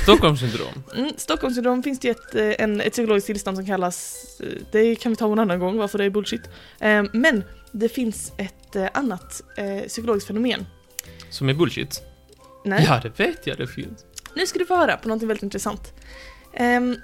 Stockholmssyndrom? 0.04 0.84
Mm, 0.96 1.12
Stockholmssyndrom 1.18 1.84
finns 1.84 2.00
det 2.00 2.08
ju 2.08 2.12
ett, 2.12 2.36
eh, 2.36 2.64
en, 2.64 2.82
ett 2.82 2.94
psykologiskt 2.94 3.28
tillstånd 3.28 3.58
som 3.58 3.66
kallas, 3.66 4.26
eh, 4.40 4.48
det 4.72 4.96
kan 4.96 5.12
vi 5.12 5.16
ta 5.16 5.32
en 5.32 5.40
annan 5.40 5.60
gång 5.60 5.78
varför 5.78 5.98
det 5.98 6.06
är 6.06 6.10
bullshit. 6.10 6.42
Ehm, 6.80 7.10
men 7.14 7.44
det 7.72 7.90
finns 7.90 8.32
ett 8.38 8.76
eh, 8.76 8.88
annat 8.94 9.42
eh, 9.58 9.88
psykologiskt 9.88 10.28
fenomen. 10.28 10.66
Som 11.30 11.50
är 11.50 11.54
bullshit? 11.54 12.11
Nej. 12.64 12.86
Ja, 12.88 13.00
det 13.04 13.20
vet 13.20 13.48
jag 13.48 13.58
det 13.58 13.68
finns. 13.68 14.06
Nu 14.36 14.48
ska 14.48 14.60
du 14.60 14.66
få 14.66 14.76
höra 14.76 14.98
på 14.98 15.10
något 15.10 15.24
väldigt 15.24 15.44
intressant. 15.44 15.94
Ehm, 16.54 16.98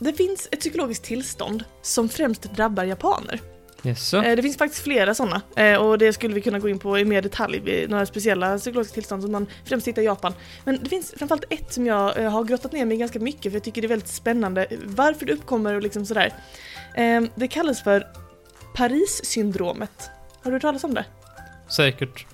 det 0.00 0.12
finns 0.12 0.48
ett 0.52 0.60
psykologiskt 0.60 1.04
tillstånd 1.04 1.64
som 1.82 2.08
främst 2.08 2.42
drabbar 2.42 2.84
japaner. 2.84 3.40
Jaså? 3.82 4.22
Eh, 4.22 4.36
det 4.36 4.42
finns 4.42 4.56
faktiskt 4.56 4.82
flera 4.82 5.14
sådana 5.14 5.42
eh, 5.56 5.76
och 5.76 5.98
det 5.98 6.12
skulle 6.12 6.34
vi 6.34 6.40
kunna 6.40 6.58
gå 6.58 6.68
in 6.68 6.78
på 6.78 6.98
i 6.98 7.04
mer 7.04 7.22
detalj 7.22 7.58
vid 7.60 7.90
några 7.90 8.06
speciella 8.06 8.58
psykologiska 8.58 8.94
tillstånd 8.94 9.22
som 9.22 9.32
man 9.32 9.46
främst 9.64 9.88
hittar 9.88 10.02
i 10.02 10.04
Japan. 10.04 10.34
Men 10.64 10.78
det 10.82 10.88
finns 10.88 11.14
framförallt 11.16 11.44
ett 11.50 11.72
som 11.72 11.86
jag 11.86 12.18
eh, 12.18 12.30
har 12.30 12.44
grottat 12.44 12.72
ner 12.72 12.84
mig 12.84 12.96
ganska 12.96 13.18
mycket 13.18 13.42
för 13.42 13.56
jag 13.56 13.62
tycker 13.62 13.82
det 13.82 13.86
är 13.86 13.88
väldigt 13.88 14.08
spännande 14.08 14.66
varför 14.84 15.26
det 15.26 15.32
uppkommer 15.32 15.74
och 15.74 15.82
liksom 15.82 16.06
sådär. 16.06 16.32
Ehm, 16.94 17.28
det 17.34 17.48
kallas 17.48 17.82
för 17.82 18.06
Paris-syndromet. 18.74 20.10
Har 20.42 20.50
du 20.50 20.54
hört 20.54 20.62
talas 20.62 20.84
om 20.84 20.94
det? 20.94 21.04
Säkert. 21.68 22.26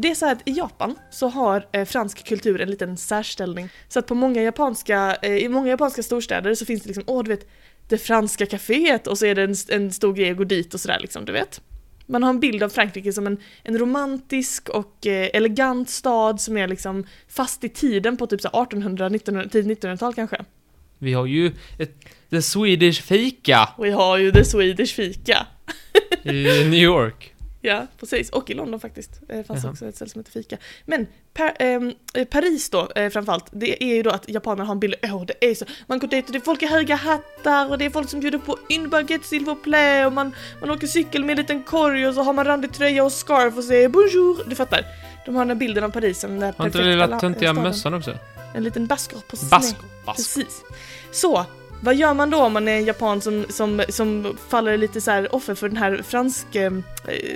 Det 0.00 0.10
är 0.10 0.14
så 0.14 0.26
här 0.26 0.32
att 0.32 0.48
i 0.48 0.52
Japan 0.52 0.94
så 1.10 1.28
har 1.28 1.66
eh, 1.72 1.84
fransk 1.84 2.26
kultur 2.26 2.60
en 2.60 2.70
liten 2.70 2.96
särställning. 2.96 3.68
Så 3.88 3.98
att 3.98 4.06
på 4.06 4.14
många 4.14 4.42
japanska, 4.42 5.16
eh, 5.22 5.36
i 5.36 5.48
många 5.48 5.68
japanska 5.68 6.02
storstäder 6.02 6.54
så 6.54 6.64
finns 6.64 6.82
det 6.82 6.86
liksom, 6.86 7.04
åh 7.06 7.24
du 7.24 7.28
vet, 7.28 7.48
det 7.88 7.98
franska 7.98 8.46
kaféet 8.46 9.06
och 9.06 9.18
så 9.18 9.26
är 9.26 9.34
det 9.34 9.42
en, 9.42 9.54
en 9.68 9.92
stor 9.92 10.14
grej 10.14 10.30
att 10.30 10.36
gå 10.36 10.44
dit 10.44 10.74
och 10.74 10.80
sådär 10.80 10.98
liksom, 11.00 11.24
du 11.24 11.32
vet. 11.32 11.60
Man 12.06 12.22
har 12.22 12.30
en 12.30 12.40
bild 12.40 12.62
av 12.62 12.68
Frankrike 12.68 13.12
som 13.12 13.26
en, 13.26 13.38
en 13.62 13.78
romantisk 13.78 14.68
och 14.68 15.06
eh, 15.06 15.28
elegant 15.32 15.90
stad 15.90 16.40
som 16.40 16.56
är 16.56 16.68
liksom 16.68 17.06
fast 17.28 17.64
i 17.64 17.68
tiden 17.68 18.16
på 18.16 18.26
typ 18.26 18.40
så 18.40 18.48
här 18.52 18.62
1800, 18.62 19.06
1900, 19.06 19.48
tidigt 19.50 19.82
1900-tal 19.82 20.14
kanske. 20.14 20.44
Vi 20.98 21.12
har 21.12 21.26
ju 21.26 21.52
ett, 21.78 21.94
The 22.30 22.42
Swedish 22.42 23.02
Fika 23.02 23.68
vi 23.78 23.90
har 23.90 24.18
ju 24.18 24.32
The 24.32 24.44
Swedish 24.44 24.94
Fika. 24.94 25.46
i 26.22 26.42
New 26.44 26.74
York. 26.74 27.29
Ja, 27.62 27.86
precis. 28.00 28.30
Och 28.30 28.50
i 28.50 28.54
London 28.54 28.80
faktiskt. 28.80 29.20
Det 29.28 29.44
fanns 29.44 29.62
Jaha. 29.64 29.72
också 29.72 29.86
ett 29.86 29.96
ställe 29.96 30.10
som 30.10 30.18
heter 30.18 30.32
Fika. 30.32 30.56
Men 30.86 31.06
per, 31.34 31.52
ehm, 31.58 31.92
eh, 32.14 32.24
Paris 32.24 32.70
då, 32.70 32.88
eh, 32.96 33.10
framförallt, 33.10 33.44
det 33.50 33.82
är 33.84 33.94
ju 33.96 34.02
då 34.02 34.10
att 34.10 34.28
japanerna 34.28 34.64
har 34.64 34.72
en 34.74 34.80
bild, 34.80 34.94
åh 35.02 35.24
det 35.26 35.50
är 35.50 35.54
så, 35.54 35.64
man 35.86 35.98
går 35.98 36.08
dit 36.08 36.26
och 36.26 36.32
det 36.32 36.38
är 36.38 36.40
folk 36.40 36.62
i 36.62 36.66
höga 36.66 36.94
hattar 36.96 37.70
och 37.70 37.78
det 37.78 37.84
är 37.84 37.90
folk 37.90 38.10
som 38.10 38.20
bjuder 38.20 38.38
på 38.38 38.58
une 38.68 38.88
baguette 38.88 39.24
s'il 39.28 39.44
vous 39.44 39.62
plaît 39.62 40.06
och 40.06 40.12
man, 40.12 40.34
man 40.60 40.70
åker 40.70 40.86
cykel 40.86 41.24
med 41.24 41.30
en 41.30 41.36
liten 41.38 41.62
korg 41.62 42.08
och 42.08 42.14
så 42.14 42.22
har 42.22 42.32
man 42.32 42.44
randig 42.44 42.72
tröja 42.72 43.04
och 43.04 43.12
scarf 43.12 43.56
och 43.56 43.64
säger 43.64 43.88
bonjour, 43.88 44.44
du 44.46 44.54
fattar. 44.56 44.84
De 45.26 45.34
har 45.34 45.42
den 45.42 45.50
här 45.50 45.54
bilden 45.56 45.84
av 45.84 45.90
Paris 45.90 46.20
som 46.20 46.30
den 46.30 46.40
där 46.40 46.46
Har 46.46 46.66
inte 46.66 46.78
perfekta 46.78 46.78
den 46.78 46.90
lilla 46.90 47.06
la- 47.06 47.20
töntiga 47.20 47.52
mössan 47.52 47.94
också? 47.94 48.18
En 48.54 48.62
liten 48.64 48.86
basker 48.86 49.18
på 49.30 49.36
sned. 49.36 49.50
Bask. 49.50 49.76
Bask. 50.06 50.16
Precis. 50.16 50.62
Så, 51.12 51.44
vad 51.82 51.94
gör 51.94 52.14
man 52.14 52.30
då 52.30 52.38
om 52.42 52.52
man 52.52 52.68
är 52.68 52.76
en 52.76 52.84
japan 52.84 53.20
som, 53.20 53.44
som, 53.48 53.82
som 53.88 54.36
faller 54.48 54.76
lite 54.78 55.00
så 55.00 55.10
här 55.10 55.34
offer 55.34 55.54
för 55.54 55.68
den 55.68 55.76
här 55.76 56.02
fransk, 56.02 56.54
eh, 56.54 56.72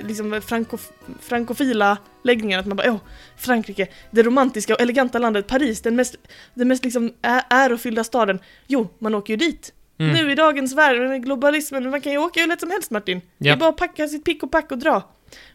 liksom 0.07 0.41
franko, 0.45 0.77
frankofila 1.21 1.97
läggningen? 2.23 2.59
Att 2.59 2.65
man 2.65 2.77
bara 2.77 2.91
åh, 2.91 2.97
Frankrike, 3.37 3.87
det 4.11 4.23
romantiska 4.23 4.73
och 4.75 4.81
eleganta 4.81 5.19
landet, 5.19 5.47
Paris, 5.47 5.81
den 5.81 5.95
mest, 5.95 6.15
den 6.53 6.67
mest 6.67 6.83
liksom 6.83 7.13
ärofyllda 7.49 8.03
staden. 8.03 8.39
Jo, 8.67 8.87
man 8.99 9.15
åker 9.15 9.33
ju 9.33 9.37
dit. 9.37 9.73
Mm. 9.97 10.13
Nu 10.13 10.31
i 10.31 10.35
dagens 10.35 10.73
värld 10.75 10.97
med 11.09 11.23
globalismen, 11.23 11.89
man 11.89 12.01
kan 12.01 12.11
ju 12.11 12.17
åka 12.17 12.39
hur 12.41 12.47
lätt 12.47 12.59
som 12.59 12.71
helst 12.71 12.91
Martin. 12.91 13.21
Det 13.37 13.47
Ja. 13.47 13.53
är 13.53 13.57
bara 13.57 13.69
att 13.69 13.77
packa 13.77 14.07
sitt 14.07 14.25
pick 14.25 14.43
och 14.43 14.51
pack 14.51 14.71
och 14.71 14.77
dra. 14.77 15.03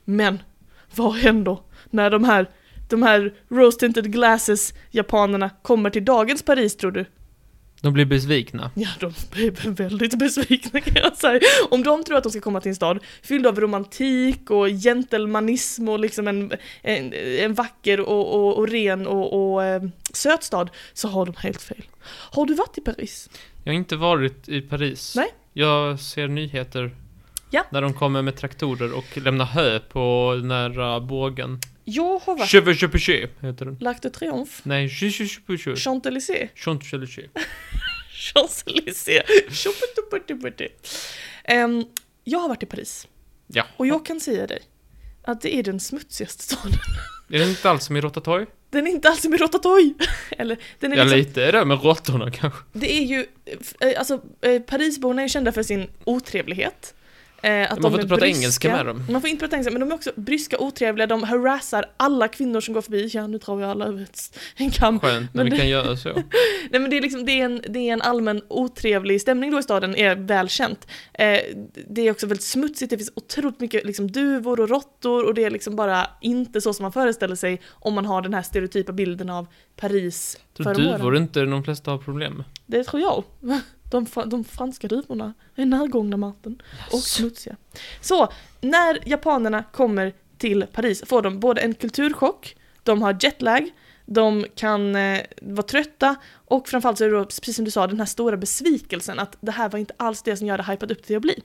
Men, 0.05 0.43
vad 0.95 1.15
händer 1.15 1.59
när 1.91 2.11
de 2.11 2.25
här, 2.25 2.47
de 2.91 3.03
här 3.03 3.35
rose 3.49 3.79
tinted 3.79 4.13
glasses 4.13 4.75
japanerna 4.91 5.51
kommer 5.63 5.91
till 5.91 6.05
dagens 6.05 6.43
Paris 6.43 6.77
tror 6.77 6.91
du? 6.91 7.05
De 7.83 7.93
blir 7.93 8.05
besvikna. 8.05 8.71
Ja, 8.75 8.89
de 9.01 9.07
är 9.07 9.71
väldigt 9.71 10.19
besvikna 10.19 10.81
kan 10.81 10.95
jag 11.03 11.17
säga. 11.17 11.41
Om 11.71 11.83
de 11.83 12.05
tror 12.05 12.17
att 12.17 12.23
de 12.23 12.31
ska 12.31 12.41
komma 12.41 12.61
till 12.61 12.69
en 12.69 12.75
stad 12.75 12.99
fylld 13.23 13.47
av 13.47 13.61
romantik 13.61 14.51
och 14.51 14.69
gentlemanism 14.69 15.89
och 15.89 16.01
liksom 16.01 16.29
en, 16.29 16.53
en, 16.83 17.13
en 17.13 17.55
vacker 17.55 18.01
och, 18.01 18.35
och, 18.35 18.59
och 18.59 18.69
ren 18.69 19.07
och, 19.07 19.53
och 19.53 19.65
eh, 19.65 19.83
söt 20.13 20.43
stad, 20.43 20.71
så 20.93 21.09
har 21.09 21.27
de 21.27 21.35
helt 21.39 21.63
fel. 21.63 21.85
Har 22.07 22.47
du 22.47 22.55
varit 22.55 22.79
i 22.79 22.81
Paris? 22.81 23.31
Jag 23.65 23.73
har 23.73 23.77
inte 23.77 23.97
varit 23.97 24.49
i 24.49 24.61
Paris. 24.61 25.13
Nej. 25.17 25.29
Jag 25.53 26.01
ser 26.01 26.29
nyheter. 26.29 26.91
Ja. 27.51 27.67
När 27.71 27.83
de 27.83 27.95
kommer 27.95 28.23
med 28.23 28.37
traktorer 28.37 28.93
och 28.93 29.19
lämnar 29.19 29.45
hö 29.45 29.79
på 29.79 30.35
den 30.37 30.49
där 30.49 30.81
uh, 30.81 31.07
bågen. 31.07 31.61
Jag 31.93 32.19
har 32.19 32.37
varit 32.37 32.51
Cheveux 32.51 32.79
Cheveux 32.81 33.29
heter 33.43 33.65
den. 33.65 33.77
L'Arc 33.79 33.99
de 34.03 34.11
Triomphe, 34.11 34.61
Nej, 34.65 34.89
Cheveux 34.89 35.59
Cheveux. 35.59 35.77
Champs-Élysées, 35.77 36.49
Champs-Élysées. 36.55 37.29
Champs-Élysées. 38.13 39.23
Ehm, 41.45 41.85
Jag 42.25 42.39
har 42.39 42.49
varit 42.49 42.63
i 42.63 42.67
Paris 42.67 43.09
Ja. 43.47 43.67
och 43.77 43.87
jag 43.87 44.07
kan 44.07 44.21
säga 44.21 44.47
dig 44.47 44.63
att 45.23 45.41
det 45.41 45.55
är 45.55 45.63
den 45.63 45.81
smutsigaste 45.81 46.43
staden. 46.43 46.73
Är 47.31 47.39
det 47.39 47.45
inte 47.49 47.71
alls 47.71 47.85
som 47.85 47.97
i 47.97 48.01
Rotatouille? 48.01 48.47
Den 48.71 48.87
är 48.87 48.91
inte 48.91 49.09
alls 49.09 49.23
som 49.23 49.35
i 49.35 49.37
Rotatouille. 49.37 49.95
Eller, 50.31 50.59
den 50.79 50.93
är 50.93 50.97
Ja, 50.97 51.03
liksom, 51.05 51.19
lite 51.19 51.45
är 51.45 51.53
det 51.53 51.65
med 51.65 51.83
råttorna 51.85 52.31
kanske. 52.31 52.59
Det 52.73 52.93
är 52.99 53.03
ju, 53.05 53.27
eh, 53.81 53.99
alltså 53.99 54.23
eh, 54.41 54.63
Parisborna 54.63 55.23
är 55.23 55.29
kända 55.29 55.53
för 55.53 55.63
sin 55.63 55.87
otrevlighet. 56.05 56.95
Eh, 57.43 57.69
Man 57.71 57.83
får 57.83 57.95
inte 58.01 58.09
prata 58.09 58.27
engelska 58.27 58.77
med 58.77 58.87
dem. 58.87 59.03
Man 59.11 59.21
får 59.21 59.31
inte 59.31 59.41
prata 59.41 59.57
engelska, 59.57 59.73
men 59.73 59.81
de 59.81 59.91
är 59.91 59.95
också 59.95 60.11
bryska, 60.17 60.59
otrevliga, 60.59 61.07
de 61.07 61.23
harassar 61.23 61.85
alla 61.97 62.29
kvinnor 62.29 62.61
som 62.61 62.75
går 62.75 62.83
förbi. 62.83 63.11
Ja, 63.13 63.27
nu 63.27 63.39
drar 63.39 63.57
vi 63.57 63.65
alla 63.65 63.85
över 63.87 64.07
en 64.57 64.71
kam. 64.71 65.01
Skönt 65.01 65.35
när 65.35 65.45
Men 65.45 65.45
vi 65.45 65.51
det- 65.51 65.57
kan 65.57 65.69
göra 65.69 65.97
så. 65.97 66.09
Nej 66.71 66.81
men 66.81 66.91
det 66.91 66.97
är 66.97 67.01
liksom, 67.03 67.25
det 67.27 67.33
är 67.41 67.45
en, 67.45 67.63
det 67.69 67.79
är 67.89 67.93
en 67.93 68.03
allmän 68.03 68.43
otrevlig 68.49 69.21
stämning 69.21 69.51
då 69.51 69.59
i 69.59 69.63
staden, 69.63 69.97
är 69.97 70.17
välkänt. 70.17 70.87
Eh, 71.15 71.39
det 71.89 72.01
är 72.07 72.11
också 72.11 72.27
väldigt 72.27 72.45
smutsigt, 72.45 72.91
det 72.91 72.97
finns 72.97 73.13
otroligt 73.15 73.61
mycket 73.61 73.85
liksom 73.87 74.11
duvor 74.11 74.61
och 74.61 74.69
råttor 74.69 75.25
och 75.27 75.35
det 75.35 75.45
är 75.45 75.51
liksom 75.51 75.77
bara 75.77 76.07
inte 76.21 76.61
så 76.61 76.73
som 76.75 76.83
man 76.83 76.93
föreställer 76.93 77.37
sig 77.37 77.61
om 77.71 77.95
man 77.95 78.07
har 78.07 78.23
den 78.23 78.35
här 78.35 78.43
stereotypa 78.43 78.93
bilden 78.93 79.31
av 79.31 79.47
Paris 79.77 80.39
åren. 80.59 80.75
duvor 80.77 81.17
inte 81.17 81.41
de 81.45 81.65
flesta 81.65 81.91
har 81.91 81.99
problem 81.99 82.35
med. 82.35 82.45
Det 82.67 82.85
tror 82.85 83.03
jag. 83.03 83.25
De, 83.91 84.07
de 84.27 84.45
franska 84.45 84.89
duvorna 84.89 85.35
är 85.55 85.67
närgångna 85.67 86.17
Martin. 86.17 86.63
Och 86.93 86.99
smutsiga. 86.99 87.57
Så, 88.01 88.29
när 88.61 89.09
japanerna 89.09 89.63
kommer 89.63 90.13
till 90.39 90.67
Paris 90.73 91.03
får 91.07 91.23
de 91.23 91.41
både 91.41 91.61
en 91.61 91.75
kulturchock, 91.75 92.57
de 92.83 93.03
har 93.03 93.19
jetlag, 93.21 93.71
de 94.07 94.47
kan 94.55 94.97
eh, 94.97 95.21
vara 95.43 95.63
trötta 95.63 96.17
och 96.33 96.69
framförallt 96.69 96.99
så 96.99 97.05
är 97.05 97.09
det 97.09 97.17
då, 97.17 97.25
precis 97.25 97.57
som 97.57 97.65
du 97.65 97.71
sa, 97.71 97.87
den 97.87 97.99
här 97.99 98.07
stora 98.07 98.37
besvikelsen 98.37 99.19
att 99.19 99.37
det 99.41 99.53
här 99.53 99.69
var 99.69 99.79
inte 99.79 99.95
alls 99.97 100.23
det 100.23 100.37
som 100.37 100.47
jag 100.47 100.57
hade 100.57 100.73
hypat 100.73 100.91
upp 100.91 101.03
till 101.03 101.17
att 101.17 101.23
bli. 101.23 101.43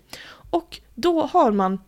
Och 0.49 0.81
då 0.95 1.21
har 1.21 1.51
man 1.51 1.79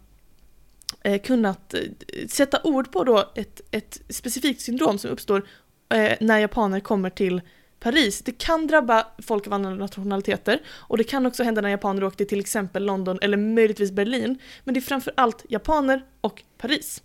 eh, 1.04 1.22
kunnat 1.22 1.74
eh, 1.74 1.80
sätta 2.28 2.62
ord 2.64 2.92
på 2.92 3.04
då 3.04 3.32
ett, 3.36 3.62
ett 3.72 4.02
specifikt 4.10 4.62
syndrom 4.62 4.98
som 4.98 5.12
uppstår 5.12 5.48
eh, 5.90 6.14
när 6.20 6.40
japaner 6.40 6.80
kommer 6.80 7.10
till 7.10 7.42
Paris. 7.80 8.22
Det 8.22 8.32
kan 8.32 8.68
drabba 8.68 9.08
folk 9.18 9.48
av 9.48 9.54
andra 9.54 9.70
nationaliteter 9.70 10.60
och 10.68 10.98
det 10.98 11.04
kan 11.04 11.26
också 11.26 11.44
hända 11.44 11.62
när 11.62 11.70
japaner 11.70 12.04
åker 12.04 12.26
till 12.26 12.40
exempel 12.40 12.86
London 12.86 13.20
eller 13.22 13.38
möjligtvis 13.38 13.92
Berlin. 13.92 14.38
Men 14.64 14.74
det 14.74 14.80
är 14.80 14.82
framför 14.82 15.14
allt 15.18 15.46
japaner 15.50 16.06
och 16.22 16.44
Paris. 16.58 17.04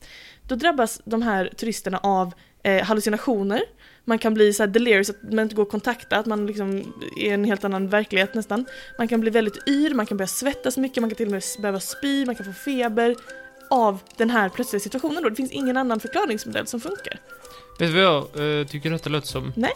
Då 0.49 0.55
drabbas 0.55 1.01
de 1.05 1.23
här 1.23 1.51
turisterna 1.57 1.99
av 1.99 2.35
eh, 2.63 2.85
hallucinationer. 2.85 3.63
Man 4.05 4.19
kan 4.19 4.35
bli 4.35 4.53
så 4.53 4.63
här 4.63 4.71
delirious, 4.71 5.11
att 5.11 5.23
man 5.23 5.39
inte 5.39 5.55
går 5.55 5.63
att 5.63 5.71
kontakta, 5.71 6.17
att 6.17 6.27
man 6.27 6.47
liksom 6.47 6.95
är 7.17 7.27
i 7.27 7.29
en 7.29 7.45
helt 7.45 7.65
annan 7.65 7.89
verklighet 7.89 8.35
nästan. 8.35 8.67
Man 8.99 9.09
kan 9.09 9.21
bli 9.21 9.31
väldigt 9.31 9.69
yr, 9.69 9.95
man 9.95 10.07
kan 10.07 10.17
börja 10.17 10.29
svettas 10.29 10.77
mycket, 10.77 11.01
man 11.01 11.11
kan 11.11 11.17
till 11.17 11.27
och 11.27 11.33
med 11.33 11.43
behöva 11.59 11.81
spy, 11.81 12.27
man 12.27 12.35
kan 12.35 12.47
få 12.47 12.53
feber 12.53 13.17
av 13.71 13.99
den 14.17 14.31
här 14.31 14.49
plötsliga 14.49 14.81
situationen 14.81 15.23
då. 15.23 15.29
Det 15.29 15.37
finns 15.37 15.53
ingen 15.53 15.77
annan 15.77 16.01
förklaringsmodell 16.01 16.67
som 16.67 16.81
funkar. 16.81 17.21
Vet 17.79 17.89
du 17.89 17.93
vad 17.93 18.03
jag 18.03 18.61
eh, 18.61 18.67
tycker 18.67 18.91
detta 18.91 19.11
låter 19.11 19.29
som? 19.29 19.53
Nej. 19.57 19.73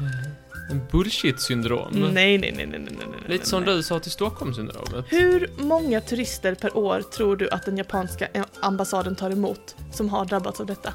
Eh, 0.00 0.70
En 0.70 0.80
bullshit-syndrom. 0.90 1.92
Nej, 1.92 2.12
nej, 2.12 2.38
nej, 2.38 2.52
nej, 2.52 2.66
nej, 2.66 2.80
nej, 2.80 3.06
nej. 3.10 3.20
Lite 3.28 3.46
som 3.46 3.62
nej. 3.62 3.74
du 3.74 3.82
sa 3.82 4.00
till 4.00 4.10
Stockholmssyndromet. 4.10 5.04
Hur 5.08 5.50
många 5.58 6.00
turister 6.00 6.54
per 6.54 6.76
år 6.76 7.02
tror 7.02 7.36
du 7.36 7.50
att 7.50 7.64
den 7.64 7.76
japanska 7.76 8.28
ambassaden 8.60 9.16
tar 9.16 9.30
emot 9.30 9.76
som 9.92 10.08
har 10.08 10.24
drabbats 10.24 10.60
av 10.60 10.66
detta? 10.66 10.92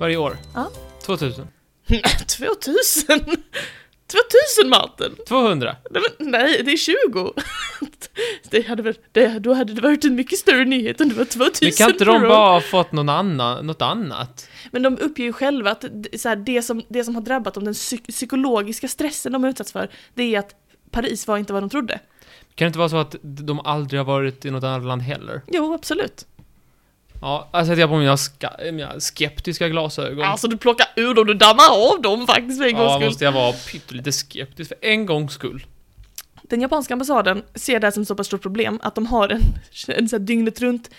Varje 0.00 0.16
år. 0.16 0.38
Ja. 0.54 0.70
2000. 1.06 1.46
2000! 2.38 3.20
2000 4.10 4.70
Martin! 4.70 5.16
200. 5.28 5.76
Nej, 5.90 6.02
men, 6.18 6.30
nej, 6.30 6.62
det 6.64 6.72
är 6.72 6.76
20! 6.76 7.32
Det 8.50 8.66
hade 8.66 8.82
väl, 8.82 8.94
det, 9.12 9.38
då 9.38 9.54
hade 9.54 9.72
det 9.74 9.80
varit 9.80 10.04
en 10.04 10.14
mycket 10.14 10.38
större 10.38 10.64
nyhet 10.64 11.00
om 11.00 11.08
det 11.08 11.14
var 11.14 11.24
2000 11.24 11.66
Men 11.66 11.72
kan 11.72 11.90
inte 11.90 12.04
de 12.04 12.22
bara 12.22 12.52
ha 12.52 12.60
fått 12.60 12.92
någon 12.92 13.08
annan, 13.08 13.66
något 13.66 13.82
annat? 13.82 14.48
Men 14.70 14.82
de 14.82 14.98
uppger 14.98 15.24
ju 15.24 15.32
själva 15.32 15.70
att 15.70 15.84
så 16.16 16.28
här, 16.28 16.36
det, 16.36 16.62
som, 16.62 16.82
det 16.88 17.04
som 17.04 17.14
har 17.14 17.22
drabbat 17.22 17.54
dem, 17.54 17.64
den 17.64 17.74
psyk- 17.74 18.08
psykologiska 18.08 18.88
stressen 18.88 19.32
de 19.32 19.42
har 19.42 19.50
utsatts 19.50 19.72
för, 19.72 19.90
det 20.14 20.34
är 20.34 20.38
att 20.38 20.54
Paris 20.90 21.26
var 21.26 21.38
inte 21.38 21.52
vad 21.52 21.62
de 21.62 21.70
trodde. 21.70 22.00
Kan 22.54 22.64
det 22.64 22.66
inte 22.66 22.78
vara 22.78 22.88
så 22.88 22.96
att 22.96 23.16
de 23.22 23.60
aldrig 23.60 24.00
har 24.00 24.04
varit 24.04 24.44
i 24.44 24.50
något 24.50 24.64
annat 24.64 24.84
land 24.86 25.02
heller? 25.02 25.42
Jo, 25.46 25.74
absolut. 25.74 26.26
Ja, 27.20 27.48
jag 27.52 27.66
sätter 27.66 27.80
jag 27.80 27.90
på 27.90 27.96
mina, 27.96 28.16
ska, 28.16 28.50
mina 28.72 29.00
skeptiska 29.00 29.68
glasögon. 29.68 30.24
Alltså 30.24 30.48
du 30.48 30.56
plockar 30.56 30.86
ur 30.96 31.14
dem, 31.14 31.26
du 31.26 31.34
dammar 31.34 31.92
av 31.92 32.02
dem 32.02 32.26
faktiskt 32.26 32.58
för 32.58 32.66
en 32.66 32.74
gångs 32.74 32.90
ja, 32.90 32.96
skull. 32.96 33.08
måste 33.08 33.24
jag 33.24 33.32
vara 33.32 33.52
pyttelite 33.52 34.12
skeptisk 34.12 34.68
för 34.68 34.78
en 34.80 35.06
gångs 35.06 35.32
skull. 35.32 35.66
Den 36.42 36.60
japanska 36.60 36.94
ambassaden 36.94 37.42
ser 37.54 37.80
det 37.80 37.86
här 37.86 37.90
som 37.92 38.02
ett 38.02 38.08
så 38.08 38.14
pass 38.14 38.26
stort 38.26 38.42
problem 38.42 38.80
att 38.82 38.94
de 38.94 39.06
har 39.06 39.28
en, 39.28 39.40
en 39.88 40.08
så 40.08 40.16
här 40.16 40.20
dygnet 40.24 40.60
runt 40.60 40.90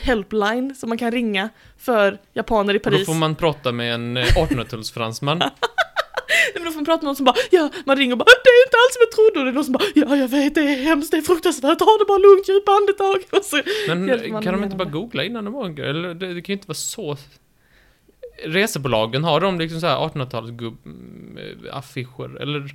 helpline 0.00 0.74
som 0.74 0.88
man 0.88 0.98
kan 0.98 1.12
ringa 1.12 1.48
för 1.78 2.18
japaner 2.32 2.74
i 2.74 2.78
Och 2.78 2.82
då 2.82 2.90
Paris. 2.90 3.06
får 3.06 3.14
man 3.14 3.34
prata 3.34 3.72
med 3.72 3.94
en 3.94 4.16
eh, 4.16 4.24
1800-talsfransman. 4.24 5.50
Nej, 6.54 6.62
men 6.62 6.64
då 6.64 6.70
får 6.70 6.76
man 6.78 6.84
prata 6.84 6.98
med 6.98 7.04
någon 7.04 7.16
som 7.16 7.24
bara 7.24 7.36
ja, 7.50 7.70
man 7.86 7.96
ringer 7.96 8.12
och 8.12 8.18
bara 8.18 8.24
det 8.44 8.50
är 8.50 8.66
inte 8.66 8.76
alls 8.76 8.92
som 8.94 9.00
jag 9.06 9.10
trodde 9.10 9.38
och 9.38 9.44
det 9.44 9.50
är 9.50 9.54
någon 9.54 9.64
som 9.64 9.72
bara 9.72 9.84
ja, 9.94 10.16
jag 10.16 10.28
vet 10.28 10.54
det 10.54 10.60
är 10.60 10.76
hemskt, 10.82 11.10
det 11.10 11.16
är 11.16 11.22
fruktansvärt, 11.22 11.78
ta 11.78 11.98
det 11.98 12.04
bara 12.08 12.18
lugnt, 12.18 12.48
djupa 12.48 12.72
andetag. 12.72 13.16
Och 13.38 13.44
så, 13.44 13.62
Men 13.88 14.42
kan 14.42 14.54
de 14.54 14.64
inte 14.64 14.76
bara 14.76 14.88
googla 14.88 15.24
innan 15.24 15.44
de 15.44 15.54
åker? 15.54 15.82
Eller 15.82 16.14
det, 16.14 16.34
det 16.34 16.42
kan 16.42 16.52
ju 16.52 16.56
inte 16.56 16.68
vara 16.68 16.74
så... 16.74 17.16
Resebolagen, 18.44 19.24
har 19.24 19.40
de 19.40 19.58
liksom 19.58 19.80
så 19.80 19.86
här 19.86 19.96
1800-talsaffischer? 19.96 22.42
Eller 22.42 22.74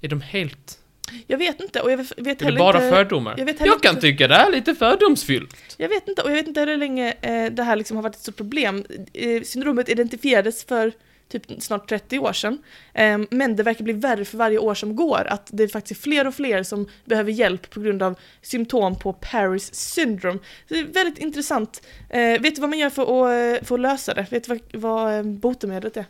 är 0.00 0.08
de 0.08 0.20
helt... 0.20 0.78
jag 1.26 1.38
vet 1.38 1.60
inte 1.60 1.80
och 1.80 1.90
jag 1.92 1.96
vet, 1.96 2.10
vet 2.18 2.18
Är 2.18 2.34
det 2.34 2.44
heller 2.44 2.58
bara 2.58 2.84
inte 2.84 2.96
fördomar? 2.96 3.34
jag 3.38 3.48
Jag, 3.48 3.54
heller 3.54 3.78
kan 3.78 3.90
inte- 3.90 4.00
tycka 4.00 4.28
det 4.28 4.34
är 4.34 4.50
lite 4.52 4.74
fördomsfyllt. 4.74 5.56
Jag 5.76 5.88
vet 5.88 6.08
inte, 6.08 6.22
och 6.22 6.30
jag 6.30 6.34
vet 6.34 6.46
inte 6.48 6.60
hur 6.60 6.76
länge 6.76 7.14
eh, 7.20 7.52
det 7.52 7.62
här 7.62 7.76
liksom 7.76 7.96
har 7.96 8.02
varit 8.02 8.14
ett 8.14 8.20
stort 8.22 8.36
problem. 8.36 8.84
Eh, 9.12 9.42
syndromet 9.42 9.88
identifierades 9.88 10.64
för 10.64 10.92
typ 11.28 11.62
snart 11.62 11.88
30 11.88 12.18
år 12.18 12.32
sedan. 12.32 12.58
Eh, 12.94 13.18
men 13.30 13.56
det 13.56 13.62
verkar 13.62 13.84
bli 13.84 13.92
värre 13.92 14.24
för 14.24 14.38
varje 14.38 14.58
år 14.58 14.74
som 14.74 14.96
går, 14.96 15.26
att 15.26 15.48
det 15.52 15.68
faktiskt 15.68 16.00
är 16.00 16.02
fler 16.02 16.26
och 16.26 16.34
fler 16.34 16.62
som 16.62 16.88
behöver 17.04 17.32
hjälp 17.32 17.70
på 17.70 17.80
grund 17.80 18.02
av 18.02 18.18
symptom 18.42 18.98
på 18.98 19.12
Paris 19.12 19.74
syndrome. 19.74 20.38
Så 20.38 20.74
det 20.74 20.80
är 20.80 20.84
väldigt 20.84 21.18
intressant. 21.18 21.82
Eh, 22.10 22.20
vet 22.20 22.54
du 22.54 22.60
vad 22.60 22.70
man 22.70 22.78
gör 22.78 22.90
för 22.90 23.02
att, 23.02 23.60
eh, 23.60 23.66
för 23.66 23.74
att 23.74 23.80
lösa 23.80 24.14
det? 24.14 24.26
Vet 24.30 24.44
du 24.44 24.58
vad, 24.72 24.82
vad 24.82 25.14
eh, 25.14 25.22
botemedlet 25.22 25.96
är? 25.96 26.04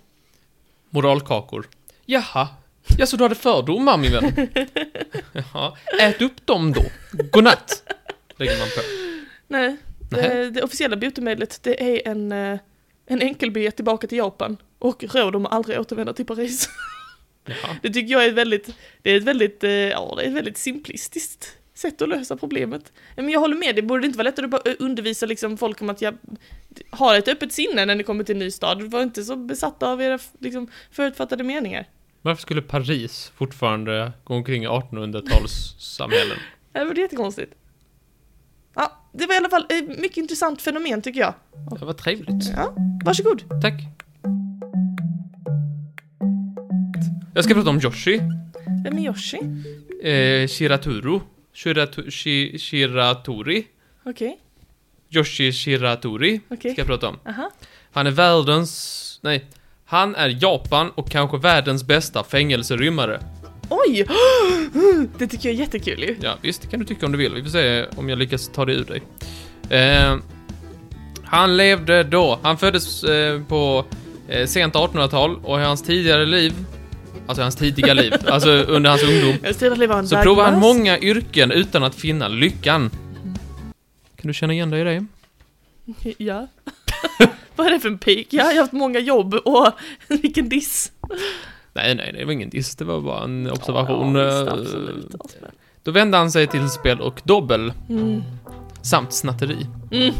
Moralkakor. 0.90 1.68
Jaha. 2.06 2.48
Ja, 2.98 3.06
så 3.06 3.16
du 3.16 3.22
hade 3.22 3.34
fördomar 3.34 3.96
min 3.96 4.12
vän? 4.12 4.48
Jaha. 5.32 5.76
Ät 6.00 6.22
upp 6.22 6.46
dem 6.46 6.72
då. 6.72 6.82
Godnatt. 7.32 7.82
Lägger 8.36 8.58
man 8.58 8.68
på. 8.68 8.80
Nej, 9.48 9.76
Nej. 10.10 10.28
det, 10.28 10.50
det 10.50 10.62
officiella 10.62 10.96
botemedlet 10.96 11.62
det 11.62 11.82
är 11.82 12.10
en, 12.10 12.32
eh, 12.32 12.58
en 13.08 13.22
enkelbiljett 13.22 13.76
tillbaka 13.76 14.06
till 14.06 14.18
Japan 14.18 14.56
och 14.78 15.04
råd 15.04 15.36
om 15.36 15.46
att 15.46 15.52
aldrig 15.52 15.80
återvända 15.80 16.12
till 16.12 16.26
Paris. 16.26 16.68
Jaha. 17.46 17.76
Det 17.82 17.90
tycker 17.90 18.12
jag 18.12 18.24
är 18.24 18.28
ett 18.28 18.34
väldigt, 18.34 18.74
det 19.02 19.10
är 19.10 19.16
ett 19.16 19.24
väldigt, 19.24 19.64
eh, 19.64 19.70
ja 19.70 20.14
det 20.16 20.22
är 20.22 20.28
ett 20.28 20.34
väldigt 20.34 20.58
simplistiskt 20.58 21.56
sätt 21.74 22.02
att 22.02 22.08
lösa 22.08 22.36
problemet. 22.36 22.92
Ja, 23.16 23.22
Men 23.22 23.32
jag 23.32 23.40
håller 23.40 23.56
med, 23.56 23.76
det 23.76 23.82
borde 23.82 24.06
inte 24.06 24.18
vara 24.18 24.28
lättare 24.28 24.44
att 24.44 24.50
bara 24.50 24.62
eh, 24.64 24.74
undervisa 24.78 25.26
liksom 25.26 25.56
folk 25.56 25.82
om 25.82 25.90
att 25.90 26.02
jag 26.02 26.18
har 26.90 27.18
ett 27.18 27.28
öppet 27.28 27.52
sinne 27.52 27.84
när 27.86 27.94
ni 27.94 28.04
kommer 28.04 28.24
till 28.24 28.34
en 28.34 28.38
ny 28.38 28.50
stad. 28.50 28.82
Var 28.82 29.02
inte 29.02 29.22
så 29.24 29.36
besatta 29.36 29.92
av 29.92 30.02
era 30.02 30.18
liksom, 30.38 30.70
förutfattade 30.90 31.44
meningar. 31.44 31.86
Varför 32.22 32.42
skulle 32.42 32.62
Paris 32.62 33.32
fortfarande 33.36 34.12
gå 34.24 34.34
omkring 34.34 34.64
i 34.64 34.68
1800-talssamhällen? 34.68 36.38
Det 36.72 36.84
var 36.84 36.94
jättekonstigt. 36.94 37.54
Det 39.18 39.26
var 39.26 39.34
i 39.34 39.36
alla 39.36 39.48
fall 39.48 39.66
ett 39.68 39.98
mycket 39.98 40.16
intressant 40.16 40.62
fenomen 40.62 41.02
tycker 41.02 41.20
jag. 41.20 41.34
Det 41.78 41.84
var 41.84 41.92
trevligt. 41.92 42.44
Ja, 42.56 42.74
varsågod. 43.04 43.42
Tack. 43.62 43.74
Jag 47.34 47.44
ska 47.44 47.54
prata 47.54 47.70
om 47.70 47.80
Yoshi. 47.80 48.20
Vem 48.84 48.98
är 48.98 49.02
Yoshi? 49.02 49.38
Eh, 50.02 50.48
Shiraturu. 50.48 51.20
Shiratu, 51.54 52.10
shi, 52.10 52.58
Shiratori. 52.58 53.66
Okej, 54.04 54.38
Yoshi 55.10 55.52
Shiratori 55.52 56.40
okej. 56.48 56.72
ska 56.72 56.80
jag 56.80 56.86
prata 56.86 57.08
om. 57.08 57.18
Aha. 57.28 57.50
Han 57.92 58.06
är 58.06 58.10
världens... 58.10 59.20
Nej. 59.22 59.44
Han 59.84 60.14
är 60.14 60.38
Japan 60.42 60.90
och 60.90 61.10
kanske 61.10 61.38
världens 61.38 61.84
bästa 61.84 62.24
fängelserymmare. 62.24 63.20
Oj! 63.68 64.06
Det 65.18 65.26
tycker 65.26 65.48
jag 65.48 65.54
är 65.54 65.60
jättekul 65.60 66.02
ju. 66.02 66.16
Ja, 66.20 66.36
visst, 66.42 66.62
det 66.62 66.68
kan 66.68 66.80
du 66.80 66.86
tycka 66.86 67.06
om 67.06 67.12
du 67.12 67.18
vill. 67.18 67.34
Vi 67.34 67.42
får 67.42 67.50
se 67.50 67.86
om 67.96 68.08
jag 68.08 68.18
lyckas 68.18 68.48
ta 68.48 68.64
det 68.64 68.72
ur 68.72 68.84
dig. 68.84 69.02
Eh, 69.78 70.16
han 71.24 71.56
levde 71.56 72.02
då. 72.02 72.38
Han 72.42 72.58
föddes 72.58 73.04
eh, 73.04 73.42
på 73.42 73.84
eh, 74.28 74.46
sent 74.46 74.74
1800-tal 74.74 75.36
och 75.42 75.60
i 75.60 75.62
hans 75.62 75.82
tidigare 75.82 76.26
liv, 76.26 76.52
alltså 77.26 77.42
hans 77.42 77.56
tidiga 77.56 77.94
liv, 77.94 78.12
alltså 78.26 78.50
under 78.50 78.90
hans 78.90 79.02
ungdom, 79.02 79.36
en 79.42 80.08
så 80.08 80.16
provade 80.22 80.50
han 80.50 80.60
många 80.60 80.98
yrken 80.98 81.50
utan 81.50 81.84
att 81.84 81.94
finna 81.94 82.28
lyckan. 82.28 82.90
Kan 84.16 84.28
du 84.28 84.34
känna 84.34 84.52
igen 84.52 84.70
dig 84.70 84.80
i 84.80 84.84
det? 84.84 85.06
Ja. 86.18 86.48
Vad 87.56 87.66
är 87.66 87.70
det 87.70 87.80
för 87.80 87.88
en 87.88 87.98
pik? 87.98 88.28
Ja, 88.30 88.44
jag 88.44 88.54
har 88.54 88.60
haft 88.60 88.72
många 88.72 88.98
jobb 88.98 89.34
och 89.34 89.72
vilken 90.08 90.48
diss. 90.48 90.92
Nej, 91.82 91.94
nej, 91.94 92.12
det 92.18 92.24
var 92.24 92.32
ingen 92.32 92.50
diss, 92.50 92.76
det 92.76 92.84
var 92.84 93.00
bara 93.00 93.24
en 93.24 93.50
observation. 93.50 94.14
Ja, 94.14 94.24
visst, 94.24 94.36
Eh, 94.48 94.52
absolut, 94.52 95.14
absolut. 95.20 95.50
Då 95.82 95.90
vände 95.90 96.16
han 96.18 96.30
sig 96.30 96.46
till 96.46 96.68
spel 96.68 97.00
och 97.00 97.20
dobbel, 97.24 97.72
Mm. 97.88 98.22
samt 98.82 99.12
snatteri. 99.12 99.66
Mm. 99.92 100.14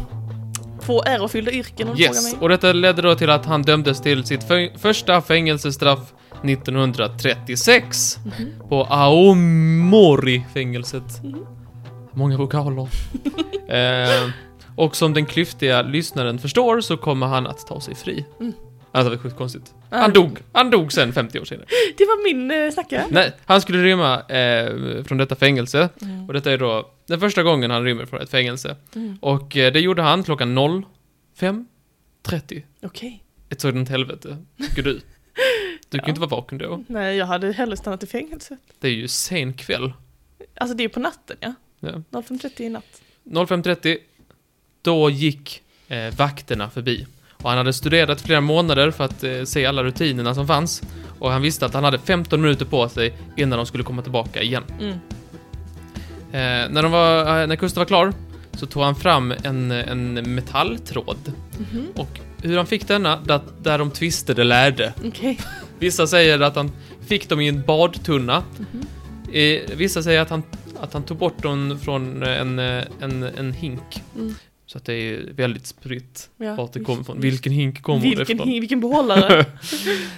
Två 0.83 1.03
ärofyllda 1.03 1.53
yrken 1.53 1.89
om 1.89 1.97
du 1.97 2.03
Yes, 2.03 2.33
mig. 2.33 2.43
och 2.43 2.49
detta 2.49 2.73
ledde 2.73 3.03
då 3.03 3.15
till 3.15 3.31
att 3.31 3.47
han 3.47 3.63
dömdes 3.63 4.01
till 4.01 4.25
sitt 4.25 4.45
första 4.79 5.21
fängelsestraff 5.21 6.13
1936 6.43 8.19
Mhm. 8.25 8.53
på 8.69 8.85
Aomori-fängelset. 8.85 11.25
Mhm. 11.25 11.47
Många 12.13 12.37
vokaler. 12.37 12.89
eh, 13.69 14.31
och 14.77 14.97
som 14.97 15.15
den 15.15 15.27
klyftiga 15.27 15.83
lyssnaren 15.83 16.39
förstår 16.39 16.81
så 16.81 16.97
kommer 16.97 17.27
han 17.27 17.47
att 17.47 17.67
ta 17.67 17.81
sig 17.81 17.95
fri. 17.95 18.25
Mm. 18.41 18.53
Alltså 18.99 19.11
det 19.11 19.17
var 19.17 19.23
sjukt 19.23 19.37
konstigt. 19.37 19.75
Ja, 19.91 19.97
Han 19.97 20.13
dog. 20.13 20.39
Han 20.53 20.71
dog 20.71 20.93
sen 20.93 21.13
50 21.13 21.41
år 21.41 21.45
senare. 21.45 21.67
Det 21.97 22.05
var 22.05 22.25
min 22.25 22.51
eh, 22.51 22.71
snacka. 22.71 23.05
Nej, 23.11 23.33
han 23.45 23.61
skulle 23.61 23.83
rymma 23.85 24.21
eh, 24.21 25.05
från 25.05 25.19
detta 25.19 25.35
fängelse. 25.37 25.89
Mm. 26.03 26.27
Och 26.27 26.33
detta 26.35 26.53
är 26.53 26.59
då 26.59 26.91
den 27.07 27.21
första 27.21 27.43
gången 27.43 27.71
han 27.71 27.85
rymmer 27.85 28.07
från 28.07 28.21
ett 28.21 28.31
fängelse. 28.31 28.77
Mm. 28.95 29.19
Och 29.21 29.57
eh, 29.57 29.73
det 29.73 29.81
gjorde 29.81 30.03
han 30.03 30.25
klockan 30.25 30.59
05.30. 30.59 32.63
Okej. 32.83 33.23
Ett 33.51 33.61
sådant 33.61 33.89
helvete, 33.89 34.37
tycker 34.69 34.83
du? 34.83 35.01
Du 35.89 35.99
kan 35.99 35.99
ju 35.99 36.03
Ja. 36.03 36.09
inte 36.09 36.21
vara 36.21 36.31
vaken 36.31 36.59
då. 36.59 36.85
Nej, 36.89 37.17
jag 37.17 37.27
hade 37.27 37.53
hellre 37.53 37.77
stannat 37.77 38.03
i 38.03 38.07
fängelse. 38.07 38.57
Det 38.81 38.89
är 38.89 38.93
ju 38.93 39.09
sen 39.09 39.53
kväll. 39.53 39.93
Alltså 40.57 40.77
det 40.77 40.85
är 40.85 40.89
på 40.89 41.01
natten 41.01 41.37
ja. 41.41 41.55
Ja. 41.81 41.89
05.30 42.11 42.63
i 42.63 42.69
natt. 42.69 43.03
05.30, 43.25 43.97
då 44.83 45.11
gick 45.11 45.63
eh, 45.89 46.15
vakterna 46.17 46.71
förbi. 46.71 47.07
Och 47.43 47.49
han 47.49 47.59
hade 47.59 47.73
studerat 47.73 48.21
flera 48.21 48.41
månader 48.41 48.91
för 48.91 49.05
att 49.05 49.25
eh, 49.25 49.43
se 49.45 49.67
alla 49.67 49.85
rutinerna 49.85 50.35
som 50.35 50.47
fanns. 50.47 50.83
Och 51.19 51.31
han 51.31 51.43
visste 51.43 51.67
att 51.67 51.75
han 51.75 51.85
hade 51.85 51.99
15 51.99 52.41
minuter 52.41 52.65
på 52.65 52.89
sig 52.89 53.17
innan 53.37 53.57
de 53.57 53.67
skulle 53.67 53.85
komma 53.85 54.03
tillbaka 54.03 54.43
igen. 54.43 54.63
Mm. 54.81 54.93
Eh, 56.33 56.71
när, 56.71 56.83
de 56.83 56.93
var, 56.93 57.41
eh, 57.41 57.47
när 57.47 57.57
kusten 57.57 57.81
var 57.81 57.87
klar 57.87 58.13
så 58.53 58.67
tog 58.67 58.83
han 58.83 58.95
fram 58.95 59.35
en, 59.43 59.71
en 59.71 60.35
metalltråd. 60.35 61.33
Mhm. 61.59 61.87
Och 61.97 62.21
hur 62.43 62.57
han 62.57 62.67
fick 62.67 62.89
denna, 62.89 63.21
där, 63.21 63.41
där 63.63 63.79
de 63.79 63.91
tvistade 63.91 64.45
lärde. 64.45 64.93
Okej. 65.05 65.41
Vissa 65.79 66.07
säger 66.07 66.41
att 66.41 66.57
han 66.57 66.73
fick 67.07 67.29
dem 67.29 67.41
i 67.41 67.49
en 67.49 67.63
badtunna. 67.63 68.43
Mhm. 68.59 68.87
Eh, 69.33 69.77
vissa 69.77 70.03
säger 70.03 70.21
att 70.21 70.31
han, 70.31 70.43
att 70.81 70.93
han 70.93 71.03
tog 71.03 71.17
bort 71.17 71.43
dem 71.43 71.79
från 71.83 72.23
en, 72.23 72.59
eh, 72.59 72.85
en, 73.01 73.23
en 73.23 73.53
hink. 73.53 74.03
Mm. 74.17 74.35
Så 74.73 74.79
att 74.79 74.85
det 74.85 74.95
är 74.95 75.21
väldigt 75.37 75.67
spritt 75.67 76.31
Ja. 76.37 76.55
vart 76.55 76.73
det 76.73 76.81
kommer 76.81 77.01
ifrån. 77.01 77.21
Vilken 77.21 77.53
hink 77.53 77.83
kommer 77.83 78.01
det 78.03 78.09
Vilken, 78.09 78.37
ifrån? 78.37 78.49
hi- 78.49 78.61
vilken 78.61 78.81
behållare. 78.81 79.45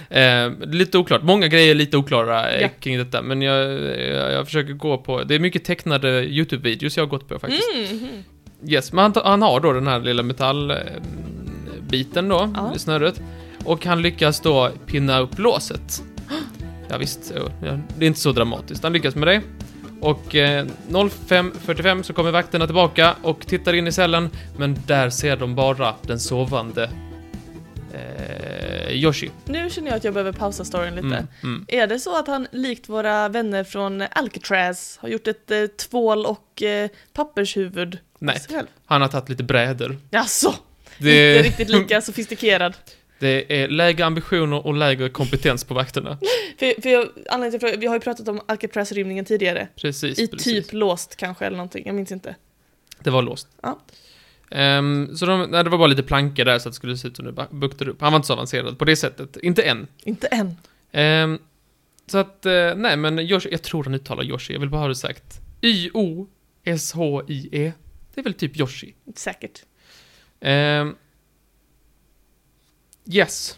Eh, 0.09 0.51
lite 0.67 0.97
oklart. 0.97 1.23
Många 1.23 1.47
grejer 1.47 1.71
är 1.71 1.75
lite 1.75 1.97
oklara 1.97 2.49
eh, 2.51 2.61
Ja. 2.61 2.69
kring 2.79 2.97
detta. 2.97 3.21
Men 3.21 3.41
jag, 3.41 3.71
jag, 3.91 4.31
jag 4.33 4.45
försöker 4.45 4.73
gå 4.73 4.97
på... 4.97 5.23
Det 5.23 5.35
är 5.35 5.39
mycket 5.39 5.63
tecknade 5.63 6.23
YouTube-videos 6.25 6.97
jag 6.97 7.03
har 7.05 7.09
gått 7.09 7.27
på 7.27 7.39
faktiskt. 7.39 7.63
Mhm. 7.91 8.07
Yes, 8.67 8.93
men 8.93 9.03
han, 9.03 9.13
han 9.25 9.41
har 9.41 9.59
då 9.59 9.73
den 9.73 9.87
här 9.87 9.99
lilla 9.99 10.23
metallbiten 10.23 12.27
då, 12.29 12.51
Ja. 12.55 12.73
snöret. 12.77 13.21
Och 13.65 13.85
han 13.85 14.01
lyckas 14.01 14.39
då 14.39 14.71
pinna 14.85 15.19
upp 15.19 15.39
låset. 15.39 16.03
Ja, 16.89 16.97
visst, 16.97 17.33
det 17.97 18.05
är 18.05 18.07
inte 18.07 18.19
så 18.19 18.31
dramatiskt. 18.31 18.83
Han 18.83 18.93
lyckas 18.93 19.15
med 19.15 19.27
det. 19.27 19.41
Och 20.01 20.35
eh, 20.35 20.65
05.45 20.89 22.03
så 22.03 22.13
kommer 22.13 22.31
vakterna 22.31 22.65
tillbaka 22.65 23.15
och 23.21 23.47
tittar 23.47 23.73
in 23.73 23.87
i 23.87 23.91
cellen, 23.91 24.29
men 24.57 24.77
där 24.87 25.09
ser 25.09 25.37
de 25.37 25.55
bara 25.55 25.95
den 26.01 26.19
sovande 26.19 26.89
eh, 27.93 28.91
Yoshi. 28.91 29.31
Nu 29.45 29.69
känner 29.69 29.87
jag 29.87 29.97
att 29.97 30.03
jag 30.03 30.13
behöver 30.13 30.31
pausa 30.31 30.65
storyn 30.65 30.95
lite. 30.95 31.07
Mm, 31.07 31.27
mm. 31.43 31.65
Är 31.67 31.87
det 31.87 31.99
så 31.99 32.17
att 32.17 32.27
han 32.27 32.47
likt 32.51 32.89
våra 32.89 33.29
vänner 33.29 33.63
från 33.63 34.03
Alcatraz 34.11 34.97
har 35.01 35.09
gjort 35.09 35.27
ett 35.27 35.51
eh, 35.51 35.65
tvål 35.65 36.25
och 36.25 36.63
eh, 36.63 36.89
pappershuvud? 37.13 37.99
Nej. 38.19 38.41
Han 38.85 39.01
har 39.01 39.07
tagit 39.07 39.29
lite 39.29 39.43
brädor. 39.43 39.97
Jaså? 40.09 40.53
Det, 40.97 41.37
Inte 41.37 41.49
riktigt 41.49 41.69
lika 41.69 42.01
sofistikerad. 42.01 42.73
Det 43.21 43.61
är 43.63 43.67
lägre 43.67 44.05
ambitioner 44.05 44.65
och 44.65 44.73
lägre 44.73 45.09
kompetens 45.09 45.63
på 45.63 45.73
vakterna. 45.73 46.17
För, 46.59 46.81
för 46.81 46.89
jag, 46.89 47.07
anledningen 47.29 47.69
till 47.69 47.79
vi 47.79 47.87
har 47.87 47.95
ju 47.95 47.99
pratat 47.99 48.27
om 48.27 48.41
Alcatraz-rymningen 48.47 49.25
tidigare. 49.25 49.67
Precis, 49.75 50.19
I 50.19 50.27
precis. 50.27 50.65
typ 50.65 50.73
låst 50.73 51.15
kanske 51.15 51.45
eller 51.45 51.57
någonting, 51.57 51.83
jag 51.85 51.95
minns 51.95 52.11
inte. 52.11 52.35
Det 52.99 53.09
var 53.09 53.21
låst. 53.21 53.47
Ja. 53.61 53.79
Ehm, 54.51 55.15
så 55.15 55.25
de, 55.25 55.41
nej, 55.51 55.63
det 55.63 55.69
var 55.69 55.77
bara 55.77 55.87
lite 55.87 56.03
plankor 56.03 56.45
där 56.45 56.59
så 56.59 56.69
att 56.69 56.73
det 56.73 56.75
skulle 56.75 56.97
se 56.97 57.07
ut 57.07 57.15
som 57.15 57.25
det 57.25 57.47
buktade 57.51 57.91
upp. 57.91 58.01
Han 58.01 58.11
var 58.11 58.17
inte 58.17 58.27
så 58.27 58.33
avancerad 58.33 58.79
på 58.79 58.85
det 58.85 58.95
sättet. 58.95 59.37
Inte 59.37 59.61
än. 59.61 59.87
Inte 60.03 60.27
än. 60.27 60.57
Ehm, 60.91 61.39
så 62.07 62.17
att, 62.17 62.45
eh, 62.45 62.75
nej 62.75 62.97
men 62.97 63.19
Yoshi, 63.19 63.49
jag 63.51 63.61
tror 63.61 63.83
han 63.83 63.93
uttalar 63.93 64.23
Yoshi, 64.23 64.53
jag 64.53 64.59
vill 64.59 64.69
bara 64.69 64.81
ha 64.81 64.87
det 64.87 64.95
sagt. 64.95 65.41
Y-O-S-H-I-E. 65.61 67.13
Det 68.13 68.21
är 68.21 68.23
väl 68.23 68.33
typ 68.33 68.59
Yoshi. 68.59 68.93
Säkert. 69.15 69.63
Ehm, 70.39 70.95
yes. 73.11 73.57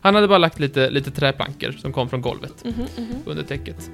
Han 0.00 0.14
hade 0.14 0.28
bara 0.28 0.38
lagt 0.38 0.58
lite, 0.60 0.90
lite 0.90 1.10
träplankor 1.10 1.72
som 1.72 1.92
kom 1.92 2.08
från 2.08 2.20
golvet 2.20 2.64
Mhm, 2.64 2.86
mhm. 2.96 3.16
under 3.26 3.42
täcket. 3.44 3.90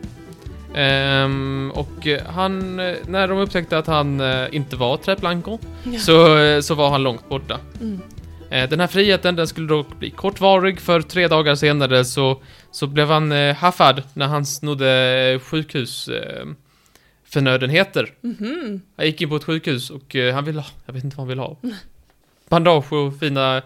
Ehm, 0.74 1.72
och 1.74 2.06
eh, 2.06 2.22
han, 2.26 2.80
eh, 2.80 2.94
när 3.06 3.28
de 3.28 3.38
upptäckte 3.38 3.78
att 3.78 3.86
han 3.86 4.20
eh, 4.20 4.46
inte 4.52 4.76
var 4.76 4.96
träplankor 4.96 5.58
Ja. 5.84 5.98
så, 5.98 6.38
eh, 6.38 6.60
så 6.60 6.74
var 6.74 6.90
han 6.90 7.02
långt 7.02 7.28
borta. 7.28 7.60
Mm. 7.80 8.00
Eh, 8.50 8.68
Den 8.68 8.80
här 8.80 8.86
friheten 8.86 9.36
den 9.36 9.46
skulle 9.48 9.68
dock 9.68 9.98
bli 9.98 10.10
kortvarig 10.10 10.80
för 10.80 11.00
tre 11.02 11.28
dagar 11.28 11.54
senare 11.54 12.04
så, 12.04 12.42
så 12.70 12.86
blev 12.86 13.08
han 13.08 13.32
haffad 13.56 14.02
när 14.14 14.26
han 14.26 14.46
snodde 14.46 15.38
sjukhus 15.42 16.08
förnödenheter. 17.24 18.12
Mhm. 18.20 18.80
Han 18.96 19.06
gick 19.06 19.20
in 19.20 19.28
på 19.28 19.36
ett 19.36 19.44
sjukhus 19.44 19.90
och 19.90 20.16
han 20.34 20.44
ville 20.44 20.60
ha, 20.60 20.66
jag 20.86 20.92
vet 20.94 21.04
inte 21.04 21.16
vad 21.16 21.22
han 21.22 21.28
ville 21.28 21.42
ha. 21.42 21.56
Bandage 22.48 22.92
och 22.92 23.18
fina, 23.18 23.62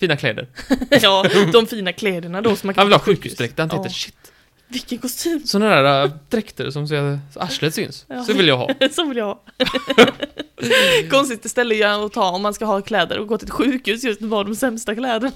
fina 0.00 0.16
kläder. 0.16 0.48
Ja, 1.02 1.24
de 1.52 1.66
fina 1.66 1.92
kläderna 1.92 2.40
då 2.42 2.56
som 2.56 2.66
man 2.66 2.74
Han 2.76 2.86
ville 2.86 2.96
ha 2.96 3.02
sjukhusdräkt. 3.02 3.58
Han 3.58 3.68
tänkte 3.68 3.88
Ja. 3.88 3.92
shit, 3.92 4.32
Vilken 4.68 4.98
kostym! 4.98 5.46
sådana 5.46 5.82
där 5.82 6.04
äh, 6.04 6.10
dräkter 6.28 6.70
som 6.70 6.88
ser 6.88 7.02
att 7.02 7.36
arslet 7.36 7.74
syns. 7.74 8.06
Ja. 8.08 8.24
Så 8.24 8.32
vill 8.32 8.48
jag 8.48 8.56
ha. 8.56 8.70
Så 8.92 9.08
vill 9.08 9.16
jag 9.16 9.26
ha. 9.26 9.42
Konstigt 11.10 11.50
ställe 11.50 11.88
att 12.04 12.12
ta 12.12 12.30
om 12.30 12.42
man 12.42 12.54
ska 12.54 12.64
ha 12.64 12.80
kläder 12.80 13.18
och 13.18 13.26
gå 13.26 13.38
till 13.38 13.46
ett 13.48 13.52
sjukhus 13.54 14.04
just 14.04 14.20
med 14.20 14.30
de 14.30 14.54
sämsta 14.56 14.94
kläderna. 14.94 15.32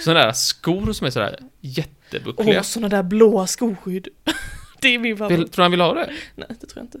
Sådana 0.00 0.20
där 0.26 0.32
skor 0.32 0.92
som 0.92 1.06
är 1.06 1.10
sådär 1.10 1.38
Åh, 1.40 1.46
jättebuckliga. 1.60 2.62
såna 2.62 2.88
där 2.88 3.02
blåa 3.02 3.46
skoskydd. 3.46 4.08
Det 4.80 4.88
är 4.94 4.98
min 4.98 5.16
favorit. 5.16 5.38
Vill, 5.38 5.48
tror 5.48 5.56
du 5.56 5.62
han 5.62 5.70
vill 5.70 5.80
ha 5.80 5.94
det? 5.94 6.10
Nej, 6.34 6.46
det 6.48 6.54
tror 6.66 6.70
jag 6.74 6.84
inte. 6.84 6.98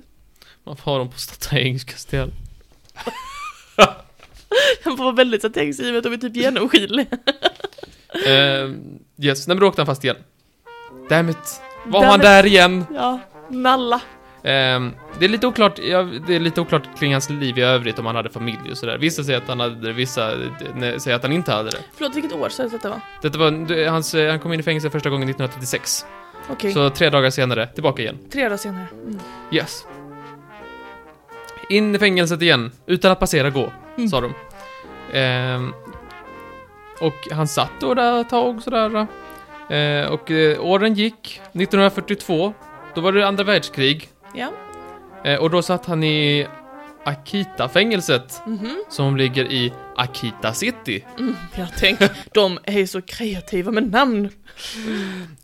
Man 0.64 0.76
får 0.76 0.90
ha 0.90 0.98
dem 0.98 1.10
på 1.10 1.18
Stata 1.18 1.58
Engelska 1.60 1.96
ställen. 1.96 2.32
Han 4.84 4.96
var 4.96 5.12
väldigt 5.12 5.40
strategiskt 5.40 5.80
och 5.80 5.86
är 6.12 6.16
typ 6.16 6.36
genomskinlig. 6.36 7.06
Eh, 8.26 8.70
yes, 9.18 9.46
nej 9.48 9.54
men 9.54 9.60
då 9.60 9.66
åkte 9.68 9.80
han 9.80 9.86
fast 9.86 10.04
igen. 10.04 10.16
Dammit. 11.08 11.60
Var 11.86 12.00
han 12.00 12.08
Dammit. 12.10 12.22
där 12.22 12.46
igen? 12.46 12.84
Ja, 12.94 13.20
nalla. 13.50 14.00
Ehm, 14.42 14.92
det 15.18 15.24
är 15.24 15.28
lite 15.28 15.46
oklart, 15.46 15.78
ja, 15.78 16.02
det 16.26 16.34
är 16.34 16.40
lite 16.40 16.60
oklart 16.60 16.98
kring 16.98 17.12
hans 17.12 17.30
liv 17.30 17.58
i 17.58 17.62
övrigt 17.62 17.98
om 17.98 18.06
han 18.06 18.16
hade 18.16 18.30
familj 18.30 18.70
och 18.70 18.78
sådär. 18.78 18.98
Vissa 18.98 19.24
säger 19.24 19.38
att 19.38 19.48
han 19.48 19.60
hade 19.60 19.86
det, 19.86 19.92
vissa 19.92 20.32
nej, 20.74 21.00
säger 21.00 21.16
att 21.16 21.22
han 21.22 21.32
inte 21.32 21.52
hade 21.52 21.70
det. 21.70 21.78
Förlåt, 21.94 22.16
vilket 22.16 22.32
år 22.32 22.46
att 22.46 22.70
detta 22.70 22.88
var? 22.88 23.00
Detta 23.22 23.38
var, 23.38 23.50
det- 23.50 23.86
hans, 23.88 24.14
han 24.14 24.40
kom 24.40 24.52
in 24.52 24.60
i 24.60 24.62
fängelse 24.62 24.90
första 24.90 25.10
gången 25.10 25.28
1936. 25.28 26.06
Okej, 26.50 26.72
Så 26.72 26.90
tre 26.90 27.10
dagar 27.10 27.30
senare, 27.30 27.66
tillbaka 27.66 28.02
igen. 28.02 28.18
tre 28.32 28.42
dagar 28.42 28.56
senare. 28.56 28.86
Mm. 28.92 29.18
Yes. 29.52 29.86
In 31.70 31.94
i 31.94 31.98
fängelset 31.98 32.42
igen, 32.42 32.72
utan 32.86 33.12
att 33.12 33.20
passera 33.20 33.50
gå, 33.50 33.72
Mm. 33.96 34.08
sa 34.08 34.20
de. 34.20 34.34
Ehm, 35.16 35.72
och 37.00 37.28
han 37.32 37.48
satt 37.48 37.70
då 37.80 37.94
där 37.94 38.20
ett 38.20 38.28
tag 38.30 38.62
sådär. 38.62 39.06
Eh, 39.70 40.06
och 40.12 40.30
eh, 40.30 40.60
åren 40.64 40.94
gick. 40.94 41.40
1942, 41.52 42.52
då 42.94 43.00
var 43.00 43.12
det 43.12 43.26
andra 43.28 43.44
världskrig. 43.44 44.08
Ja. 44.34 44.48
Eh, 45.24 45.38
och 45.40 45.50
då 45.50 45.62
satt 45.62 45.86
han 45.86 46.04
i 46.04 46.46
Akita-fängelset, 47.04 48.42
Mhm. 48.46 48.84
som 48.88 49.16
ligger 49.16 49.44
i 49.44 49.72
Akita 49.96 50.52
City. 50.52 51.04
Mm, 51.18 51.36
jag 51.56 51.76
tänker, 51.76 52.10
de 52.32 52.58
är 52.64 52.78
ju 52.78 52.86
så 52.86 53.02
kreativa 53.02 53.70
med 53.72 53.90
namn. 53.92 54.28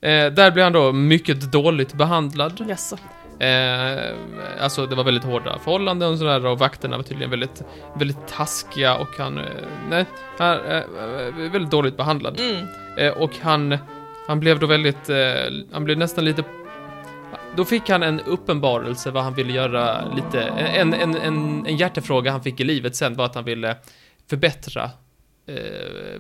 Där 0.00 0.50
blev 0.50 0.64
han 0.64 0.72
då 0.72 0.92
mycket 0.92 1.52
dåligt 1.52 1.92
behandlad. 1.94 2.64
Jaså. 2.68 2.98
Eh, 3.42 4.14
alltså 4.60 4.86
det 4.86 4.94
var 4.94 5.04
väldigt 5.04 5.24
hårda 5.24 5.58
förhållanden 5.58 6.12
och 6.12 6.18
sådär 6.18 6.46
och 6.46 6.58
vakterna 6.58 6.96
var 6.96 7.04
tydligen 7.04 7.30
väldigt, 7.30 7.62
väldigt 7.98 8.28
taskiga 8.28 8.96
och 8.96 9.08
han, 9.18 9.38
eh, 9.38 9.44
nej, 9.90 10.04
han, 10.38 10.64
eh, 10.64 10.76
eh, 10.76 10.84
väldigt 11.52 11.70
dåligt 11.70 11.96
behandlad. 11.96 12.40
Mm. 12.40 12.66
Eh, 12.98 13.12
och 13.22 13.30
han, 13.40 13.78
han 14.26 14.40
blev 14.40 14.58
då 14.58 14.66
väldigt, 14.66 15.08
eh, 15.08 15.16
han 15.72 15.84
blev 15.84 15.98
nästan 15.98 16.24
lite, 16.24 16.44
då 17.56 17.64
fick 17.64 17.88
han 17.88 18.02
en 18.02 18.20
uppenbarelse 18.20 19.10
vad 19.10 19.24
han 19.24 19.34
ville 19.34 19.52
göra 19.52 20.14
lite, 20.14 20.42
en, 20.42 20.94
en, 20.94 21.14
en, 21.16 21.66
en 21.66 21.76
hjärtefråga 21.76 22.30
han 22.30 22.42
fick 22.42 22.60
i 22.60 22.64
livet 22.64 22.96
sen 22.96 23.14
var 23.14 23.24
att 23.24 23.34
han 23.34 23.44
ville 23.44 23.76
förbättra 24.30 24.90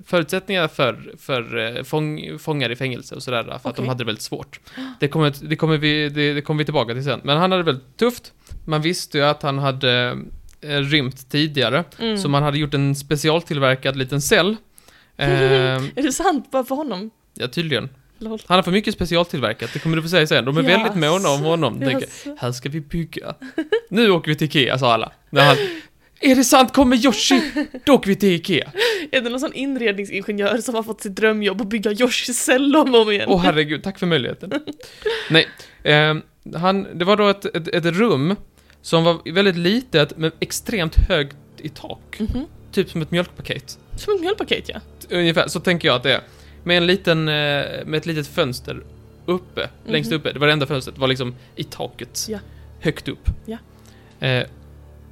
förutsättningar 0.04 0.68
för, 0.68 1.14
för 1.18 1.76
eh, 1.76 1.82
fång, 1.82 2.38
fångar 2.38 2.70
i 2.70 2.76
fängelse 2.76 3.14
och 3.14 3.22
sådär, 3.22 3.58
för 3.62 3.70
att 3.70 3.76
de 3.76 3.88
hade 3.88 3.98
det 3.98 4.04
väldigt 4.06 4.22
svårt. 4.22 4.60
Det 5.00 5.08
kommer, 5.08 5.34
det, 5.48 5.56
kommer 5.56 5.76
vi, 5.76 6.08
det, 6.08 6.32
det 6.34 6.42
kommer 6.42 6.58
vi 6.58 6.64
tillbaka 6.64 6.94
till 6.94 7.04
sen. 7.04 7.20
Men 7.24 7.36
han 7.38 7.50
hade 7.52 7.62
det 7.62 7.66
väldigt 7.72 7.96
tufft. 7.96 8.32
Man 8.64 8.82
visste 8.82 9.18
ju 9.18 9.24
att 9.24 9.42
han 9.42 9.58
hade 9.58 10.18
eh, 10.60 10.78
rymt 10.78 11.30
tidigare, 11.30 11.84
Mm. 11.98 12.18
så 12.18 12.28
man 12.28 12.42
hade 12.42 12.58
gjort 12.58 12.74
en 12.74 12.94
specialtillverkad 12.94 13.96
liten 13.96 14.20
cell. 14.20 14.56
Eh, 15.16 15.28
Är 15.28 16.02
det 16.02 16.12
sant 16.12 16.50
bara 16.50 16.64
för 16.64 16.74
honom? 16.74 17.10
ja, 17.34 17.48
tydligen. 17.48 17.88
Lol. 18.18 18.38
Han 18.46 18.54
har 18.56 18.62
för 18.62 18.70
mycket 18.70 18.94
specialtillverkat, 18.94 19.70
det 19.72 19.78
kommer 19.78 19.96
du 19.96 20.02
få 20.02 20.08
säga 20.08 20.26
sen. 20.26 20.44
De 20.44 20.56
är 20.58 20.62
väldigt 20.62 20.94
måna 20.94 21.28
om 21.28 21.40
honom. 21.42 21.80
De 21.80 21.86
tänker, 21.86 22.08
här 22.40 22.52
ska 22.52 22.68
vi 22.68 22.80
bygga. 22.80 23.34
Nu 23.88 24.10
åker 24.10 24.28
vi 24.30 24.34
till 24.36 24.46
Ikea, 24.46 24.78
sa 24.78 24.92
alla. 24.92 25.12
När 25.30 25.44
han, 25.44 25.56
är 26.22 26.36
det 26.36 26.44
sant? 26.44 26.72
Kommer 26.72 26.96
Yoshi? 27.04 27.42
Då 27.84 27.92
åker 27.94 28.08
vi 28.08 28.16
till 28.16 28.28
Ikea. 28.32 28.72
Är 29.10 29.20
det 29.20 29.30
någon 29.30 29.40
sån 29.40 29.52
inredningsingenjör 29.52 30.58
som 30.58 30.74
har 30.74 30.82
fått 30.82 31.00
sitt 31.00 31.16
drömjobb 31.16 31.60
att 31.60 31.68
bygga 31.68 31.92
Yoshis 31.92 32.38
cell 32.44 32.76
om 32.76 32.94
och 32.94 33.00
om 33.02 33.10
igen? 33.10 33.28
Åh 33.28 33.40
herregud, 33.42 33.82
tack 33.82 33.98
för 33.98 34.06
möjligheten. 34.06 34.52
Nej, 35.30 35.48
eh, 35.82 36.14
han, 36.56 36.86
det 36.98 37.04
var 37.04 37.16
då 37.16 37.28
ett, 37.28 37.44
ett, 37.44 37.68
ett 37.68 37.84
rum 37.84 38.36
som 38.82 39.04
var 39.04 39.32
väldigt 39.32 39.56
litet 39.56 40.16
men 40.18 40.32
extremt 40.40 40.96
högt 41.08 41.36
i 41.58 41.68
tak. 41.68 42.16
Mhm. 42.20 42.44
Typ 42.72 42.90
som 42.90 43.02
ett 43.02 43.10
mjölkpaket. 43.10 43.78
Som 43.96 44.14
ett 44.14 44.20
mjölkpaket 44.20 44.68
ja. 44.68 44.80
Ungefär, 45.10 45.48
så 45.48 45.60
tänker 45.60 45.88
jag 45.88 45.94
att 45.96 46.02
det 46.02 46.12
är. 46.14 46.20
Med 46.64 46.76
en 46.76 46.86
liten, 46.86 47.28
eh, 47.28 47.34
med 47.84 47.94
ett 47.94 48.06
litet 48.06 48.26
fönster 48.26 48.82
uppe, 49.26 49.68
längst 49.86 50.10
Mhm. 50.10 50.20
uppe. 50.20 50.32
Det 50.32 50.38
var 50.38 50.46
det 50.46 50.52
enda 50.52 50.66
fönstret, 50.66 50.98
var 50.98 51.08
liksom 51.08 51.34
i 51.56 51.64
taket. 51.64 52.26
Ja. 52.28 52.38
Högt 52.80 53.08
upp. 53.08 53.28
Ja. 53.46 53.58
Eh, 54.26 54.46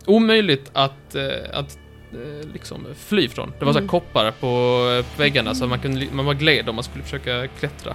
omöjligt 0.07 0.71
att, 0.73 1.15
eh, 1.15 1.25
att 1.53 1.79
eh, 2.13 2.49
liksom 2.53 2.87
fly 2.97 3.29
från. 3.29 3.53
Det 3.59 3.65
var 3.65 3.73
så 3.73 3.79
Mm. 3.79 3.89
koppar 3.89 4.31
på 4.31 4.47
eh, 4.99 5.19
väggarna 5.19 5.55
så 5.55 5.67
man, 5.67 5.79
kunde, 5.79 6.07
man 6.13 6.25
var 6.25 6.35
gled 6.35 6.69
om 6.69 6.75
man 6.75 6.85
skulle 6.85 7.05
försöka 7.05 7.47
klättra. 7.49 7.95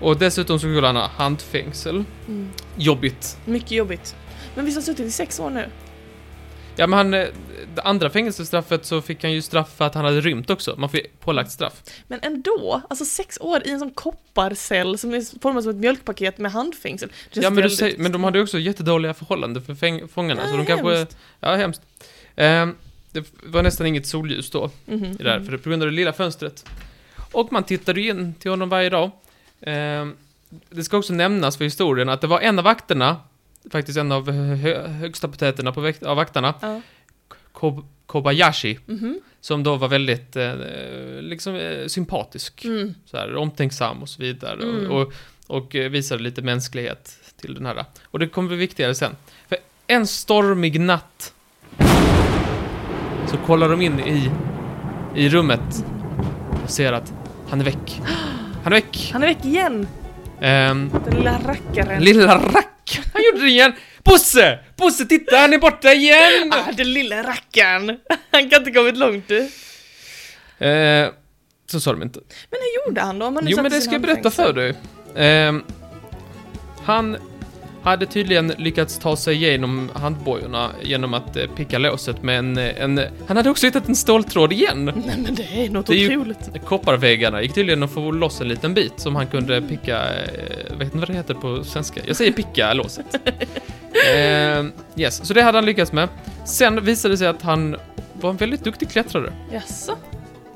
Och 0.00 0.16
dessutom 0.18 0.58
så 0.58 0.60
skulle 0.60 0.86
han 0.86 0.96
ha 0.96 1.06
handfängsel. 1.16 2.04
Mm. 2.28 2.48
Jobbigt. 2.76 3.38
Mycket 3.44 3.70
jobbigt. 3.70 4.16
Men 4.54 4.64
visst 4.64 4.76
har 4.76 4.82
suttit 4.82 5.06
i 5.06 5.10
sex 5.10 5.40
år 5.40 5.50
nu? 5.50 5.66
Ja 6.78 6.86
men 6.86 6.96
han, 6.96 7.14
eh, 7.14 7.26
det 7.74 7.82
andra 7.82 8.10
fängelsestraffet 8.10 8.84
så 8.84 9.00
fick 9.00 9.22
han 9.22 9.32
ju 9.32 9.42
straff 9.42 9.76
för 9.76 9.84
att 9.84 9.94
han 9.94 10.04
hade 10.04 10.20
rymt 10.20 10.50
också. 10.50 10.74
Man 10.78 10.88
får 10.88 11.00
ju 11.00 11.06
pålagt 11.20 11.50
straff. 11.50 11.82
Men 12.06 12.20
ändå, 12.22 12.82
alltså 12.90 13.04
sex 13.04 13.38
år 13.40 13.66
i 13.66 13.70
en 13.70 13.78
sån 13.78 13.90
kopparcell 13.90 14.98
som 14.98 15.14
är 15.14 15.40
formad 15.40 15.62
som 15.62 15.70
ett 15.70 15.76
mjölkpaket 15.76 16.38
med 16.38 16.52
handfängsel. 16.52 17.12
Ja 17.32 17.50
men, 17.50 17.62
du 17.62 17.70
säger, 17.70 17.98
men 17.98 18.12
de 18.12 18.24
hade 18.24 18.38
ju 18.38 18.42
också 18.42 18.58
jättedåliga 18.58 19.14
förhållanden 19.14 19.62
för 19.62 19.74
fäng, 19.74 20.08
fångarna. 20.08 20.42
så 20.44 20.50
Ja, 20.50 20.56
de 20.56 20.66
kanske... 20.66 21.06
Ja, 21.40 21.54
hemskt. 21.54 21.82
Ehm, 22.36 22.74
det 23.12 23.24
var 23.42 23.62
nästan 23.62 23.86
inget 23.86 24.06
solljus 24.06 24.50
då, 24.50 24.70
Mhm, 24.86 25.04
i 25.04 25.22
det 25.22 25.30
här, 25.30 25.40
för 25.40 25.52
det, 25.52 25.58
på 25.58 25.68
grund 25.68 25.82
av 25.82 25.88
det 25.88 25.94
lilla 25.94 26.12
fönstret. 26.12 26.64
Och 27.32 27.52
man 27.52 27.64
tittade 27.64 28.00
ju 28.00 28.10
in 28.10 28.34
till 28.34 28.50
honom 28.50 28.68
varje 28.68 28.90
dag. 28.90 29.10
Ehm, 29.60 30.16
det 30.70 30.84
ska 30.84 30.96
också 30.96 31.12
nämnas 31.12 31.56
för 31.56 31.64
historien 31.64 32.08
att 32.08 32.20
det 32.20 32.26
var 32.26 32.40
en 32.40 32.58
av 32.58 32.64
vakterna, 32.64 33.16
faktiskt 33.70 33.98
en 33.98 34.12
av 34.12 34.30
hö, 34.30 34.88
högsta 34.88 35.28
potäterna 35.28 35.72
på 35.72 35.92
av 36.06 36.16
vakterna, 36.16 36.54
Ja. 36.60 36.80
Kob, 37.52 37.86
Kobayashi, 38.06 38.78
Mhm. 38.86 39.20
som 39.40 39.62
då 39.62 39.76
var 39.76 39.88
väldigt 39.88 40.36
eh, 40.36 40.54
liksom, 41.20 41.54
eh, 41.54 41.86
sympatisk. 41.86 42.64
Mm. 42.64 42.94
så 43.04 43.16
här, 43.16 43.36
omtänksam 43.36 44.02
och 44.02 44.08
så 44.08 44.22
vidare. 44.22 44.62
Mm. 44.62 44.90
Och, 44.90 45.00
och, 45.02 45.12
och 45.46 45.74
eh, 45.74 45.90
visade 45.90 46.22
lite 46.22 46.42
mänsklighet 46.42 47.18
till 47.40 47.54
den 47.54 47.66
här. 47.66 47.84
Och 48.04 48.18
det 48.18 48.26
kommer 48.28 48.48
bli 48.48 48.56
viktigare 48.56 48.94
sen. 48.94 49.16
För 49.48 49.58
en 49.86 50.06
stormig 50.06 50.80
natt 50.80 51.34
så 53.26 53.36
kollar 53.46 53.68
de 53.68 53.82
in 53.82 54.00
i, 54.00 54.30
i 55.14 55.28
rummet 55.28 55.84
och 56.64 56.70
ser 56.70 56.92
att 56.92 57.12
han 57.48 57.60
är 57.60 57.64
väck. 57.64 58.00
Han 58.64 58.72
är 58.72 58.76
väck! 58.76 59.10
Han 59.12 59.22
är 59.22 59.26
väck 59.26 59.44
igen! 59.44 59.86
Ehm, 60.40 60.90
Den 61.04 61.14
lilla 61.16 61.38
rackaren. 61.46 62.02
lilla 62.02 62.38
Han 63.12 63.22
gjorde 63.24 63.44
det 63.44 63.50
igen! 63.50 63.72
Bosse! 64.04 64.58
Bosse, 64.76 65.04
titta! 65.04 65.36
Han 65.36 65.52
är 65.52 65.58
borta 65.58 65.92
igen! 65.92 66.52
ah, 66.52 66.72
den 66.72 66.92
lilla 66.92 67.22
rackaren! 67.22 67.98
Han 68.30 68.50
kan 68.50 68.60
inte 68.60 68.72
kommit 68.72 68.96
långt 68.96 69.28
du. 69.28 69.38
Eh, 70.66 71.08
så 71.70 71.80
sa 71.80 71.92
de 71.92 72.02
inte. 72.02 72.20
Men 72.50 72.60
hur 72.60 72.86
gjorde 72.86 73.00
han 73.00 73.18
då? 73.18 73.26
Om 73.26 73.36
han 73.36 73.46
Jo, 73.48 73.62
men 73.62 73.70
det 73.72 73.80
ska 73.80 73.92
jag 73.92 74.00
berätta 74.02 74.30
för 74.30 74.52
dig. 74.52 74.74
Ehm, 75.16 75.62
han 76.84 77.16
hade 77.82 78.06
tydligen 78.06 78.52
lyckats 78.58 78.98
ta 78.98 79.16
sig 79.16 79.34
igenom 79.34 79.90
handbojorna 79.94 80.70
genom 80.82 81.14
att 81.14 81.36
eh, 81.36 81.46
picka 81.56 81.78
låset 81.78 82.22
med 82.22 82.38
en, 82.38 82.58
eh, 82.58 82.82
en... 82.82 83.00
Han 83.26 83.36
hade 83.36 83.50
också 83.50 83.66
hittat 83.66 83.88
en 83.88 83.96
ståltråd 83.96 84.52
igen. 84.52 84.84
Nej 84.84 85.16
men 85.18 85.34
det 85.34 85.64
är 85.64 85.70
något 85.70 85.86
Det 85.86 85.92
är 85.94 85.96
ju- 86.10 86.16
otroligt. 86.18 86.50
Kopparväggarna 86.64 87.42
gick 87.42 87.54
tydligen 87.54 87.82
att 87.82 87.90
få 87.90 88.10
loss 88.10 88.40
en 88.40 88.48
liten 88.48 88.74
bit 88.74 88.92
som 88.96 89.16
han 89.16 89.26
kunde 89.26 89.62
picka... 89.62 89.98
Eh, 90.14 90.76
vet 90.76 90.82
inte 90.86 90.98
vad 90.98 91.08
det 91.08 91.14
heter 91.14 91.34
på 91.34 91.64
svenska? 91.64 92.00
Jag 92.06 92.16
säger 92.16 92.32
picka 92.32 92.72
låset. 92.74 93.06
Ehm, 94.16 94.72
yes, 94.96 95.26
så 95.26 95.34
det 95.34 95.42
hade 95.42 95.58
han 95.58 95.64
lyckats 95.64 95.92
med. 95.92 96.08
Sen 96.44 96.84
visade 96.84 97.14
det 97.14 97.18
sig 97.18 97.26
att 97.26 97.42
han 97.42 97.76
var 98.20 98.30
en 98.30 98.36
väldigt 98.36 98.64
duktig 98.64 98.90
klättrare. 98.90 99.32
Jaså? 99.52 99.92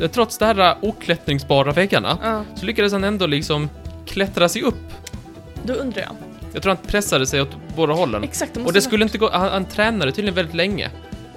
Eh, 0.01 0.11
Trots 0.11 0.39
de 0.39 0.45
här 0.45 0.77
oklättringsbara 0.83 1.73
väggarna 1.73 2.19
Ja, 2.23 2.45
så 2.57 2.67
lyckades 2.67 2.93
han 2.93 3.05
ändå 3.05 3.27
liksom 3.27 3.69
klättra 4.07 4.49
sig 4.49 4.63
upp. 4.63 4.93
då 5.65 5.73
undrar 5.73 6.03
jag. 6.03 6.11
Jag 6.53 6.63
tror 6.63 6.75
han 6.75 6.85
pressade 6.87 7.27
sig 7.27 7.43
åt 7.43 7.57
båda 7.77 7.93
hållen. 7.93 8.25
Exakt, 8.25 8.57
Och 8.57 8.73
det 8.73 8.81
skulle 8.81 9.05
inte 9.05 9.19
gå, 9.19 9.31
han, 9.31 9.49
han 9.49 9.65
tränade 9.65 10.13
tydligen 10.13 10.35
väldigt 10.35 10.55
länge. 10.55 10.91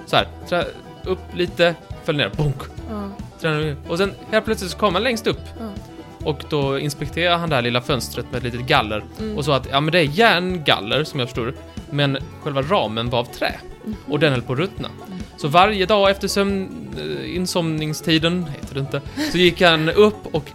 Så 0.06 0.16
här, 0.16 0.26
trä, 0.48 0.64
upp 1.04 1.34
lite, 1.34 1.74
föll 2.04 2.16
ner, 2.16 2.30
bonk. 2.36 2.56
Ja. 2.90 3.10
Tränade, 3.40 3.76
och 3.88 3.98
sen 3.98 4.12
helt 4.30 4.44
plötsligt 4.44 4.70
så 4.70 4.78
kom 4.78 4.94
han 4.94 5.02
längst 5.02 5.26
upp. 5.26 5.40
Ja. 5.60 5.68
Och 6.24 6.44
då 6.50 6.78
inspekterade 6.78 7.36
han 7.36 7.48
det 7.50 7.54
här 7.54 7.62
lilla 7.62 7.80
fönstret 7.80 8.26
med 8.30 8.38
ett 8.38 8.44
litet 8.44 8.68
galler. 8.68 9.04
Mm. 9.18 9.36
Och 9.38 9.44
sa 9.44 9.56
att, 9.56 9.68
ja 9.70 9.80
men 9.80 9.92
det 9.92 9.98
är 9.98 10.02
järngaller 10.02 11.04
som 11.04 11.20
jag 11.20 11.28
förstår 11.28 11.46
det, 11.46 11.52
Men 11.90 12.18
själva 12.42 12.62
ramen 12.62 13.10
var 13.10 13.18
av 13.18 13.24
trä. 13.24 13.52
Mhm. 13.84 13.96
Och 14.08 14.18
den 14.18 14.32
höll 14.32 14.42
på 14.42 14.52
att 14.52 14.58
ruttna. 14.58 14.88
Så 15.36 15.48
varje 15.48 15.86
dag 15.86 16.10
efter 16.10 16.28
sömn, 16.28 16.68
eh, 16.98 17.36
insomningstiden, 17.36 18.46
heter 18.60 18.74
det 18.74 18.80
inte, 18.80 19.00
så 19.32 19.38
gick 19.38 19.60
han 19.62 19.88
upp 19.88 20.34
och... 20.34 20.50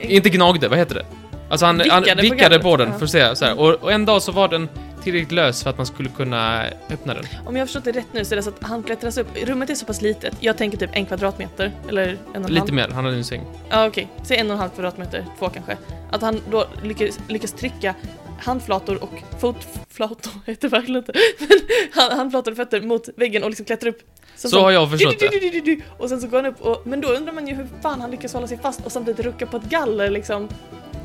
Inte 0.00 0.30
gnagde, 0.30 0.68
vad 0.68 0.78
heter 0.78 0.94
det? 0.94 1.04
Alltså 1.48 1.66
han 1.66 1.78
Vickade 1.78 1.94
han 2.10 2.16
på 2.16 2.22
vickade 2.22 2.58
på, 2.58 2.70
gallret, 2.70 2.88
den 2.88 2.98
för 2.98 3.04
att 3.04 3.10
se 3.10 3.36
så 3.36 3.44
här. 3.44 3.58
Och, 3.60 3.70
och 3.74 3.92
en 3.92 4.04
dag 4.04 4.22
så 4.22 4.32
var 4.32 4.48
den 4.48 4.68
tillräckligt 5.02 5.32
lös 5.32 5.62
för 5.62 5.70
att 5.70 5.76
man 5.76 5.86
skulle 5.86 6.08
kunna 6.08 6.64
öppna 6.90 7.14
den. 7.14 7.24
Om 7.46 7.56
jag 7.56 7.62
har 7.62 7.66
förstått 7.66 7.84
det 7.84 7.92
rätt 7.92 8.06
nu 8.12 8.24
så 8.24 8.34
är 8.34 8.36
det 8.36 8.42
så 8.42 8.50
att 8.50 8.62
han 8.62 8.82
klättras 8.82 9.18
upp. 9.18 9.26
Rummet 9.42 9.70
är 9.70 9.74
så 9.74 9.86
pass 9.86 10.02
litet. 10.02 10.34
Jag 10.40 10.56
tänker 10.58 10.78
typ 10.78 10.90
en 10.92 11.06
kvadratmeter. 11.06 11.72
Eller 11.88 12.08
en 12.08 12.16
och 12.28 12.36
en 12.36 12.42
Lite 12.42 12.60
halv. 12.60 12.74
mer, 12.74 12.88
han 12.88 13.04
hade 13.04 13.16
en 13.16 13.24
säng. 13.24 13.42
Ja 13.70 13.86
okej, 13.86 14.08
säg 14.22 14.36
en 14.36 14.46
och 14.46 14.52
en 14.52 14.58
halv 14.60 14.70
kvadratmeter, 14.70 15.26
två 15.38 15.48
kanske. 15.48 15.76
Att 16.10 16.22
han 16.22 16.40
då 16.50 16.66
lyckas, 16.82 17.18
lyckas 17.28 17.52
trycka 17.52 17.94
handflator 18.42 19.02
och 19.02 19.10
fotflator, 19.40 20.32
heter 20.46 20.62
det 20.68 20.76
verkligen 20.76 20.96
inte. 20.98 21.12
Men 21.38 21.48
han- 21.94 22.18
handflator 22.18 22.50
och 22.50 22.56
fötter 22.56 22.80
mot 22.80 23.08
väggen 23.16 23.42
och 23.42 23.50
liksom 23.50 23.66
klättrar 23.66 23.90
upp. 23.90 23.98
Som 24.36 24.50
Så 24.50 24.60
har 24.60 24.70
jag 24.70 24.90
förstått 24.90 25.18
det. 25.20 25.60
det. 25.64 25.80
Och 25.98 26.08
sen 26.08 26.20
så 26.20 26.26
går 26.26 26.36
han 26.42 26.46
upp 26.46 26.60
och, 26.60 26.82
men 26.86 27.00
då 27.00 27.08
undrar 27.08 27.32
man 27.32 27.46
ju 27.48 27.54
hur 27.54 27.66
fan 27.82 28.00
han 28.00 28.10
lyckas 28.10 28.32
hålla 28.34 28.46
sig 28.46 28.58
fast 28.58 28.86
och 28.86 28.92
samtidigt 28.92 29.26
rucka 29.26 29.46
på 29.46 29.56
ett 29.56 29.64
galler 29.64 30.10
liksom. 30.10 30.48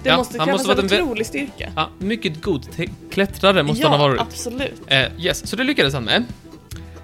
Det 0.03 0.09
Ja, 0.09 0.17
måste 0.17 0.37
han 0.37 0.47
krävas 0.47 0.67
måste 0.67 0.95
en 0.95 1.03
otrolig 1.03 1.25
styrka. 1.25 1.71
Ja, 1.75 1.89
mycket 1.99 2.41
god 2.41 2.67
klättrare 3.11 3.63
måste 3.63 3.81
ja, 3.81 3.89
han 3.89 3.99
ha 3.99 4.07
varit. 4.07 4.21
absolut. 4.21 4.81
Eh, 4.87 5.05
yes, 5.19 5.47
så 5.47 5.55
det 5.55 5.63
lyckades 5.63 5.93
han 5.93 6.03
med. 6.03 6.23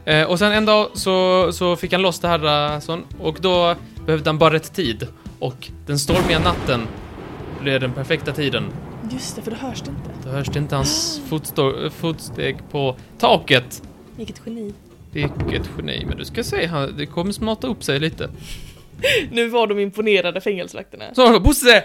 Eh, 0.05 0.23
och 0.23 0.39
sen 0.39 0.51
en 0.51 0.65
dag 0.65 0.89
så, 0.93 1.49
så 1.53 1.75
fick 1.75 1.93
han 1.93 2.01
loss 2.01 2.19
det 2.19 2.27
här 2.27 2.73
eh, 2.73 2.79
sån, 2.79 3.03
och 3.19 3.37
då 3.41 3.75
behövde 4.05 4.29
han 4.29 4.37
bara 4.37 4.53
rätt 4.53 4.73
tid. 4.73 5.07
Och 5.39 5.69
den 5.85 5.99
stormiga 5.99 6.39
natten 6.39 6.87
blev 7.61 7.79
den 7.81 7.93
perfekta 7.93 8.31
tiden. 8.31 8.63
Just 9.11 9.35
det, 9.35 9.41
för 9.41 9.51
då 9.51 9.57
hörs 9.57 9.81
det 9.81 9.89
inte. 9.89 10.09
Då 10.23 10.29
hörs 10.29 10.47
det 10.47 10.59
inte 10.59 10.75
hans 10.75 11.21
fotsteg 11.91 12.57
på 12.71 12.95
taket. 13.19 13.81
Vilket 14.17 14.41
geni. 14.45 14.73
Vilket 15.11 15.69
geni, 15.77 16.05
men 16.07 16.17
du 16.17 16.25
ska 16.25 16.43
se, 16.43 16.65
han, 16.65 16.97
det 16.97 17.05
kommer 17.05 17.31
smarta 17.31 17.67
upp 17.67 17.83
sig 17.83 17.99
lite. 17.99 18.29
Nu 19.31 19.49
var 19.49 19.67
de 19.67 19.79
imponerade 19.79 20.41
fängelsevakterna. 20.41 21.05
Så 21.15 21.39
Bosse! 21.39 21.83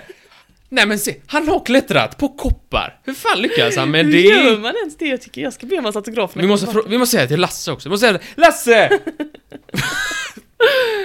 Nej 0.72 0.86
men 0.86 0.98
se, 0.98 1.16
han 1.26 1.48
har 1.48 1.64
klättrat 1.64 2.18
på 2.18 2.28
koppar. 2.28 3.00
Hur 3.04 3.14
fan 3.14 3.38
lyckas 3.42 3.76
han 3.76 3.90
med 3.90 4.04
Hur 4.06 4.12
det? 4.12 4.20
gör 4.20 4.58
man 4.58 4.74
ens 4.76 4.96
det? 4.96 5.06
Jag 5.06 5.20
tycker 5.22 5.40
jag 5.42 5.52
ska 5.52 5.66
be 5.66 5.78
om 5.78 5.86
att 5.86 5.96
autograferna 5.96 6.42
Vi 6.42 6.48
måste, 6.48 6.66
frå- 6.66 6.88
vi 6.88 6.98
måste 6.98 7.16
säga 7.16 7.28
till 7.28 7.40
Lasse 7.40 7.72
också. 7.72 7.88
Vi 7.88 7.90
måste 7.90 8.06
säga 8.06 8.18
det. 8.18 8.40
Lasse! 8.40 8.98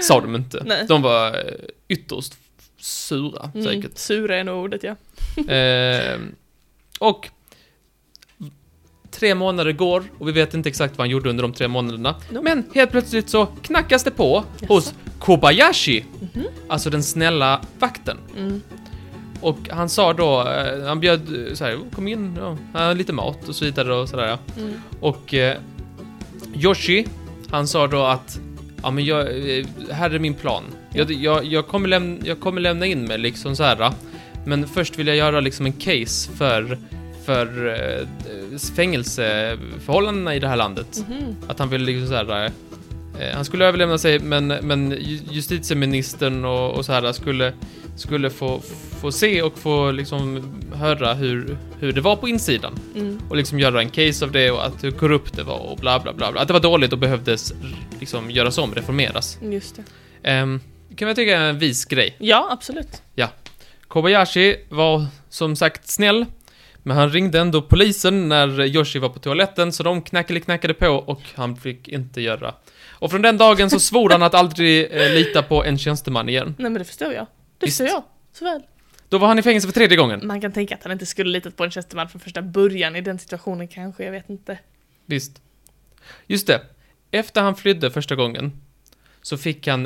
Sa 0.01 0.21
de 0.21 0.35
inte. 0.35 0.63
Nej. 0.65 0.85
De 0.87 1.01
var 1.01 1.27
eh, 1.27 1.53
ytterst 1.87 2.33
sura, 2.79 3.51
Mm, 3.55 3.65
säkert. 3.65 3.97
Sura 3.97 4.35
är 4.37 4.43
nog 4.43 4.63
ordet 4.63 4.83
ja. 4.83 4.95
Eh, 5.53 6.19
och 6.99 7.29
tre 9.11 9.35
månader 9.35 9.71
går 9.71 10.03
och 10.19 10.27
vi 10.27 10.31
vet 10.31 10.53
inte 10.53 10.69
exakt 10.69 10.97
vad 10.97 11.03
han 11.05 11.09
gjorde 11.09 11.29
under 11.29 11.41
de 11.41 11.53
tre 11.53 11.67
månaderna. 11.67 12.15
Nope. 12.31 12.43
Men 12.43 12.63
helt 12.73 12.91
plötsligt 12.91 13.29
så 13.29 13.45
knackas 13.45 14.03
det 14.03 14.11
på 14.11 14.43
Jaså? 14.59 14.73
hos 14.73 14.93
Kobayashi, 15.19 16.05
Mhm. 16.33 16.43
alltså 16.67 16.89
den 16.89 17.03
snälla 17.03 17.61
vakten. 17.79 18.17
Mm. 18.37 18.61
Och 19.45 19.69
han 19.69 19.89
sa 19.89 20.13
då, 20.13 20.47
eh, 20.47 20.87
han 20.87 20.99
bjöd 20.99 21.47
eh, 21.47 21.53
så 21.53 21.65
här, 21.65 21.79
kom 21.91 22.07
in, 22.07 22.37
ja, 22.39 22.57
här 22.73 22.89
är 22.89 22.95
lite 22.95 23.13
mat 23.13 23.49
och 23.49 23.55
så 23.55 23.65
vidare 23.65 23.93
och 23.93 24.09
sådär. 24.09 24.27
ja. 24.27 24.61
Mm. 24.61 24.73
Och 24.99 25.33
eh, 25.33 25.57
Yoshi, 26.55 27.07
han 27.51 27.67
sa 27.67 27.87
då 27.87 28.03
att 28.03 28.39
Ja 28.83 28.91
men 28.91 29.05
jag, 29.05 29.19
eh, 29.21 29.65
här 29.91 30.09
är 30.09 30.19
min 30.19 30.33
plan. 30.33 30.63
Jag, 30.93 31.11
jag, 31.11 31.45
jag, 31.45 31.67
kommer 31.67 31.87
lämna, 31.87 32.25
jag 32.25 32.39
kommer 32.39 32.61
lämna 32.61 32.85
in 32.85 33.03
mig 33.03 33.17
liksom 33.17 33.55
så 33.55 33.63
här. 33.63 33.91
Men 34.45 34.67
först 34.67 34.99
vill 34.99 35.07
jag 35.07 35.15
göra 35.15 35.39
liksom 35.39 35.65
en 35.65 35.73
case 35.73 36.31
för, 36.31 36.77
för 37.25 37.67
eh, 37.67 38.07
fängelseförhållandena 38.75 40.35
i 40.35 40.39
det 40.39 40.47
här 40.47 40.55
landet. 40.55 41.05
Mhm. 41.07 41.35
Att 41.47 41.59
han 41.59 41.69
ville 41.69 41.85
liksom 41.85 42.07
så 42.07 42.33
här. 42.33 42.51
Eh, 43.19 43.35
han 43.35 43.45
skulle 43.45 43.65
överlämna 43.65 43.97
sig 43.97 44.19
men, 44.19 44.47
men 44.47 44.91
ju- 44.91 45.19
justitieministern 45.31 46.45
och, 46.45 46.71
och 46.71 46.85
så 46.85 46.91
här 46.91 47.11
skulle, 47.13 47.53
skulle 47.95 48.29
få, 48.29 48.61
få 49.01 49.11
se 49.11 49.41
och 49.41 49.57
få 49.57 49.91
liksom 49.91 50.43
höra 50.73 51.13
hur, 51.13 51.57
hur 51.79 51.91
det 51.91 52.01
var 52.01 52.15
på 52.15 52.27
insidan. 52.27 52.79
Mm. 52.95 53.19
Och 53.29 53.35
liksom 53.35 53.59
göra 53.59 53.81
en 53.81 53.89
case 53.89 54.25
av 54.25 54.31
det 54.31 54.51
och 54.51 54.65
att 54.65 54.83
hur 54.83 54.91
korrupt 54.91 55.35
det 55.35 55.43
var 55.43 55.59
och 55.59 55.77
bla 55.77 55.99
bla 55.99 56.13
bla. 56.13 56.31
bla. 56.31 56.41
Att 56.41 56.47
det 56.47 56.53
var 56.53 56.59
dåligt 56.59 56.93
och 56.93 56.99
behövdes 56.99 57.53
liksom 57.99 58.31
göras 58.31 58.57
om, 58.57 58.75
reformeras. 58.75 59.39
Just 59.41 59.79
det. 60.21 60.41
Um, 60.41 60.61
kan 60.95 61.07
jag 61.07 61.15
tycka 61.17 61.37
är 61.37 61.49
en 61.49 61.59
vis 61.59 61.85
grej. 61.85 62.15
Ja, 62.19 62.47
absolut. 62.51 63.01
Kobayashi 63.87 64.55
var 64.69 65.05
som 65.29 65.55
sagt 65.55 65.87
snäll, 65.87 66.25
men 66.83 66.97
han 66.97 67.09
ringde 67.09 67.39
ändå 67.39 67.61
polisen 67.61 68.29
när 68.29 68.65
Yoshi 68.65 68.99
var 68.99 69.09
på 69.09 69.19
toaletten, 69.19 69.71
så 69.71 69.83
de 69.83 70.01
knackade 70.01 70.39
knackade 70.39 70.73
på 70.73 70.87
och 70.87 71.21
han 71.35 71.55
fick 71.55 71.87
inte 71.87 72.21
göra. 72.21 72.53
Och 72.99 73.11
från 73.11 73.21
den 73.21 73.37
dagen 73.37 73.69
så 73.69 73.79
svor 73.79 74.09
han 74.09 74.23
att 74.23 74.33
aldrig 74.33 74.87
eh, 74.91 75.13
lita 75.13 75.43
på 75.43 75.63
en 75.63 75.77
tjänsteman 75.77 76.29
igen. 76.29 76.55
Nej 76.57 76.71
men 76.71 76.73
det 76.73 76.85
förstår 76.85 77.13
jag. 77.13 77.25
Det 77.57 77.65
Visst. 77.65 77.77
förstår 77.77 77.95
jag. 77.95 78.03
Så 78.33 78.45
väl. 78.45 78.61
Då 79.09 79.17
var 79.17 79.27
han 79.27 79.39
i 79.39 79.41
fängelse 79.41 79.67
för 79.67 79.73
tredje 79.73 79.97
gången. 79.97 80.27
Man 80.27 80.41
kan 80.41 80.51
tänka 80.51 80.75
att 80.75 80.83
han 80.83 80.91
inte 80.91 81.05
skulle 81.05 81.29
litat 81.29 81.57
på 81.57 81.63
en 81.63 81.71
tjänsteman 81.71 82.09
från 82.09 82.21
första 82.21 82.41
början 82.41 82.95
i 82.95 83.01
den 83.01 83.19
situationen 83.19 83.67
kanske, 83.67 84.03
jag 84.05 84.11
vet 84.11 84.29
inte. 84.29 84.57
Visst. 85.05 85.41
Just 86.27 86.47
det. 86.47 86.61
Efter 87.11 87.41
han 87.41 87.55
flydde 87.55 87.91
första 87.91 88.15
gången 88.15 88.61
så 89.21 89.37
fick 89.37 89.67
han 89.67 89.85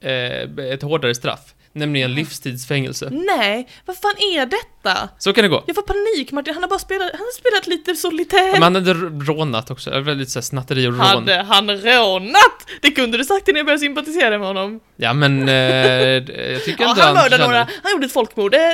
eh, 0.00 0.42
ett 0.72 0.82
hårdare 0.82 1.14
straff, 1.14 1.54
nämligen 1.72 2.14
livstidsfängelse. 2.14 3.08
Nej, 3.10 3.68
vad 3.86 3.96
fan 3.96 4.14
är 4.18 4.46
detta? 4.46 5.08
Så 5.18 5.32
kan 5.32 5.42
det 5.42 5.48
gå. 5.48 5.64
Jag 5.66 5.76
får 5.76 5.82
panik 5.82 6.32
Martin, 6.32 6.54
han 6.54 6.62
har 6.62 6.70
bara 6.70 6.78
spelat, 6.78 7.10
han 7.12 7.20
har 7.20 7.32
spelat 7.32 7.66
lite 7.66 7.94
solitär. 7.94 8.52
Men 8.52 8.62
han 8.62 8.74
hade 8.74 8.94
rånat 8.94 9.70
också, 9.70 10.00
väldigt 10.00 10.30
såhär 10.30 10.42
snatteri 10.42 10.86
och 10.86 10.92
rån. 10.92 11.00
Hade 11.00 11.34
han 11.42 11.70
rånat? 11.70 12.66
Det 12.80 12.90
kunde 12.90 13.18
du 13.18 13.24
sagt 13.24 13.48
innan 13.48 13.56
jag 13.56 13.66
började 13.66 13.80
sympatisera 13.80 14.38
med 14.38 14.46
honom. 14.46 14.80
Ja 14.96 15.12
men, 15.12 15.48
eh, 15.48 15.54
jag 15.54 16.64
tycker 16.64 16.84
Ja, 16.84 16.90
inte 16.90 17.02
han 17.02 17.14
mördade 17.14 17.44
några, 17.44 17.58
han 17.82 17.92
gjorde 17.92 18.06
ett 18.06 18.12
folkmord. 18.12 18.54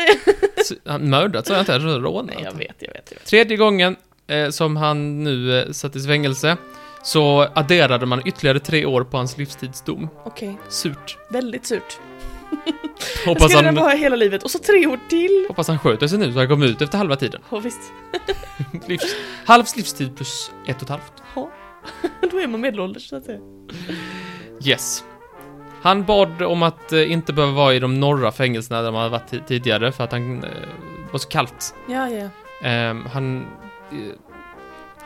Han 0.87 1.11
mördat, 1.11 1.47
så 1.47 1.53
jag 1.53 1.61
inte, 1.61 1.79
rånat. 1.79 2.35
Nej, 2.35 2.45
jag 2.45 2.59
vet, 2.59 2.77
jag 2.79 2.93
vet, 2.93 3.09
jag 3.11 3.19
vet. 3.19 3.25
Tredje 3.25 3.57
gången 3.57 3.97
eh, 4.29 4.51
som 4.51 4.77
han 4.77 5.25
nu 5.25 5.61
eh, 5.61 5.73
satt 5.73 5.97
i 5.97 6.01
fängelse 6.01 6.57
så 7.03 7.49
adderade 7.55 8.07
man 8.07 8.23
ytterligare 8.29 8.61
tre 8.61 8.87
år 8.87 9.05
på 9.05 9.17
hans 9.17 9.39
livstidsdom. 9.39 10.09
Okej, 10.25 10.59
Surt. 10.69 11.17
väldigt 11.31 11.67
surt. 11.67 11.99
Hoppas 13.27 13.51
Ska 13.51 13.61
det 13.61 13.67
han, 13.67 13.75
vara 13.75 13.93
hela 13.93 14.17
livet? 14.17 14.43
Och 14.43 14.51
så 14.51 14.59
tre 14.59 14.87
år 14.87 14.99
till! 15.09 15.45
hoppas 15.49 15.69
han 15.69 15.79
sköter 15.79 16.09
sig 16.09 16.19
nu 16.19 16.33
så 16.33 16.39
han 16.39 16.49
kommer 16.49 16.67
ut 16.67 16.83
efter 16.83 16.99
halva 16.99 17.17
tiden. 17.17 17.41
Ja, 17.51 17.59
visst. 17.59 17.81
Livs, 18.87 19.17
halvs 19.47 19.77
livstid 19.77 20.17
plus 20.17 20.51
ett 20.67 20.77
och 20.77 20.83
ett 20.83 20.89
halvt. 20.89 21.13
Ja. 21.35 21.51
Då 22.31 22.39
är 22.41 22.47
man 22.47 22.61
medelålders 22.61 23.09
så 23.09 23.17
att 23.17 23.25
säga. 23.25 23.41
Yes. 24.65 25.05
Han 25.83 26.05
bad 26.05 26.43
om 26.43 26.63
att 26.63 26.93
eh, 26.93 27.13
inte 27.13 27.33
behöva 27.33 27.53
vara 27.55 27.75
i 27.75 27.79
de 27.79 28.01
norra 28.01 28.33
fängelserna 28.33 28.83
där 28.83 28.93
man 28.93 29.01
hade 29.01 29.13
varit 29.13 29.31
ti- 29.33 29.43
tidigare 29.47 29.93
för 29.93 30.05
att 30.05 30.13
han 30.13 30.45
eh, 30.45 30.51
var 31.13 31.19
så 31.19 31.29
kallt. 31.29 31.75
Ja, 31.89 32.09
ja. 32.09 32.29
Ehm, 32.63 33.07
han, 33.13 33.47
eh, 33.93 33.97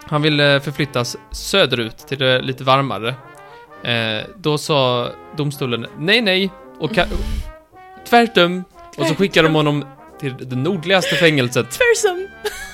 han 0.05 0.23
ville 0.23 0.61
förflyttas 0.61 1.17
söderut 1.31 1.99
till 1.99 2.19
det 2.19 2.43
lite 2.43 2.65
varmare. 2.65 3.15
Eh, 3.83 4.25
då 4.37 4.59
sa 4.59 5.09
domstolen 5.37 5.87
nej, 5.99 6.21
nej 6.21 6.51
och 6.81 6.91
ka- 6.91 7.07
tvärtom. 8.09 8.65
Och 8.97 9.07
så 9.07 9.15
skickade 9.15 9.49
de 9.49 9.55
honom 9.55 9.85
till 10.21 10.35
det 10.41 10.57
nordligaste 10.57 11.15
fängelset. 11.17 11.67
Tversum! 11.71 12.29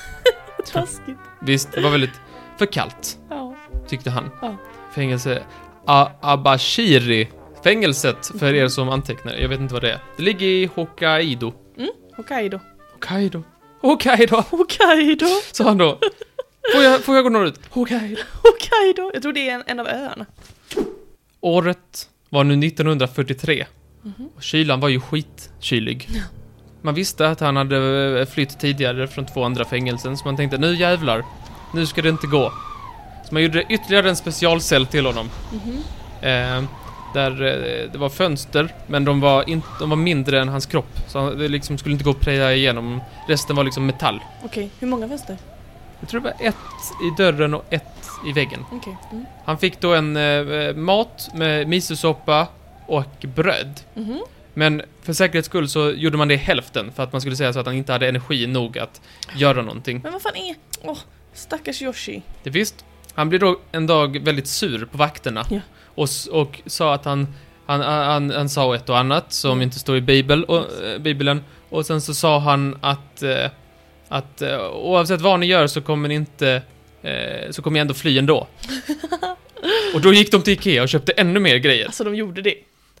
Taskigt. 0.73 1.17
Visst, 1.41 1.71
det 1.71 1.81
var 1.81 1.89
väldigt 1.89 2.19
för 2.57 2.65
kallt, 2.65 3.17
Ja. 3.29 3.55
tyckte 3.87 4.09
han. 4.09 4.29
Ja. 4.41 4.55
Fängelse 4.95 5.43
A- 5.85 6.09
Abashiri. 6.21 7.27
Fängelset, 7.63 8.31
för 8.39 8.53
er 8.53 8.67
som 8.67 8.89
antecknar. 8.89 9.33
Jag 9.33 9.49
vet 9.49 9.59
inte 9.59 9.73
vad 9.73 9.83
det 9.83 9.91
är. 9.91 9.99
Det 10.17 10.23
ligger 10.23 10.47
i 10.47 10.65
Hokkaido. 10.75 11.53
Hokkaido. 12.17 12.59
Hokkaido. 12.93 13.43
Hokkaido, 13.81 14.35
Hokkaido! 14.49 15.25
sa 15.51 15.63
han 15.63 15.77
då. 15.77 15.99
Får 16.73 16.83
jag, 16.83 17.01
får 17.03 17.15
jag 17.15 17.23
gå 17.23 17.29
norrut? 17.29 17.59
Hokkaido. 17.69 18.21
Hokkaido! 18.43 19.11
Jag 19.13 19.21
tror 19.21 19.33
det 19.33 19.49
är 19.49 19.55
en, 19.55 19.63
en 19.67 19.79
av 19.79 19.87
öarna. 19.87 20.25
Året 21.41 22.09
var 22.29 22.43
nu 22.43 22.67
1943. 22.67 23.65
Mhm. 24.17 24.29
Och 24.35 24.43
kylan 24.43 24.79
var 24.79 24.89
ju 24.89 24.99
skitkylig. 24.99 26.09
Man 26.81 26.93
visste 26.93 27.29
att 27.29 27.39
han 27.39 27.55
hade 27.55 28.19
eh, 28.19 28.25
flytt 28.25 28.59
tidigare 28.59 29.07
från 29.07 29.25
två 29.25 29.43
andra 29.43 29.65
fängelsen, 29.65 30.17
så 30.17 30.25
man 30.25 30.37
tänkte 30.37 30.57
nu 30.57 30.75
jävlar, 30.75 31.23
nu 31.73 31.85
ska 31.85 32.01
det 32.01 32.09
inte 32.09 32.27
gå. 32.27 32.53
Så 33.27 33.33
man 33.33 33.43
gjorde 33.43 33.63
ytterligare 33.69 34.09
en 34.09 34.15
specialcell 34.15 34.85
till 34.85 35.05
honom. 35.05 35.29
Mhm. 35.51 35.77
Eh, 36.21 36.63
där 37.13 37.31
eh, 37.31 37.91
det 37.91 37.97
var 37.97 38.09
fönster, 38.09 38.73
men 38.87 39.05
de 39.05 39.19
var, 39.19 39.49
in, 39.49 39.61
de 39.79 39.89
var 39.89 39.97
mindre 39.97 40.41
än 40.41 40.49
hans 40.49 40.65
kropp. 40.65 40.99
Så 41.07 41.19
han- 41.19 41.37
det 41.37 41.47
liksom 41.47 41.77
skulle 41.77 41.93
inte 41.93 42.03
gå 42.05 42.11
att 42.11 42.19
preja 42.19 42.53
igenom. 42.53 43.01
Resten 43.27 43.55
var 43.55 43.63
liksom 43.63 43.85
metall. 43.85 44.19
Okej, 44.43 44.69
hur 44.79 44.87
många 44.87 45.07
fönster? 45.07 45.37
Jag 45.99 46.09
tror 46.09 46.21
det 46.21 46.23
var 46.39 46.47
ett 46.47 46.55
i 47.03 47.21
dörren 47.23 47.53
och 47.53 47.65
ett 47.69 47.83
i 48.27 48.31
väggen. 48.31 48.65
Okej. 48.71 48.97
Mm. 49.11 49.25
Han 49.45 49.57
fick 49.57 49.79
då 49.81 49.95
en 49.95 50.17
eh, 50.17 50.73
mat 50.75 51.29
med 51.33 51.67
misosoppa 51.67 52.47
och 52.87 53.25
bröd. 53.35 53.79
Mhm. 53.93 54.19
Men 54.53 54.81
för 55.01 55.13
säkerhets 55.13 55.45
skull 55.47 55.69
så 55.69 55.91
gjorde 55.91 56.17
man 56.17 56.27
det 56.27 56.33
i 56.33 56.37
hälften 56.37 56.91
för 56.95 57.03
att 57.03 57.11
man 57.11 57.21
skulle 57.21 57.35
säga 57.35 57.53
så 57.53 57.59
att 57.59 57.65
han 57.65 57.75
inte 57.75 57.91
hade 57.91 58.07
energi 58.09 58.47
nog 58.47 58.77
att 58.79 59.01
göra 59.35 59.61
någonting. 59.61 59.99
Men 60.03 60.11
vad 60.13 60.21
fan 60.21 60.35
är... 60.35 60.55
Åh, 60.83 60.97
stackars 61.33 61.81
Yoshi. 61.81 62.21
Det 62.43 62.49
visst. 62.49 62.85
Han 63.13 63.29
blev 63.29 63.41
då 63.41 63.59
en 63.71 63.87
dag 63.87 64.19
väldigt 64.23 64.47
sur 64.47 64.85
på 64.85 64.97
vakterna. 64.97 65.45
Ja. 65.49 65.59
Och, 65.85 66.09
och 66.31 66.61
sa 66.65 66.93
att 66.93 67.05
han, 67.05 67.27
han, 67.65 67.81
han, 67.81 68.31
han 68.31 68.49
sa 68.49 68.75
ett 68.75 68.89
och 68.89 68.97
annat 68.97 69.33
som 69.33 69.51
Mm. 69.51 69.61
inte 69.61 69.79
står 69.79 69.97
i 69.97 70.01
Bibel, 70.01 70.43
och, 70.43 70.83
eh, 70.85 70.99
Bibeln. 70.99 71.43
Och 71.69 71.85
sen 71.85 72.01
så 72.01 72.13
sa 72.13 72.39
han 72.39 72.77
att, 72.81 73.23
eh, 73.23 73.45
att 74.07 74.41
eh, 74.41 74.67
oavsett 74.69 75.21
vad 75.21 75.39
ni 75.39 75.45
gör 75.45 75.67
så 75.67 75.81
kommer 75.81 76.09
ni 76.09 76.15
inte 76.15 76.61
så 77.51 77.61
kommer 77.61 77.79
jag 77.79 77.81
ändå 77.81 77.93
fly 77.93 78.17
ändå. 78.17 78.47
och 79.93 80.01
då 80.01 80.13
gick 80.13 80.31
de 80.31 80.41
till 80.41 80.53
Ikea 80.53 80.81
och 80.83 80.89
köpte 80.89 81.11
ännu 81.11 81.39
mer 81.39 81.57
grejer. 81.57 81.85
Alltså 81.85 82.03
de 82.03 82.15
gjorde 82.15 82.41
det. 82.41 82.55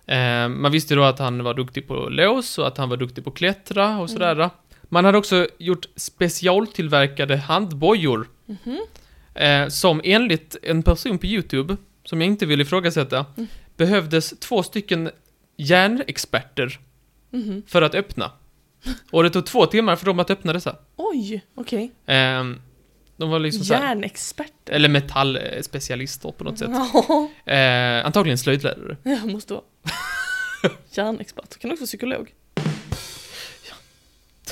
Eh, 0.07 0.49
man 0.49 0.71
visste 0.71 0.95
då 0.95 1.03
att 1.03 1.19
han 1.19 1.43
var 1.43 1.53
duktig 1.53 1.87
på 1.87 1.93
lås 2.09 2.57
och 2.57 2.67
att 2.67 2.77
han 2.77 2.89
var 2.89 2.97
duktig 2.97 3.23
på 3.23 3.31
klättra 3.31 3.97
och 3.99 4.09
sådär. 4.09 4.49
Man 4.83 5.05
hade 5.05 5.17
också 5.17 5.47
gjort 5.57 5.85
specialtillverkade 5.95 7.37
handbojor. 7.37 8.27
Mhm. 8.45 8.79
Eh, 9.35 9.67
som 9.67 10.01
enligt 10.03 10.55
en 10.63 10.83
person 10.83 11.17
på 11.17 11.25
YouTube, 11.25 11.77
som 12.03 12.21
jag 12.21 12.27
inte 12.27 12.45
vill 12.45 12.61
ifrågasätta, 12.61 13.25
Mm. 13.37 13.47
behövdes 13.77 14.39
två 14.39 14.63
stycken 14.63 15.09
järnexperter 15.57 16.79
Mhm. 17.29 17.63
för 17.67 17.81
att 17.81 17.95
öppna. 17.95 18.31
Och 19.11 19.23
det 19.23 19.29
tog 19.29 19.45
två 19.45 19.65
timmar 19.65 19.95
för 19.95 20.05
dem 20.05 20.19
att 20.19 20.29
öppna 20.29 20.53
dessa. 20.53 20.75
Oj, 20.95 21.41
okej. 21.55 21.91
Ehm, 22.05 22.61
de 23.17 23.29
var 23.29 23.39
liksom 23.39 23.63
Järnexperter. 23.63 24.73
eller 24.73 24.89
metallspecialister 24.89 26.31
på 26.31 26.43
något 26.43 26.59
sätt. 26.59 26.69
Ja, 26.71 27.29
Eh, 27.53 28.05
antagligen 28.05 28.37
slöjdlärare. 28.37 28.97
jag 29.03 29.31
måste 29.31 29.53
vara. 29.53 29.63
Järnexpert. 30.91 31.57
Kan 31.59 31.71
också 31.71 31.81
vara 31.81 31.85
psykolog. 31.87 32.33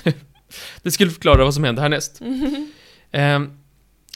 Det 0.83 0.91
skulle 0.91 1.11
förklara 1.11 1.43
vad 1.43 1.53
som 1.53 1.63
hände 1.63 1.81
härnäst. 1.81 2.21
Mhm. 2.21 2.71
Ehm, 3.11 3.57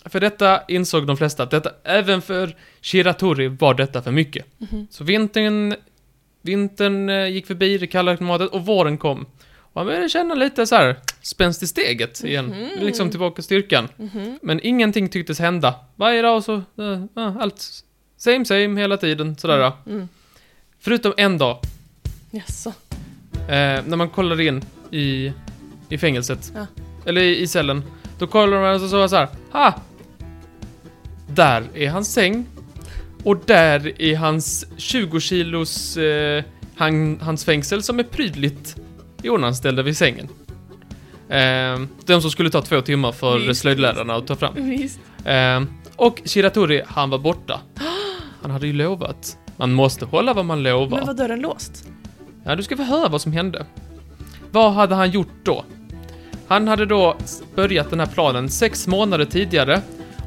för 0.05 0.19
detta 0.19 0.61
insåg 0.67 1.07
de 1.07 1.17
flesta 1.17 1.43
att 1.43 1.51
detta, 1.51 1.71
även 1.83 2.21
för 2.21 2.55
Shiratori 2.81 3.47
var 3.47 3.73
detta 3.73 4.01
för 4.01 4.11
mycket. 4.11 4.45
Mhm. 4.57 4.87
Så 4.91 5.03
vintern, 5.03 5.75
vintern 6.41 7.09
eh, 7.09 7.27
gick 7.27 7.47
förbi, 7.47 7.77
det 7.77 7.87
kalla 7.87 8.17
klimatet, 8.17 8.49
och 8.49 8.65
våren 8.65 8.97
kom. 8.97 9.25
Och 9.73 9.81
han 9.81 9.85
började 9.85 10.09
känna 10.09 10.35
lite 10.35 10.67
så 10.67 10.75
här 10.75 10.95
spänst 11.21 11.63
i 11.63 11.67
steget 11.67 12.23
igen. 12.23 12.45
Mhm. 12.45 12.69
Liksom 12.85 13.09
tillbaka 13.09 13.41
styrkan. 13.41 13.87
Mhm. 13.97 14.39
Men 14.41 14.59
ingenting 14.63 15.09
tycktes 15.09 15.39
hända. 15.39 15.75
Varje 15.95 16.21
dag 16.21 16.43
så, 16.43 16.61
ja, 16.75 17.35
allt 17.39 17.83
same 18.17 18.45
same 18.45 18.81
hela 18.81 18.97
tiden, 18.97 19.37
sådär. 19.37 19.71
Mm. 19.85 20.07
Förutom 20.79 21.13
en 21.17 21.37
dag, 21.37 21.57
Jaså. 22.31 22.69
eh, 23.33 23.83
när 23.85 23.95
man 23.95 24.09
kollar 24.09 24.41
in 24.41 24.61
i, 24.91 25.33
i 25.89 25.97
fängelset. 25.97 26.51
Ja. 26.55 26.65
Eller 27.05 27.21
i, 27.21 27.39
i 27.41 27.47
cellen. 27.47 27.83
Då 28.19 28.27
kollar 28.27 28.61
man 28.61 28.73
och 28.75 28.81
så, 28.81 28.89
så, 28.89 29.09
så 29.09 29.15
här, 29.15 29.27
ha! 29.51 29.81
Där 31.27 31.63
är 31.75 31.89
hans 31.89 32.13
säng. 32.13 32.45
Och 33.23 33.37
där 33.45 34.01
är 34.01 34.15
hans 34.15 34.65
20 34.77 35.19
kilos 35.19 35.97
eh, 35.97 36.43
han, 36.75 37.19
hans 37.21 37.45
fängsel 37.45 37.83
som 37.83 37.99
är 37.99 38.03
prydligt 38.03 38.75
iordningställda 39.23 39.81
vid 39.83 39.97
sängen. 39.97 40.27
Eh, 41.29 41.79
de 42.05 42.21
som 42.21 42.31
skulle 42.31 42.49
ta 42.49 42.61
två 42.61 42.81
timmar 42.81 43.11
för 43.11 43.39
Visst. 43.39 43.61
slöjdlärarna 43.61 44.15
att 44.15 44.27
ta 44.27 44.35
fram. 44.35 44.53
Visst. 44.55 44.99
Eh, 45.25 45.61
och 45.95 46.21
Shiratori, 46.25 46.83
han 46.87 47.09
var 47.09 47.17
borta. 47.19 47.59
Han 48.41 48.51
hade 48.51 48.67
ju 48.67 48.73
lovat. 48.73 49.37
Man 49.57 49.73
måste 49.73 50.05
hålla 50.05 50.33
vad 50.33 50.45
man 50.45 50.63
lovar. 50.63 50.97
Men 50.97 51.07
var 51.07 51.13
dörren 51.13 51.39
låst? 51.41 51.87
Ja, 52.43 52.55
du 52.55 52.63
ska 52.63 52.77
få 52.77 52.83
höra 52.83 53.09
vad 53.09 53.21
som 53.21 53.31
hände. 53.33 53.65
Vad 54.51 54.73
hade 54.73 54.95
han 54.95 55.11
gjort 55.11 55.33
då? 55.43 55.65
Han 56.47 56.67
hade 56.67 56.85
då 56.85 57.17
börjat 57.55 57.89
den 57.89 57.99
här 57.99 58.07
planen 58.07 58.49
sex 58.49 58.87
månader 58.87 59.25
tidigare 59.25 59.81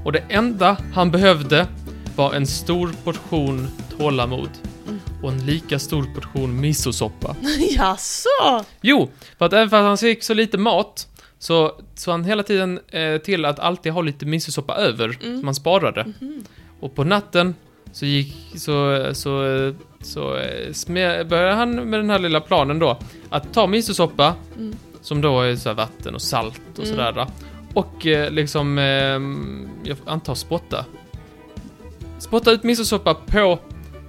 och 0.04 0.12
det 0.12 0.22
enda 0.28 0.76
han 0.94 1.10
behövde 1.10 1.66
var 2.16 2.34
en 2.34 2.46
stor 2.46 2.90
portion 3.04 3.68
tålamod. 3.98 4.48
Och 5.22 5.32
en 5.32 5.46
lika 5.46 5.78
stor 5.78 6.06
portion 6.14 6.60
misosoppa. 6.60 7.36
Jaså? 7.76 8.64
Jo, 8.80 9.10
för 9.38 9.46
att 9.46 9.52
även 9.52 9.70
fast 9.70 9.82
han 9.82 9.98
fick 9.98 10.22
så 10.22 10.34
lite 10.34 10.58
mat 10.58 11.08
så 11.38 11.72
så 11.94 12.10
han 12.10 12.24
hela 12.24 12.42
tiden 12.42 12.80
eh, 12.88 13.18
till 13.18 13.44
att 13.44 13.58
alltid 13.58 13.92
ha 13.92 14.02
lite 14.02 14.26
misosoppa 14.26 14.74
över 14.74 15.18
Mm. 15.22 15.38
som 15.38 15.44
han 15.48 15.54
sparade. 15.54 16.04
Mhm. 16.20 16.44
Och 16.80 16.94
på 16.94 17.04
natten 17.04 17.54
så 17.92 18.06
gick, 18.06 18.36
så, 18.56 19.08
så, 19.14 19.44
så 20.00 20.36
eh, 20.36 20.68
sme- 20.70 21.24
började 21.24 21.52
han 21.54 21.74
med 21.90 22.00
den 22.00 22.10
här 22.10 22.18
lilla 22.18 22.40
planen 22.40 22.78
då. 22.78 22.98
Att 23.30 23.52
ta 23.54 23.66
misosoppa, 23.66 24.34
Mm. 24.56 24.76
som 25.02 25.20
då 25.20 25.40
är 25.40 25.56
så 25.56 25.68
här 25.68 25.76
vatten 25.76 26.14
och 26.14 26.22
salt 26.22 26.60
och 26.78 26.84
Mm. 26.84 26.96
sådär. 26.96 27.26
Och 27.74 28.06
eh, 28.06 28.30
liksom, 28.30 28.78
eh, 28.78 28.84
jag 29.88 29.96
antar 30.06 30.34
spotta. 30.34 30.84
Spotta 32.18 32.50
ut 32.50 32.62
misosoppa 32.62 33.14
på, 33.14 33.58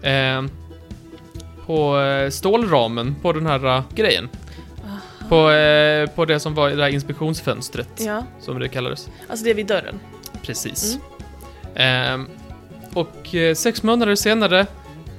eh, 0.07 0.41
på 1.66 1.99
eh, 1.99 2.30
stålramen 2.30 3.16
på 3.22 3.34
den 3.34 3.45
här 3.45 3.66
eh, 3.78 3.84
grejen. 3.95 4.30
Aha. 4.86 4.97
På, 5.30 5.51
eh, 5.51 6.09
på 6.09 6.26
det 6.26 6.39
som 6.39 6.53
var 6.55 6.70
det 6.70 6.84
här 6.84 6.89
inspektionsfönstret, 6.89 7.89
Ja, 7.97 8.26
som 8.39 8.59
det 8.59 8.68
kallades. 8.70 9.09
alltså 9.30 9.45
det 9.45 9.53
vid 9.53 9.68
dörren. 9.68 9.99
Precis. 10.41 10.97
Ehm, 11.76 12.28
och 12.93 13.36
eh, 13.36 13.55
sex 13.55 13.84
månader 13.84 14.16
senare, 14.16 14.66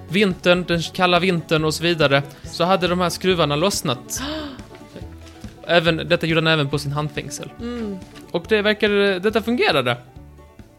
vintern, 0.09 0.65
den 0.69 0.83
kalla 0.83 1.19
vintern 1.19 1.65
och 1.65 1.75
så 1.75 1.83
vidare, 1.83 2.23
så 2.43 2.65
hade 2.65 2.89
de 2.89 3.01
här 3.01 3.11
skruvarna 3.11 3.57
lossnat. 3.57 4.23
Även, 5.67 5.97
detta 5.97 6.27
gjorde 6.27 6.41
han 6.41 6.47
även 6.47 6.69
på 6.69 6.79
sin 6.79 6.93
handfängsel. 6.93 7.51
Mm. 7.61 7.97
Och 8.31 8.45
det 8.49 8.63
verkade, 8.63 9.19
detta 9.19 9.43
fungerade. 9.43 9.97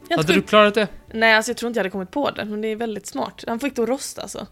Helt 0.09 0.21
hade 0.21 0.33
du 0.33 0.41
klarat 0.41 0.73
det? 0.73 0.87
Nej, 1.13 1.33
alltså 1.35 1.49
jag 1.51 1.57
tror 1.57 1.67
inte 1.67 1.77
jag 1.77 1.83
hade 1.83 1.89
kommit 1.91 2.11
på 2.11 2.29
det, 2.31 2.45
men 2.45 2.61
det 2.61 2.67
är 2.67 2.75
väldigt 2.75 3.07
smart. 3.07 3.43
Han 3.47 3.59
fick 3.59 3.75
då 3.75 3.85
rosta 3.85 4.21
alltså. 4.21 4.47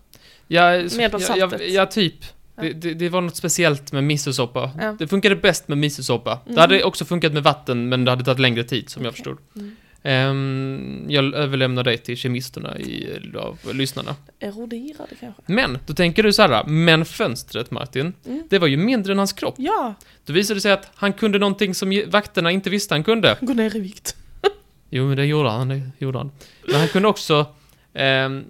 Ja, 0.48 0.76
hjälp 0.76 1.14
av 1.14 1.22
ja, 1.22 1.36
ja, 1.38 1.50
saltet. 1.50 1.74
ja, 1.74 1.86
typ. 1.86 2.16
Ja. 2.56 2.64
Det, 2.64 2.74
det, 2.74 2.94
det 2.94 3.10
var 3.10 3.22
något 3.22 3.36
speciellt 3.36 3.92
med 3.92 4.04
misosoppa. 4.04 4.72
Ja. 4.82 4.96
Det 5.00 5.08
funkade 5.08 5.36
bäst 5.36 5.68
med 5.68 5.78
misosoppa. 5.78 6.40
Mm. 6.46 6.56
Det 6.56 6.62
hade 6.62 6.84
också 6.84 7.06
funkat 7.06 7.34
med 7.34 7.44
vatten, 7.44 7.90
men 7.90 8.06
det 8.06 8.12
hade 8.12 8.24
tagit 8.24 8.40
längre 8.40 8.64
tid, 8.64 8.90
som 8.90 9.04
jag 9.04 9.10
Okej. 9.12 9.16
förstod. 9.16 9.38
Mm. 9.56 9.76
Ehm, 10.06 11.06
jag 11.10 11.34
överlämnar 11.34 11.84
dig 11.84 11.98
till 11.98 12.18
kemisterna 12.18 12.78
i, 12.80 13.08
av 13.38 13.60
lyssnarna. 13.74 14.16
Eroderade 14.40 15.16
kanske? 15.20 15.42
Men, 15.46 15.78
då 15.86 15.94
tänker 15.94 16.24
du 16.24 16.34
så 16.34 16.42
här, 16.42 16.64
men 16.64 17.06
fönstret 17.06 17.72
Martin, 17.72 18.14
Mm. 18.26 18.44
det 18.50 18.60
var 18.60 18.68
ju 18.68 18.78
mindre 18.78 19.12
än 19.12 19.18
hans 19.18 19.34
kropp. 19.34 19.56
Ja, 19.58 19.94
Då 20.26 20.34
visade 20.34 20.58
det 20.58 20.62
sig 20.62 20.72
att 20.72 20.92
han 20.96 21.14
kunde 21.14 21.40
någonting 21.40 21.76
som 21.76 22.04
vakterna 22.08 22.52
inte 22.52 22.70
visste 22.70 22.94
han 22.94 23.04
kunde. 23.04 23.38
gå 23.42 23.54
ner 23.54 23.76
i 23.76 23.80
vikt. 23.80 24.16
Jo, 24.90 25.08
men 25.08 25.18
det 25.18 25.26
gjorde 25.26 25.50
han, 25.50 25.68
det 25.68 25.82
gjorde 26.00 26.18
han. 26.18 26.32
Men 26.68 26.76
han 26.76 26.88
kunde 26.88 27.08
också, 27.08 27.46
ehm, 27.94 28.44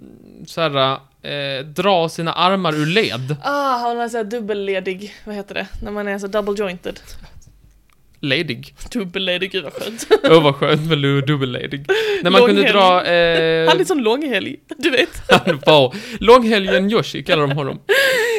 så 0.46 0.60
här, 0.60 0.98
eh, 1.24 1.64
dra 1.66 2.08
sina 2.08 2.32
armar 2.32 2.74
ur 2.74 2.86
led. 2.86 3.36
Ah, 3.42 3.76
han 3.78 4.00
är 4.00 4.08
såhär 4.08 4.24
dubbelledig, 4.24 5.14
vad 5.24 5.34
heter 5.34 5.54
det? 5.54 5.66
När 5.82 5.90
man 5.90 6.08
är 6.08 6.18
så 6.18 6.26
double 6.26 6.54
jointed. 6.64 7.00
Ledig. 8.20 8.74
Dubbelledig, 8.92 9.52
gud 9.52 9.64
vad 9.64 9.72
skönt. 9.72 10.06
Åh, 10.30 10.42
vad 10.42 10.54
skönt 10.54 10.88
med 10.88 10.98
lu- 10.98 11.20
dubbelledig. 11.26 11.86
När 12.22 12.30
man 12.30 12.46
kunde 12.46 12.72
dra... 12.72 13.04
Eh, 13.04 13.68
Han 13.68 13.80
är 13.80 13.84
sån 13.84 14.02
långhelg, 14.02 14.56
du 14.78 14.90
vet. 14.90 15.22
han 15.46 15.60
var 15.66 15.94
Långhelgen 16.20 16.90
Yoshi 16.90 17.22
kallar 17.22 17.46
de 17.46 17.56
honom. 17.56 17.80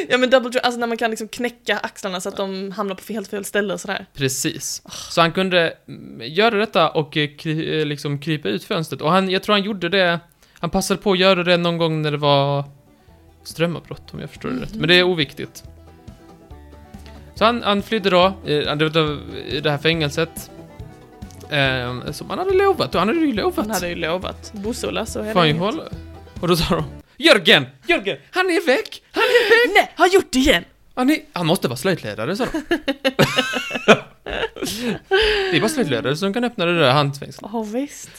Ja 0.10 0.18
men 0.18 0.30
double 0.30 0.60
alltså 0.60 0.80
när 0.80 0.88
man 0.88 0.98
kan 0.98 1.10
liksom 1.10 1.28
knäcka 1.28 1.78
axlarna 1.78 2.22
så 2.22 2.30
att 2.30 2.38
de 2.38 2.72
hamnar 2.72 2.96
på 2.96 3.14
helt 3.14 3.28
fel 3.28 3.46
ställe 3.46 3.74
och 3.74 3.82
sådär. 3.82 4.06
Precis. 4.14 4.82
Så 5.10 5.22
han 5.22 5.32
kunde 5.32 5.74
mm, 5.88 6.22
göra 6.34 6.56
detta 6.56 6.90
och 6.90 7.18
eh, 7.18 7.30
kry, 7.38 7.80
eh, 7.80 7.86
liksom 7.86 8.20
krypa 8.20 8.50
ut 8.50 8.64
fönstret. 8.64 9.02
Och 9.02 9.12
han, 9.12 9.30
jag 9.30 9.44
tror 9.44 9.54
han 9.56 9.64
gjorde 9.64 9.90
det, 9.90 10.20
han 10.60 10.70
passade 10.70 11.02
på 11.02 11.12
att 11.12 11.20
göra 11.20 11.44
det 11.44 11.58
någon 11.58 11.78
gång 11.78 12.02
när 12.02 12.12
det 12.12 12.18
var 12.18 12.64
strömavbrott 13.48 14.14
om 14.14 14.20
jag 14.20 14.30
förstår 14.30 14.50
det 14.50 14.62
rätt. 14.62 14.76
Men 14.76 14.88
det 14.88 14.96
är 14.96 15.04
oviktigt. 15.04 15.64
Så 17.36 17.46
han, 17.46 17.64
han 17.64 17.82
flydde 17.84 18.10
då, 18.10 18.34
i 19.48 19.60
det 19.64 19.72
här 19.72 19.78
fängelset. 19.78 20.52
Eh, 21.50 22.12
som 22.12 22.30
han 22.30 22.40
hade 22.40 22.54
lovat, 22.54 22.96
och 22.96 23.00
han 23.02 23.08
hade 23.08 23.20
ju 23.20 23.34
lovat. 23.34 23.56
Han 23.58 23.70
hade 23.72 23.90
ju 23.90 23.96
lovat. 23.96 24.54
Bosola 24.54 25.06
så 25.06 25.20
är 25.20 25.34
Fan 25.34 25.42
det 25.42 25.48
ju 25.48 25.50
inget. 25.56 25.62
hålla. 25.64 25.84
Och 26.42 26.48
då 26.48 26.56
sa 26.56 26.76
de 26.76 26.84
Jörgen! 27.18 27.66
Jörgen! 27.88 28.18
Han 28.32 28.46
är 28.46 28.66
väck! 28.66 29.04
Han 29.12 29.24
är 29.24 29.50
väck! 29.50 29.74
Nej, 29.76 29.92
har 29.96 30.08
gjort 30.08 30.32
det 30.32 30.40
igen! 30.40 30.64
Han, 30.96 31.10
är, 31.10 31.18
han 31.34 31.46
måste 31.46 31.68
vara 31.68 31.78
slöjdledare, 31.78 32.36
sa 32.36 32.46
de. 32.46 32.62
det 35.52 35.58
är 35.58 35.60
bara 35.60 35.70
slöjdledare 35.70 36.16
som 36.16 36.34
kan 36.34 36.44
öppna 36.44 36.66
det 36.66 36.80
där 36.80 36.92
handfängslet. 36.92 37.50
Ja 37.54 37.64
visst. 37.64 38.10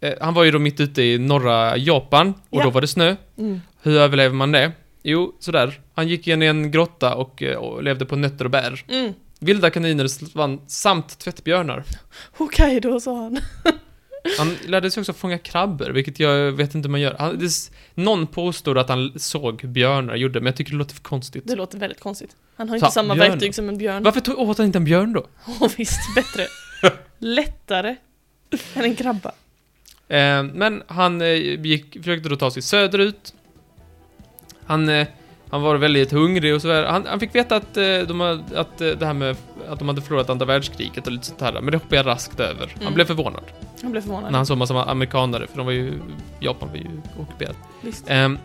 Eh, 0.00 0.14
han 0.20 0.34
var 0.34 0.44
ju 0.44 0.50
då 0.50 0.58
mitt 0.58 0.80
ute 0.80 1.02
i 1.02 1.18
norra 1.18 1.76
Japan 1.76 2.28
och 2.50 2.60
Ja. 2.60 2.64
då 2.64 2.70
var 2.70 2.80
det 2.80 2.86
snö. 2.86 3.16
Mm. 3.38 3.60
Hur 3.86 3.98
överlever 3.98 4.34
man 4.34 4.52
det? 4.52 4.72
Jo, 5.02 5.36
sådär. 5.40 5.80
Han 5.94 6.08
gick 6.08 6.28
in 6.28 6.42
i 6.42 6.46
en 6.46 6.70
grotta 6.70 7.14
och, 7.14 7.42
eh, 7.42 7.56
och 7.56 7.82
levde 7.82 8.06
på 8.06 8.16
nötter 8.16 8.44
och 8.44 8.50
bär. 8.50 8.84
Mm. 8.88 9.12
Vilda 9.40 9.70
kaniner 9.70 10.06
svann, 10.06 10.60
samt 10.66 11.18
tvättbjörnar. 11.18 11.84
Hokkaido 12.32 13.00
sa 13.00 13.16
han. 13.16 13.38
Han 14.38 14.56
lärde 14.66 14.90
sig 14.90 15.00
också 15.00 15.12
fånga 15.12 15.38
krabbor, 15.38 15.90
vilket 15.90 16.20
jag 16.20 16.52
vet 16.52 16.74
inte 16.74 16.86
hur 16.86 16.90
man 16.90 17.00
gör. 17.00 17.16
Han, 17.18 17.38
det, 17.38 17.50
någon 17.94 18.26
påstod 18.26 18.78
att 18.78 18.88
han 18.88 19.18
såg 19.18 19.68
björnar, 19.68 20.16
gjorde, 20.16 20.40
men 20.40 20.46
jag 20.46 20.56
tycker 20.56 20.72
det 20.72 20.78
låter 20.78 20.94
för 20.94 21.02
konstigt. 21.02 21.42
Det 21.46 21.56
låter 21.56 21.78
väldigt 21.78 22.00
konstigt. 22.00 22.36
Han 22.56 22.68
har 22.68 22.78
Fan, 22.78 22.86
inte 22.86 22.94
samma 22.94 23.14
björnen. 23.14 23.32
verktyg 23.32 23.54
som 23.54 23.68
en 23.68 23.78
björn. 23.78 24.02
Varför 24.02 24.20
tog, 24.20 24.38
åt 24.38 24.58
han 24.58 24.66
inte 24.66 24.78
en 24.78 24.84
björn 24.84 25.12
då? 25.12 25.26
Åh 25.60 25.70
visst, 25.76 26.14
bättre. 26.14 26.46
Lättare 27.18 27.96
än 28.74 28.84
en 28.84 28.96
krabba. 28.96 29.32
Eh, 30.08 30.42
men 30.42 30.82
han 30.86 31.20
eh, 31.20 31.28
gick, 31.66 31.92
försökte 31.92 32.28
då 32.28 32.36
ta 32.36 32.50
sig 32.50 32.62
söderut. 32.62 33.34
Han, 34.66 34.88
eh, 34.88 35.06
han 35.50 35.62
var 35.62 35.76
väldigt 35.76 36.12
hungrig 36.12 36.54
och 36.54 36.62
så 36.62 36.68
vidare. 36.68 36.86
Han, 36.86 37.06
han 37.06 37.20
fick 37.20 37.34
veta 37.34 37.56
att, 37.56 37.76
eh, 37.76 37.98
de, 38.08 38.20
att 38.54 38.80
eh, 38.80 38.88
det 38.88 39.06
här 39.06 39.12
med 39.14 39.36
att 39.68 39.78
de 39.78 39.88
hade 39.88 40.02
förlorat 40.02 40.30
andra 40.30 40.46
världskriget 40.46 41.06
och 41.06 41.12
lite 41.12 41.26
sånt 41.26 41.40
här. 41.40 41.52
Men 41.52 41.66
det 41.66 41.76
hoppade 41.76 41.96
jag 41.96 42.06
raskt 42.06 42.40
över. 42.40 42.66
Han 42.74 42.82
Mm. 42.82 42.94
blev 42.94 43.04
förvånad 43.04 43.42
Jag 43.82 43.90
blev 43.90 44.00
förvånad. 44.00 44.30
när 44.30 44.38
han 44.38 44.46
såg 44.46 44.58
massa 44.58 44.84
amerikanare, 44.84 45.46
för 45.46 45.56
de 45.56 45.66
var 45.66 45.72
ju... 45.72 45.92
Japan 46.40 46.68
var 46.68 46.76
ju 46.76 46.86
ockuperat. 47.22 47.56
Ehm, 48.06 48.38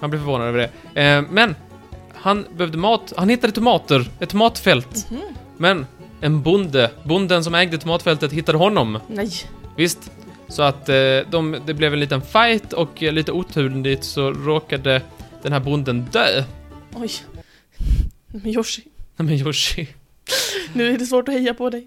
han 0.00 0.10
blev 0.10 0.20
förvånad 0.20 0.48
över 0.48 0.58
det. 0.58 1.00
Ehm, 1.00 1.26
men, 1.30 1.54
han 2.14 2.44
behövde 2.56 2.78
mat. 2.78 3.12
Han 3.16 3.28
hittade 3.28 3.52
tomater, 3.52 4.08
ett 4.20 4.28
tomatfält. 4.28 5.06
Mhm. 5.10 5.20
Men, 5.56 5.86
en 6.20 6.42
bonde, 6.42 6.90
bonden 7.02 7.44
som 7.44 7.54
ägde 7.54 7.78
tomatfältet 7.78 8.32
hittade 8.32 8.58
honom. 8.58 8.98
Nej. 9.08 9.30
Visst. 9.76 10.10
Så 10.48 10.62
att 10.62 10.86
de, 11.30 11.56
det 11.66 11.74
blev 11.74 11.92
en 11.92 12.00
liten 12.00 12.22
fight 12.22 12.72
och 12.72 13.02
lite 13.02 13.32
oturligt 13.32 14.04
så 14.04 14.30
råkade 14.30 15.02
den 15.46 15.52
här 15.52 15.60
bonden 15.60 16.06
dö. 16.12 16.44
Oj. 16.94 17.10
Men 18.26 18.46
Yoshi, 18.52 18.82
Nej 19.16 19.26
men 19.26 19.34
Yoshi. 19.34 19.86
nu 20.72 20.94
är 20.94 20.98
det 20.98 21.06
svårt 21.06 21.28
att 21.28 21.34
heja 21.34 21.54
på 21.54 21.70
dig. 21.70 21.86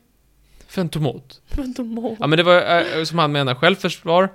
För 0.67 0.81
en 0.81 0.89
tomat. 0.89 1.41
Runt 1.49 1.79
om 1.79 1.87
mål. 1.87 2.15
Ja 2.19 2.27
men 2.27 2.37
det 2.37 2.43
var 2.43 2.81
eh, 2.97 3.03
som 3.03 3.19
han 3.19 3.31
menar 3.31 3.55
självförsvar. 3.55 4.23
Eh, 4.23 4.29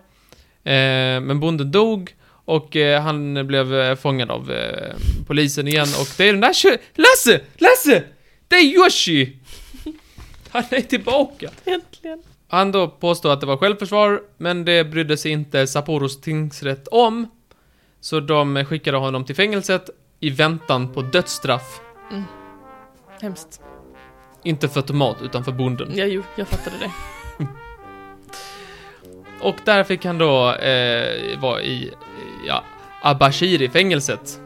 men 1.21 1.41
bonden 1.41 1.71
dog 1.71 2.15
och 2.27 2.77
eh, 2.77 3.03
han 3.03 3.47
blev 3.47 3.75
eh, 3.75 3.95
fångad 3.97 4.31
av 4.31 4.53
polisen 5.27 5.69
igen 5.69 5.89
och 6.01 6.09
det 6.17 6.29
är 6.29 6.33
den 6.33 6.41
där 6.41 6.53
kö- 6.55 6.79
Lasse! 6.95 7.41
Lasse! 7.57 8.05
Det 8.49 8.57
är 8.57 8.63
Yoshi! 8.65 9.37
Han 10.49 10.63
är 10.71 10.81
tillbaka! 10.81 11.51
Äntligen. 11.65 12.23
Han 12.49 12.73
då 12.73 12.89
påstod 12.89 13.33
att 13.33 13.41
det 13.41 13.47
var 13.47 13.57
självförsvar, 13.57 14.21
men 14.39 14.65
det 14.65 14.85
brydde 14.85 15.17
sig 15.17 15.31
inte 15.33 15.67
Sapporos 15.67 16.21
tingsrätt 16.21 16.89
om. 16.89 17.27
Så 18.05 18.21
de 18.21 18.65
skickade 18.65 18.97
honom 18.97 19.25
till 19.25 19.37
fängelset 19.37 19.91
i 20.21 20.31
väntan 20.31 20.93
på 20.93 21.03
dödsstraff. 21.03 21.81
Hemskt. 23.21 23.61
Inte 24.43 24.69
för 24.69 24.81
tomat, 24.81 25.17
utan 25.23 25.45
för 25.45 25.53
bonden. 25.53 25.93
Ja, 25.95 26.05
jo, 26.05 26.23
jag 26.37 26.49
fattade 26.49 26.77
det. 26.79 26.91
Och 29.41 29.57
där 29.65 29.85
fick 29.85 30.05
han 30.05 30.19
då 30.19 30.55
eh, 30.55 31.39
vara 31.39 31.63
i, 31.63 31.91
ja, 32.47 32.65
Abashiri-fängelset. 33.03 34.41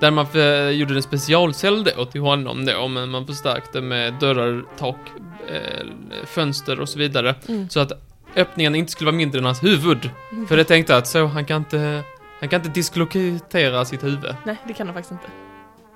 Där 0.00 0.10
man 0.10 0.26
för, 0.26 0.70
gjorde 0.70 0.94
en 0.94 1.02
specialcell 1.02 1.84
då 1.84 2.04
till 2.04 2.20
honom 2.20 2.66
då, 2.66 2.88
men 2.88 3.10
man 3.10 3.26
förstärkte 3.26 3.80
med 3.80 4.14
dörrar, 4.14 4.64
tak, 4.78 5.00
eh, 5.48 5.86
fönster 6.24 6.80
och 6.80 6.88
så 6.88 6.98
vidare. 6.98 7.34
Mm. 7.48 7.68
Så 7.68 7.80
att 7.80 7.92
öppningen 8.36 8.74
inte 8.74 8.92
skulle 8.92 9.10
vara 9.10 9.16
mindre 9.16 9.38
än 9.38 9.44
hans 9.44 9.64
huvud. 9.64 10.10
För 10.48 10.56
det 10.56 10.64
tänkte 10.64 10.96
att 10.96 11.06
så, 11.06 11.26
han 11.26 11.44
kan 11.44 11.56
inte, 11.56 12.02
han 12.42 12.48
kan 12.48 12.60
inte 12.60 12.70
dislokera 12.70 13.84
sitt 13.84 14.04
huvud. 14.04 14.34
Nej, 14.46 14.56
det 14.66 14.72
kan 14.72 14.86
han 14.86 14.94
faktiskt 14.94 15.12
inte. 15.12 15.26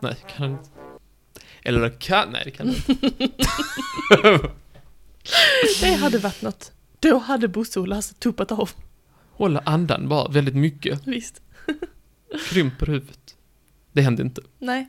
Nej, 0.01 0.17
kan 0.29 0.43
han 0.43 0.51
inte. 0.51 0.71
Eller 1.63 1.81
det 1.81 1.91
kan, 1.91 2.31
nej 2.31 2.43
det 2.45 2.51
kan 2.51 2.67
han 2.67 2.77
inte. 2.77 3.09
Det 5.81 5.95
hade 5.95 6.19
varit 6.19 6.43
något. 6.43 6.73
Då 7.01 7.19
hade 7.19 7.49
Bosse 7.49 7.81
och 7.81 7.89
Lasse 7.89 8.15
tuppat 8.15 8.53
av. 8.53 8.71
Hålla 9.31 9.63
andan 9.65 10.09
bara 10.09 10.29
väldigt 10.29 10.55
mycket. 10.57 11.07
Visst. 11.07 11.43
Krymper 12.49 12.87
huvudet. 12.87 13.37
Det 13.93 14.03
hände 14.03 14.23
inte. 14.23 14.43
Nej. 14.59 14.89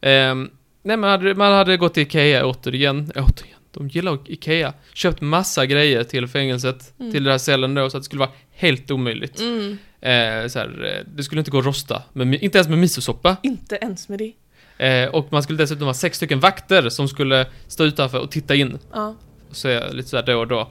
Ehm, 0.00 0.50
nej, 0.82 0.96
man 0.96 1.10
hade, 1.10 1.34
man 1.34 1.52
hade 1.52 1.76
gått 1.76 1.94
till 1.94 2.02
Ikea 2.02 2.46
återigen. 2.46 3.12
Återigen, 3.16 3.55
de 3.76 3.88
gillar 3.88 4.18
Ikea. 4.26 4.72
Köpt 4.94 5.20
massa 5.20 5.66
grejer 5.66 6.04
till 6.04 6.26
fängelset, 6.26 6.94
Mm. 7.00 7.12
till 7.12 7.24
den 7.24 7.30
här 7.30 7.38
cellen 7.38 7.74
då, 7.74 7.90
så 7.90 7.96
att 7.96 8.02
det 8.02 8.04
skulle 8.04 8.20
vara 8.20 8.30
helt 8.50 8.90
omöjligt. 8.90 9.40
Mm. 9.40 9.78
Eh, 10.00 10.48
så 10.48 10.58
här, 10.58 10.84
eh, 10.98 11.12
det 11.16 11.22
skulle 11.22 11.38
inte 11.38 11.50
gå 11.50 11.58
att 11.58 11.64
rosta, 11.64 12.02
men 12.12 12.34
inte 12.34 12.58
ens 12.58 12.68
med 12.68 12.78
misosoppa. 12.78 13.36
Inte 13.42 13.76
ens 13.76 14.08
med 14.08 14.18
det. 14.18 14.32
Eh, 14.78 15.08
och 15.08 15.32
man 15.32 15.42
skulle 15.42 15.58
dessutom 15.58 15.86
ha 15.86 15.94
sex 15.94 16.16
stycken 16.16 16.40
vakter 16.40 16.88
som 16.88 17.08
skulle 17.08 17.46
stå 17.66 17.84
utanför 17.84 18.20
och 18.20 18.30
titta 18.30 18.54
in. 18.54 18.78
Ja. 18.92 19.14
Och 19.50 19.56
se 19.56 19.92
lite 19.92 20.08
sådär 20.08 20.32
då 20.32 20.38
och 20.40 20.48
då. 20.48 20.68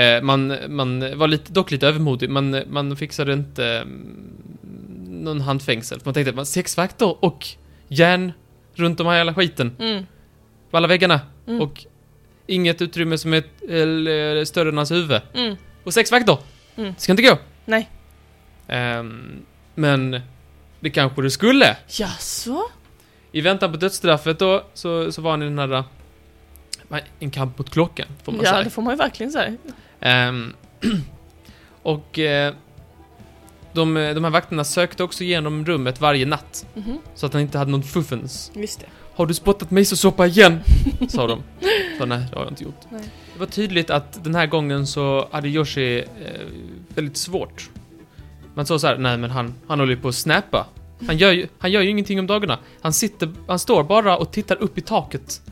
Eh, 0.00 0.22
man, 0.22 0.56
man 0.68 1.18
var 1.18 1.28
lite, 1.28 1.52
dock 1.52 1.70
lite 1.70 1.88
övermodig, 1.88 2.30
man, 2.30 2.62
man 2.68 2.96
fixade 2.96 3.32
inte 3.32 3.66
mm, 3.66 4.26
någon 5.24 5.40
handfängsel. 5.40 5.98
För 6.00 6.06
man 6.06 6.14
tänkte, 6.14 6.44
sex 6.44 6.76
vakter 6.76 7.24
och 7.24 7.46
järn 7.88 8.32
runt 8.74 9.00
om 9.00 9.06
här 9.06 9.18
hela 9.18 9.34
skiten. 9.34 9.76
Mm. 9.78 10.06
På 10.70 10.76
alla 10.76 10.88
väggarna. 10.88 11.20
Mm. 11.46 11.60
Och 11.60 11.84
inget 12.50 12.82
utrymme 12.82 13.18
som 13.18 13.32
är 13.34 13.42
eller, 13.68 14.44
större 14.44 14.68
än 14.68 14.76
hans 14.76 14.90
huvud. 14.90 15.20
Mm. 15.34 15.56
Och 15.84 15.94
sex 15.94 16.12
vakter! 16.12 16.38
Mm. 16.76 16.94
Ska 16.98 17.12
inte 17.12 17.22
gå. 17.22 17.38
Nej. 17.64 17.88
Ehm, 18.68 19.42
men 19.74 20.20
det 20.80 20.90
kanske 20.90 21.22
det 21.22 21.30
skulle. 21.30 21.76
Jaså? 21.88 22.62
I 23.32 23.40
väntan 23.40 23.70
på 23.72 23.76
dödsstraffet 23.78 24.38
då, 24.38 24.64
så, 24.74 25.12
så 25.12 25.22
var 25.22 25.30
han 25.30 25.42
i 25.42 25.44
den 25.44 25.58
här... 25.58 25.72
äh, 26.90 26.98
En 27.18 27.30
kamp 27.30 27.58
mot 27.58 27.70
klockan, 27.70 28.06
får 28.24 28.32
man 28.32 28.40
Ja, 28.44 28.50
säga. 28.50 28.62
det 28.64 28.70
får 28.70 28.82
man 28.82 28.92
ju 28.92 28.96
verkligen 28.98 29.32
säga. 29.32 29.56
Ehm, 30.00 30.52
och 31.82 32.18
eh, 32.18 32.54
de, 33.72 33.94
de 33.94 34.24
här 34.24 34.30
vakterna 34.30 34.64
sökte 34.64 35.02
också 35.02 35.24
igenom 35.24 35.66
rummet 35.66 36.00
varje 36.00 36.26
natt. 36.26 36.66
Mhm. 36.74 36.98
Så 37.14 37.26
att 37.26 37.32
han 37.32 37.42
inte 37.42 37.58
hade 37.58 37.70
någon 37.70 37.82
fuffens. 37.82 38.50
Visst 38.54 38.80
det. 38.80 38.86
Har 39.20 39.26
du 39.26 39.34
spottat 39.34 39.70
misosoppa 39.70 40.26
igen? 40.26 40.60
sa 41.08 41.26
de. 41.26 41.42
Så 41.98 42.06
nej, 42.06 42.26
det 42.30 42.36
har 42.36 42.44
jag 42.44 42.52
inte 42.52 42.64
gjort. 42.64 42.80
Nej. 42.90 43.02
Det 43.32 43.38
var 43.38 43.46
tydligt 43.46 43.90
att 43.90 44.24
den 44.24 44.34
här 44.34 44.46
gången 44.46 44.86
så 44.86 45.28
hade 45.32 45.48
Yoshi 45.48 45.98
eh, 45.98 46.04
väldigt 46.94 47.16
svårt. 47.16 47.70
Man 48.54 48.66
sa 48.66 48.78
så 48.78 48.86
här, 48.86 48.98
nej 48.98 49.18
men 49.18 49.30
han, 49.30 49.54
han 49.66 49.80
håller 49.80 49.94
ju 49.94 50.00
på 50.00 50.08
att 50.08 50.14
snappa. 50.14 50.66
Han 51.06 51.18
gör, 51.18 51.32
ju, 51.32 51.46
han 51.58 51.72
gör 51.72 51.80
ju 51.80 51.90
ingenting 51.90 52.18
om 52.20 52.26
dagarna. 52.26 52.58
Han 52.80 52.92
sitter, 52.92 53.32
han 53.46 53.58
står 53.58 53.84
bara 53.84 54.16
och 54.16 54.30
tittar 54.30 54.56
upp 54.62 54.78
i 54.78 54.80
taket. 54.80 55.42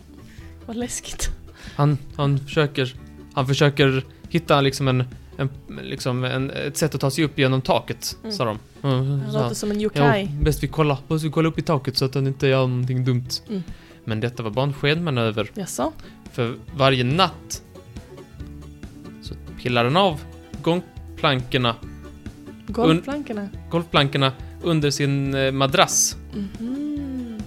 Vad 0.67 0.77
läskigt. 0.77 1.29
Han, 1.77 1.99
han 2.17 2.39
försöker, 2.39 2.95
han 3.35 3.47
försöker 3.47 4.05
hitta 4.29 4.61
liksom 4.61 4.89
en, 4.89 5.05
en 5.39 5.49
liksom 5.83 6.25
en, 6.25 6.51
ett 6.51 6.77
sätt 6.77 6.95
att 6.95 7.01
ta 7.01 7.11
sig 7.11 7.25
upp 7.25 7.39
genom 7.39 7.61
taket, 7.63 8.17
Mm. 8.23 8.33
sa 8.33 8.45
de. 8.45 8.59
Mm, 8.83 9.21
Han 9.21 9.33
sa 9.33 9.43
låter 9.43 9.55
som 9.55 9.71
en 9.71 9.81
Ja, 9.81 9.85
yokai. 9.85 10.29
bäst 10.43 10.63
vi 10.63 10.69
kollar, 10.69 10.97
bäst 11.09 11.25
vi 11.25 11.31
kollar 11.31 11.49
upp 11.51 11.59
i 11.59 11.63
taket 11.63 11.97
så 11.97 12.05
att 12.05 12.15
han 12.15 12.27
inte 12.27 12.47
gör 12.47 12.67
någonting 12.67 13.05
dumt. 13.05 13.29
Mm. 13.49 13.63
Men 14.05 14.21
detta 14.21 14.43
var 14.43 14.51
bara 14.51 14.67
en 14.67 14.73
skenmanöver. 14.75 15.51
Jaså? 15.55 15.93
För 16.33 16.55
varje 16.77 17.05
natt 17.05 17.63
så 19.23 19.35
pillar 19.63 19.85
han 19.85 19.97
av 19.97 20.21
gångplankorna, 20.63 21.75
Golvplankorna? 22.67 23.49
golvplankorna 23.71 24.33
under 24.63 24.91
sin 24.91 25.35
eh, 25.35 25.53
madrass. 25.53 26.17
Mhm. 26.35 27.39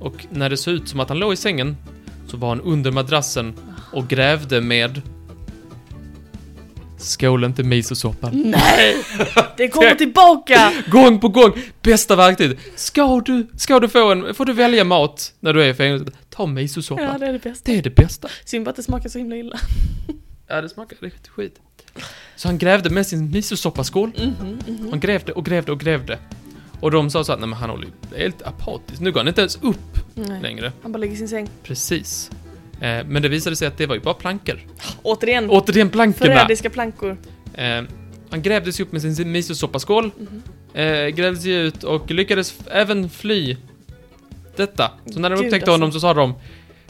Och 0.00 0.26
när 0.30 0.50
det 0.50 0.56
såg 0.56 0.74
ut 0.74 0.88
som 0.88 1.00
att 1.00 1.08
han 1.08 1.18
låg 1.18 1.32
i 1.32 1.36
sängen 1.36 1.76
så 2.26 2.36
var 2.36 2.48
han 2.48 2.60
under 2.60 2.90
madrassen 2.90 3.54
och 3.92 4.08
grävde 4.08 4.60
med 4.60 5.02
skålen 6.98 7.54
till 7.54 7.64
misosoppan. 7.64 8.42
Nej! 8.44 8.96
Det 9.56 9.68
kommer 9.68 9.94
tillbaka! 9.98 10.72
Gång 10.86 11.20
på 11.20 11.28
gång! 11.28 11.52
Bästa 11.82 12.16
verktyg! 12.16 12.58
Ska 12.76 13.22
du, 13.26 13.46
ska 13.56 13.80
du 13.80 13.88
få 13.88 14.12
en, 14.12 14.34
får 14.34 14.44
du 14.44 14.52
välja 14.52 14.84
mat 14.84 15.32
när 15.40 15.52
du 15.52 15.62
är 15.62 15.68
i 15.68 15.74
fängelset, 15.74 16.14
ta 16.30 16.46
misosoppa. 16.46 17.02
Ja, 17.02 17.18
det 17.18 17.26
är 17.26 17.32
det 17.32 17.38
bästa. 17.38 17.72
Det 17.72 17.78
är 17.78 17.82
det 17.82 17.94
bästa. 17.94 18.28
Synd 18.44 18.68
att 18.68 18.76
det 18.76 18.82
smakar 18.82 19.08
så 19.08 19.18
himla 19.18 19.36
illa. 19.36 19.58
Ja, 20.48 20.60
det 20.60 20.68
smakar 20.68 20.96
riktigt 21.00 21.28
skit. 21.28 21.60
Så 22.36 22.48
han 22.48 22.58
grävde 22.58 22.90
med 22.90 23.06
sin 23.06 23.30
misosoppaskål. 23.30 24.12
Mhm, 24.16 24.58
mhm. 24.66 24.88
Han 24.90 25.00
grävde 25.00 25.32
och 25.32 25.44
grävde 25.44 25.72
och 25.72 25.80
grävde. 25.80 26.18
Och 26.80 26.90
de 26.90 27.10
sa 27.10 27.24
så 27.24 27.32
att 27.32 27.40
nej 27.40 27.48
men 27.48 27.58
han 27.58 27.70
håller 27.70 27.86
ju 27.86 28.18
helt 28.18 28.42
apatisk. 28.42 29.00
Nu 29.00 29.12
går 29.12 29.20
han 29.20 29.28
inte 29.28 29.40
ens 29.40 29.56
upp 29.62 29.98
Nej. 30.14 30.42
längre. 30.42 30.72
Han 30.82 30.92
bara 30.92 30.98
ligger 30.98 31.14
i 31.14 31.18
sin 31.18 31.28
säng. 31.28 31.48
Precis. 31.62 32.30
Eh, 32.80 33.06
men 33.06 33.22
det 33.22 33.28
visade 33.28 33.56
sig 33.56 33.68
att 33.68 33.78
det 33.78 33.86
var 33.86 33.94
ju 33.94 34.00
bara 34.00 34.14
plankor. 34.14 34.60
Återigen, 35.02 35.50
Återigen 35.50 35.90
plankorna! 35.90 36.34
förrädiska 36.34 36.70
plankor. 36.70 37.16
Eh, 37.54 37.82
han 38.30 38.42
grävde 38.42 38.72
sig 38.72 38.82
upp 38.86 38.92
med 38.92 39.02
sin 39.02 39.32
misosoppaskål, 39.32 40.10
Mhm. 40.18 40.42
eh, 40.74 41.06
grävde 41.08 41.40
sig 41.40 41.52
ut 41.52 41.84
och 41.84 42.10
lyckades 42.10 42.54
även 42.70 43.10
fly 43.10 43.56
detta. 44.56 44.90
Så 45.12 45.20
när 45.20 45.30
de 45.30 45.36
Gud, 45.36 45.44
upptäckte 45.46 45.56
alltså. 45.56 45.70
honom 45.70 45.92
så 45.92 46.00
sa 46.00 46.14
de 46.14 46.34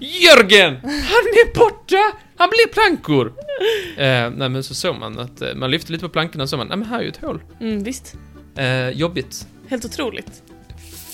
Jörgen! 0.00 0.74
Han 0.82 1.24
är 1.26 1.58
borta! 1.58 2.16
Han 2.36 2.48
blir 2.48 2.72
plankor! 2.72 3.26
eh, 3.96 4.30
nej 4.36 4.48
men 4.48 4.62
så 4.62 4.74
såg 4.74 4.96
man 4.96 5.18
att 5.18 5.42
eh, 5.42 5.54
man 5.54 5.70
lyfte 5.70 5.92
lite 5.92 6.02
på 6.02 6.08
plankorna 6.08 6.42
och 6.44 6.50
så 6.50 6.56
man, 6.56 6.66
nej 6.66 6.76
men 6.76 6.88
här 6.88 6.98
är 6.98 7.02
ju 7.02 7.08
ett 7.08 7.16
hål. 7.22 7.40
Mm, 7.60 7.82
visst. 7.84 8.16
Eh, 8.56 8.88
jobbigt. 8.88 9.46
Helt 9.68 9.84
otroligt. 9.84 10.42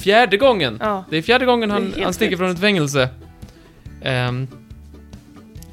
Fjärde 0.00 0.36
gången! 0.36 0.78
Ja. 0.80 1.04
Det 1.10 1.16
är 1.16 1.22
fjärde 1.22 1.46
gången 1.46 1.70
han, 1.70 1.94
han 2.02 2.14
sticker 2.14 2.30
sjukt. 2.30 2.38
från 2.38 2.50
ett 2.50 2.60
fängelse. 2.60 3.08
Ehm, 4.02 4.48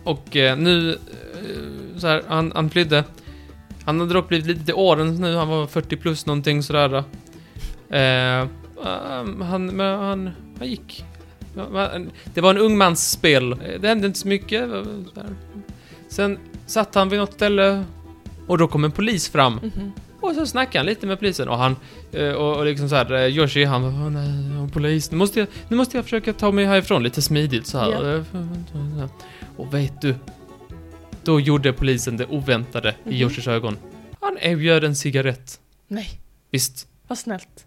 och 0.03 0.35
eh, 0.35 0.57
nu, 0.57 0.91
eh, 0.91 1.99
så 1.99 2.07
här, 2.07 2.23
han, 2.27 2.51
han 2.55 2.69
flydde. 2.69 3.03
Han 3.85 3.99
hade 3.99 4.13
dock 4.13 4.27
blivit 4.27 4.47
lite 4.47 4.65
till 4.65 4.73
åren 4.73 5.15
nu, 5.15 5.35
han 5.35 5.47
var 5.47 5.67
40 5.67 5.95
plus 5.97 6.25
någonting 6.25 6.63
sådär. 6.63 6.93
Uh, 6.93 8.47
han, 9.43 9.65
men 9.67 9.99
han, 9.99 10.29
han 10.59 10.67
gick. 10.67 11.05
Det 12.33 12.41
var 12.41 12.49
en 12.49 12.57
ung 12.57 12.77
mans 12.77 13.11
spel. 13.11 13.51
Eh, 13.51 13.57
Det 13.81 13.87
hände 13.87 14.07
inte 14.07 14.19
så 14.19 14.27
mycket. 14.27 14.61
eh. 14.71 14.83
Sen 16.09 16.37
satt 16.65 16.95
han 16.95 17.09
vid 17.09 17.19
något 17.19 17.33
ställe 17.33 17.83
och 18.47 18.57
då 18.57 18.67
kom 18.67 18.83
en 18.83 18.91
polis 18.91 19.29
fram 19.29 19.53
Mhm. 19.53 19.91
Och 20.19 20.35
så 20.35 20.45
snackade 20.45 20.79
han 20.79 20.85
lite 20.85 21.07
med 21.07 21.19
polisen 21.19 21.49
och 21.49 21.57
han, 21.57 21.75
eh, 22.11 22.31
och, 22.31 22.57
och 22.57 22.65
liksom 22.65 22.89
så 22.89 22.95
här, 22.95 23.13
eh, 23.13 23.25
Yoshi 23.27 23.63
han 23.63 23.83
"Åh, 23.83 24.09
nej, 24.09 24.69
polis, 24.73 25.11
nu 25.11 25.17
måste, 25.17 25.39
jag, 25.39 25.47
nu 25.67 25.75
måste 25.77 25.97
jag 25.97 26.03
försöka 26.03 26.33
ta 26.33 26.51
mig 26.51 26.65
härifrån 26.65 27.03
lite 27.03 27.21
smidigt 27.21 27.67
så 27.67 27.77
här. 27.77 27.91
Ja. 27.91 29.09
Och 29.61 29.73
vet 29.73 30.01
du, 30.01 30.15
då 31.23 31.39
gjorde 31.39 31.73
polisen 31.73 32.17
det 32.17 32.25
oväntade 32.25 32.95
Mhm. 33.03 33.13
i 33.13 33.19
Yoshis 33.21 33.47
ögon. 33.47 33.77
Han 34.19 34.37
erbjöd 34.41 34.83
en 34.83 34.95
cigarett. 34.95 35.59
Nej, 35.87 36.09
Visst. 36.51 36.87
vad 37.07 37.17
snällt. 37.17 37.65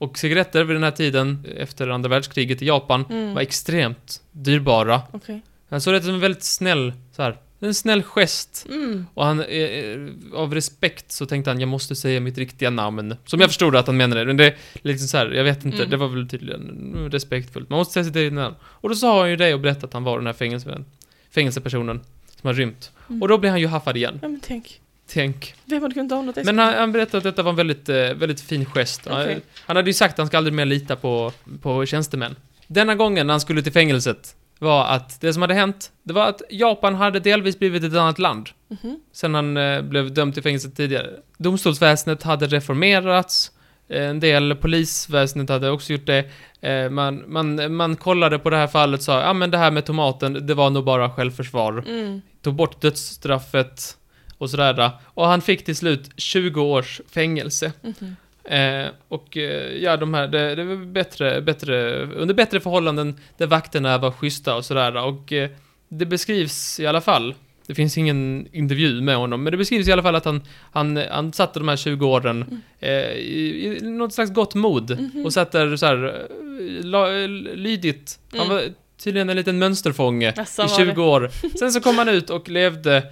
Och 0.00 0.18
cigaretter 0.18 0.64
vid 0.64 0.76
den 0.76 0.82
här 0.82 0.90
tiden, 0.90 1.46
efter 1.56 1.88
andra 1.88 2.08
världskriget 2.08 2.62
i 2.62 2.66
Japan, 2.66 3.04
Mm. 3.10 3.34
var 3.34 3.40
extremt 3.42 4.22
dyrbara. 4.32 5.02
Okej. 5.12 5.40
Han 5.70 5.80
såg 5.80 5.94
det 5.94 6.02
som 6.02 6.14
en 6.14 6.20
väldigt 6.20 6.42
snäll, 6.44 6.92
så 7.12 7.22
här, 7.22 7.36
en 7.60 7.74
snäll 7.74 8.02
gest. 8.02 8.66
Mm. 8.68 9.06
Och 9.14 9.24
han, 9.26 9.40
eh, 9.40 9.46
eh, 9.46 9.98
av 10.34 10.54
respekt 10.54 11.12
så 11.12 11.26
tänkte 11.26 11.50
han, 11.50 11.60
jag 11.60 11.68
måste 11.68 11.96
säga 11.96 12.20
mitt 12.20 12.38
riktiga 12.38 12.70
namn. 12.70 13.16
Som 13.24 13.40
jag 13.40 13.50
förstod 13.50 13.76
att 13.76 13.86
han 13.86 13.96
menade, 13.96 14.24
men 14.24 14.36
det 14.36 14.44
är 14.46 14.56
liksom 14.82 15.08
så 15.08 15.16
här, 15.16 15.30
jag 15.30 15.44
vet 15.44 15.64
inte, 15.64 15.78
Mm. 15.78 15.90
det 15.90 15.96
var 15.96 16.08
väl 16.08 16.28
tydligen 16.28 17.08
respektfullt. 17.12 17.70
Man 17.70 17.76
måste 17.78 17.92
säga 17.94 18.04
sitt 18.04 18.16
eget 18.16 18.32
namn. 18.32 18.54
Och 18.62 18.88
då 18.88 18.94
sa 18.94 19.20
han 19.20 19.30
ju 19.30 19.36
det 19.36 19.54
och 19.54 19.60
berättade 19.60 19.86
att 19.86 19.92
han 19.92 20.04
var 20.04 20.18
den 20.18 20.26
här 20.26 20.32
fängelse, 20.32 20.84
fängelsepersonen 21.30 22.00
som 22.40 22.46
har 22.46 22.54
rymt. 22.54 22.92
Mm. 23.08 23.22
Och 23.22 23.28
då 23.28 23.38
blev 23.38 23.50
han 23.50 23.60
ju 23.60 23.66
haffad 23.66 23.96
igen. 23.96 24.18
Ja 24.22 24.28
men 24.28 24.40
tänk. 24.40 24.80
Tänk. 25.06 25.54
Vem 25.64 25.82
hade 25.82 25.94
kunnat 25.94 26.12
ana 26.12 26.32
det? 26.32 26.44
Men 26.44 26.58
han, 26.58 26.74
han 26.74 26.92
berättade 26.92 27.18
att 27.18 27.24
detta 27.24 27.42
var 27.42 27.50
en 27.50 27.56
väldigt, 27.56 27.88
eh, 27.88 27.94
väldigt 27.94 28.40
fin 28.40 28.64
gest. 28.64 29.06
Okej. 29.06 29.40
Han 29.56 29.76
hade 29.76 29.90
ju 29.90 29.94
sagt 29.94 30.12
att 30.12 30.18
han 30.18 30.26
ska 30.26 30.36
aldrig 30.36 30.54
mer 30.54 30.64
lita 30.64 30.96
på, 30.96 31.32
på 31.62 31.86
tjänstemän. 31.86 32.36
Denna 32.66 32.94
gången 32.94 33.26
när 33.26 33.34
han 33.34 33.40
skulle 33.40 33.62
till 33.62 33.72
fängelset 33.72 34.34
var 34.58 34.86
att 34.86 35.20
det 35.20 35.32
som 35.32 35.42
hade 35.42 35.54
hänt, 35.54 35.92
det 36.02 36.12
var 36.12 36.28
att 36.28 36.42
Japan 36.50 36.94
hade 36.94 37.20
delvis 37.20 37.58
blivit 37.58 37.84
ett 37.84 37.92
annat 37.92 38.18
land. 38.18 38.48
Mhm. 38.68 39.00
Sen 39.12 39.34
han 39.34 39.56
eh, 39.56 39.82
blev 39.82 40.14
dömd 40.14 40.34
till 40.34 40.42
fängelset 40.42 40.76
tidigare. 40.76 41.10
Domstolsväsendet 41.38 42.22
hade 42.22 42.46
reformerats. 42.46 43.52
Eh, 43.88 44.08
En 44.08 44.20
del 44.20 44.54
polisväsendet 44.54 45.50
hade 45.50 45.70
också 45.70 45.92
gjort 45.92 46.06
det. 46.06 46.24
Eh, 46.60 46.90
Man, 46.90 47.24
man, 47.26 47.74
man 47.74 47.96
kollade 47.96 48.38
på 48.38 48.50
det 48.50 48.56
här 48.56 48.66
fallet 48.66 48.98
och 49.00 49.04
sa, 49.04 49.20
ja 49.20 49.32
men 49.32 49.50
det 49.50 49.58
här 49.58 49.70
med 49.70 49.86
tomaten, 49.86 50.46
det 50.46 50.54
var 50.54 50.70
nog 50.70 50.84
bara 50.84 51.10
självförsvar. 51.10 51.84
Mm. 51.86 52.22
Tog 52.42 52.54
bort 52.54 52.80
dödsstraffet 52.80 53.96
och 54.38 54.50
sådär. 54.50 54.90
Och 55.04 55.26
han 55.26 55.40
fick 55.42 55.64
till 55.64 55.76
slut 55.76 56.10
20 56.16 56.62
års 56.62 57.00
fängelse. 57.10 57.72
Mhm. 57.82 58.16
Eh, 58.44 58.86
och 59.08 59.36
eh, 59.36 59.76
ja, 59.82 59.96
de 59.96 60.14
här, 60.14 60.28
det, 60.28 60.54
det 60.54 60.64
var 60.64 60.76
bättre, 60.76 61.40
bättre, 61.40 62.02
under 62.06 62.34
bättre 62.34 62.60
förhållanden 62.60 63.16
där 63.36 63.46
vakterna 63.46 63.98
var 63.98 64.10
schyssta 64.10 64.56
och 64.56 64.64
sådär. 64.64 64.96
Och 64.96 65.32
eh, 65.32 65.50
det 65.88 66.06
beskrivs 66.06 66.80
i 66.80 66.86
alla 66.86 67.00
fall, 67.00 67.34
det 67.68 67.74
finns 67.74 67.98
ingen 67.98 68.48
intervju 68.52 69.00
med 69.00 69.16
honom, 69.16 69.42
men 69.42 69.50
det 69.50 69.56
beskrivs 69.56 69.88
i 69.88 69.92
alla 69.92 70.02
fall 70.02 70.14
att 70.14 70.24
han, 70.24 70.42
han, 70.72 70.96
han 71.10 71.32
satte 71.32 71.58
de 71.58 71.68
här 71.68 71.76
20 71.76 72.06
åren 72.06 72.62
eh, 72.80 72.90
i, 73.12 73.78
i 73.82 73.86
något 73.90 74.12
slags 74.14 74.32
gott 74.32 74.54
mod. 74.54 75.00
Mhm. 75.00 75.24
Och 75.26 75.32
satt 75.32 75.52
där 75.52 75.76
så 75.76 75.86
här, 75.86 76.04
eh, 76.04 76.84
la, 76.84 77.06
lydigt. 77.54 78.18
Han 78.30 78.40
Mm. 78.40 78.52
var 78.52 78.62
tydligen 79.02 79.30
en 79.30 79.36
liten 79.36 79.58
mönsterfånge 79.58 80.34
Jaså, 80.36 80.62
i 80.62 80.66
var 80.66 80.76
20 80.76 80.92
det? 80.92 81.00
år. 81.00 81.30
Sen 81.58 81.72
så 81.72 81.80
kom 81.80 81.98
han 81.98 82.08
ut 82.08 82.30
och 82.30 82.48
levde 82.48 83.02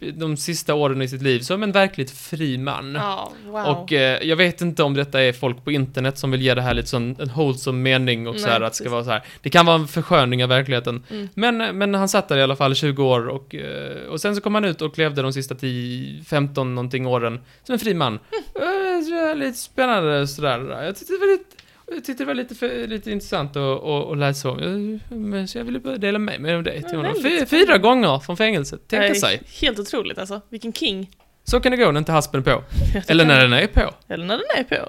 de 0.00 0.36
sista 0.36 0.74
åren 0.74 1.02
i 1.02 1.08
sitt 1.08 1.22
liv 1.22 1.40
som 1.40 1.62
en 1.62 1.72
verkligt 1.72 2.10
fri 2.10 2.58
man. 2.58 2.94
Ja, 2.94 3.32
wow. 3.46 3.66
Och 3.66 3.92
eh, 3.92 4.22
jag 4.22 4.36
vet 4.36 4.60
inte 4.60 4.82
om 4.82 4.94
detta 4.94 5.22
är 5.22 5.32
folk 5.32 5.64
på 5.64 5.70
internet 5.70 6.18
som 6.18 6.30
vill 6.30 6.42
ge 6.42 6.54
det 6.54 6.62
här 6.62 6.74
lite 6.74 6.88
sån, 6.88 7.16
en 7.18 7.28
wholesome 7.28 7.78
mening 7.78 8.28
och 8.28 8.36
så 8.36 8.46
Nej, 8.46 8.52
här, 8.52 8.60
att 8.60 8.72
det 8.72 8.76
ska 8.76 8.90
vara 8.90 9.04
så 9.04 9.10
här. 9.10 9.22
Det 9.42 9.50
kan 9.50 9.66
vara 9.66 9.76
en 9.76 9.88
försköning 9.88 10.42
av 10.42 10.48
verkligen. 10.48 11.04
Mm. 11.10 11.28
Men, 11.34 11.78
men 11.78 11.94
han 11.94 12.08
satt 12.08 12.28
där 12.28 12.36
i 12.36 12.42
alla 12.42 12.56
fall 12.56 12.72
i 12.72 12.74
20 12.74 13.04
år 13.04 13.28
och, 13.28 13.54
eh, 13.54 14.06
och 14.08 14.20
sen 14.20 14.36
så 14.36 14.40
kom 14.40 14.54
han 14.54 14.64
ut 14.64 14.82
och 14.82 14.98
levde 14.98 15.22
de 15.22 15.32
sista 15.32 15.54
10, 15.54 16.24
15 16.24 16.74
någonting 16.74 17.06
åren 17.06 17.40
som 17.64 17.72
en 17.72 17.78
fri 17.78 17.94
man. 17.94 18.18
Mm. 18.54 19.04
Så 19.04 19.14
är 19.14 19.34
lite 19.34 19.58
spännande 19.58 20.26
sådär. 20.26 20.84
Jag 20.84 20.96
tyckte 20.96 21.12
det 21.12 21.18
var 21.18 21.32
lite, 21.32 21.59
jag 21.90 22.04
tyckte 22.04 22.22
det 22.22 22.26
var 22.26 22.34
lite, 22.34 22.54
för, 22.54 22.86
lite 22.86 23.10
intressant 23.10 23.56
att, 23.56 23.84
att, 23.84 24.10
att 24.10 24.18
läsa 24.18 24.50
om. 24.50 25.00
Men 25.08 25.48
så 25.48 25.58
jag 25.58 25.64
ville 25.64 25.78
bara 25.80 25.96
dela 25.96 26.18
med 26.18 26.40
mig 26.40 26.54
av 26.54 26.62
det 26.62 26.82
till 26.82 26.96
honom. 26.96 27.14
fyra 27.46 27.78
gånger 27.78 28.18
från 28.18 28.36
fängelset, 28.36 28.88
tänka 28.88 29.14
sig. 29.14 29.42
Helt 29.60 29.78
otroligt 29.78 30.18
alltså. 30.18 30.40
Vilken 30.48 30.72
king. 30.72 31.10
Så 31.44 31.60
kan 31.60 31.72
det 31.72 31.78
gå 31.78 31.90
när 31.92 31.98
inte 31.98 32.12
haspen 32.12 32.40
är 32.40 32.44
på. 32.44 32.64
Eller 33.08 33.24
när 33.24 33.40
den 33.40 33.52
är 33.52 33.66
på. 33.66 33.94
Eller 34.08 34.24
när 34.26 34.38
den 34.38 34.46
är 34.56 34.64
på. 34.64 34.88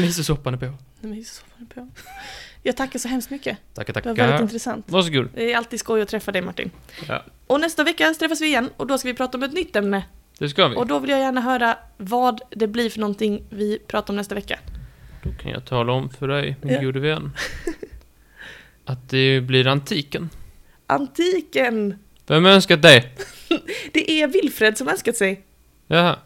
Misosoppan 0.00 0.54
är 0.54 0.58
på. 0.58 0.66
Var 0.66 0.76
den 1.58 1.66
på. 1.74 1.88
Jag 2.62 2.76
tackar 2.76 2.98
så 2.98 3.08
hemskt 3.08 3.30
mycket. 3.30 3.58
Tackar, 3.74 3.92
Det 3.92 4.04
var 4.04 4.14
väldigt 4.14 4.26
tackar. 4.32 4.42
intressant. 4.42 4.84
Varsågod. 4.88 5.28
Det 5.34 5.52
är 5.52 5.56
alltid 5.56 5.80
skoj 5.80 6.02
att 6.02 6.08
träffa 6.08 6.32
dig 6.32 6.42
Martin. 6.42 6.70
Ja. 7.08 7.24
Och 7.46 7.60
nästa 7.60 7.84
vecka 7.84 8.14
träffas 8.18 8.40
vi 8.40 8.46
igen 8.46 8.70
och 8.76 8.86
då 8.86 8.98
ska 8.98 9.08
vi 9.08 9.14
prata 9.14 9.38
om 9.38 9.42
ett 9.44 9.52
nytt 9.52 9.76
ämne. 9.76 10.04
Det 10.38 10.48
ska 10.48 10.68
vi. 10.68 10.76
Och 10.76 10.86
då 10.86 10.98
vill 10.98 11.10
jag 11.10 11.20
gärna 11.20 11.40
höra 11.40 11.78
vad 11.96 12.40
det 12.50 12.66
blir 12.66 12.90
för 12.90 13.00
någonting 13.00 13.42
vi 13.50 13.78
pratar 13.78 14.12
om 14.12 14.16
nästa 14.16 14.34
vecka. 14.34 14.58
Då 15.26 15.42
kan 15.42 15.50
jag 15.52 15.64
tala 15.64 15.92
om 15.92 16.10
för 16.10 16.28
dig, 16.28 16.56
min 16.62 16.74
Ja. 16.74 16.80
gode 16.80 17.00
vän. 17.00 17.32
Att 18.84 19.08
det 19.10 19.40
blir 19.40 19.66
antiken. 19.66 20.30
Antiken! 20.86 21.98
Vem 22.26 22.44
har 22.44 22.52
önskat 22.52 22.82
det? 22.82 23.04
Det 23.92 24.10
är 24.22 24.28
Wilfred 24.28 24.78
som 24.78 24.88
önskat 24.88 25.16
sig. 25.16 25.44
Jaha. 25.86 26.16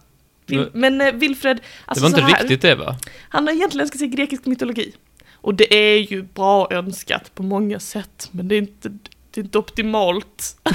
Vil- 0.46 0.58
Det- 0.64 0.70
men 0.74 1.00
eh, 1.00 1.12
Wilfred, 1.14 1.56
Det 1.56 1.62
alltså 1.84 2.02
var 2.02 2.08
inte 2.08 2.20
här, 2.20 2.38
riktigt 2.42 2.62
det 2.62 2.74
va? 2.74 2.98
han 3.28 3.46
har 3.46 3.54
egentligen 3.54 3.82
önskat 3.82 3.98
sig 3.98 4.08
grekisk 4.08 4.46
mytologi. 4.46 4.92
Och 5.32 5.54
det 5.54 5.74
är 5.74 5.96
ju 5.98 6.22
bra 6.22 6.68
önskat 6.70 7.34
på 7.34 7.42
många 7.42 7.80
sätt, 7.80 8.28
men 8.32 8.48
det 8.48 8.54
är 8.54 8.58
inte, 8.58 8.88
det 9.30 9.40
är 9.40 9.44
inte 9.44 9.58
optimalt. 9.58 10.56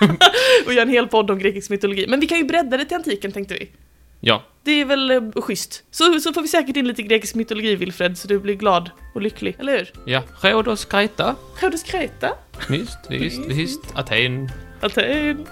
och 0.66 0.72
göra 0.72 0.82
en 0.82 0.88
hel 0.88 1.06
podd 1.08 1.30
om 1.30 1.38
grekisk 1.38 1.70
mytologi. 1.70 2.06
Men 2.08 2.20
vi 2.20 2.26
kan 2.26 2.38
ju 2.38 2.44
bredda 2.44 2.76
det 2.76 2.84
till 2.84 2.96
antiken 2.96 3.32
tänkte 3.32 3.54
vi. 3.54 3.70
Ja. 4.20 4.42
Det 4.64 4.70
är 4.80 4.84
väl 4.84 5.10
eh, 5.10 5.20
schysst. 5.42 5.82
Så, 5.90 6.20
så 6.20 6.32
får 6.32 6.42
vi 6.42 6.48
säkert 6.48 6.76
in 6.76 6.88
lite 6.88 7.02
grekisk 7.02 7.34
mytologi 7.34 7.76
Wilfred, 7.76 8.18
så 8.18 8.28
du 8.28 8.38
blir 8.38 8.54
glad 8.54 8.90
och 9.14 9.22
lycklig, 9.22 9.56
eller 9.58 9.78
hur? 9.78 9.92
Ja. 10.04 10.22
Rhodos, 10.40 10.84
Kreta. 10.84 11.34
Rhodos 11.60 11.82
Kreta, 11.82 12.30
Visst, 12.68 12.98
visst, 13.08 13.46
visst. 13.46 13.80
Aten. 13.94 14.50
Aten, 14.80 15.46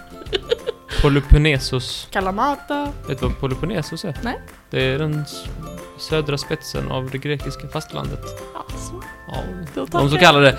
Peloponnesos. 1.03 2.09
Kalamata. 2.11 2.93
Vet 3.09 3.21
du 3.21 3.27
vad 3.27 3.41
Peloponnesos 3.41 4.05
är? 4.05 4.14
Nej. 4.23 4.41
Det 4.71 4.83
är 4.85 4.99
den 4.99 5.21
s- 5.21 5.45
södra 5.99 6.39
spetsen 6.39 6.91
av 6.91 7.11
det 7.11 7.19
grekiska 7.19 7.69
fastlandet. 7.69 8.21
Alltså, 8.55 9.03
Ja. 9.29 9.43
då 9.75 9.87
tackar 9.87 9.99
De 9.99 10.09
så 10.11 10.16
jag. 10.16 10.23
kallade 10.23 10.59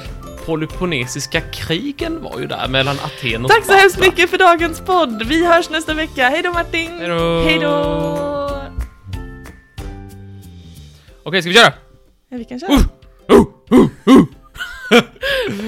Peloponnesiska 0.50 1.42
krigen 1.42 2.22
var 2.22 2.40
ju 2.40 2.48
där 2.48 2.68
mellan 2.68 2.96
Aten 2.96 3.46
och 3.46 3.52
Tack 3.52 3.66
så 3.66 3.74
hemskt 3.74 4.00
mycket 4.00 4.30
för 4.30 4.38
dagens 4.38 4.80
podd. 4.80 5.24
Vi 5.28 5.46
hörs 5.46 5.70
nästa 5.70 5.94
vecka. 5.94 6.30
Hej 6.30 6.42
då 6.42 6.52
Martin! 6.52 6.92
Hej 7.46 7.60
då! 7.60 8.70
Okej, 11.24 11.42
ska 11.42 11.50
vi 11.50 11.56
köra? 11.56 11.74
Ja, 12.30 12.38
vi 12.38 12.46
kan 12.46 12.60
köra. 12.60 12.72
Uh, 12.72 12.80
uh, 13.32 13.46
uh, 13.72 13.88
uh. 14.08 14.26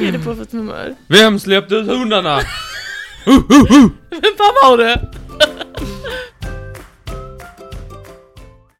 Är 0.07 0.11
det 0.11 0.19
på 0.19 0.35
för 0.35 0.57
humör? 0.57 0.95
Vem 1.07 1.39
släppte 1.39 1.75
ut 1.75 1.87
hundarna? 1.87 2.37
Vem 4.09 4.33
fan 4.37 4.55
var 4.63 4.77
det? 4.77 5.11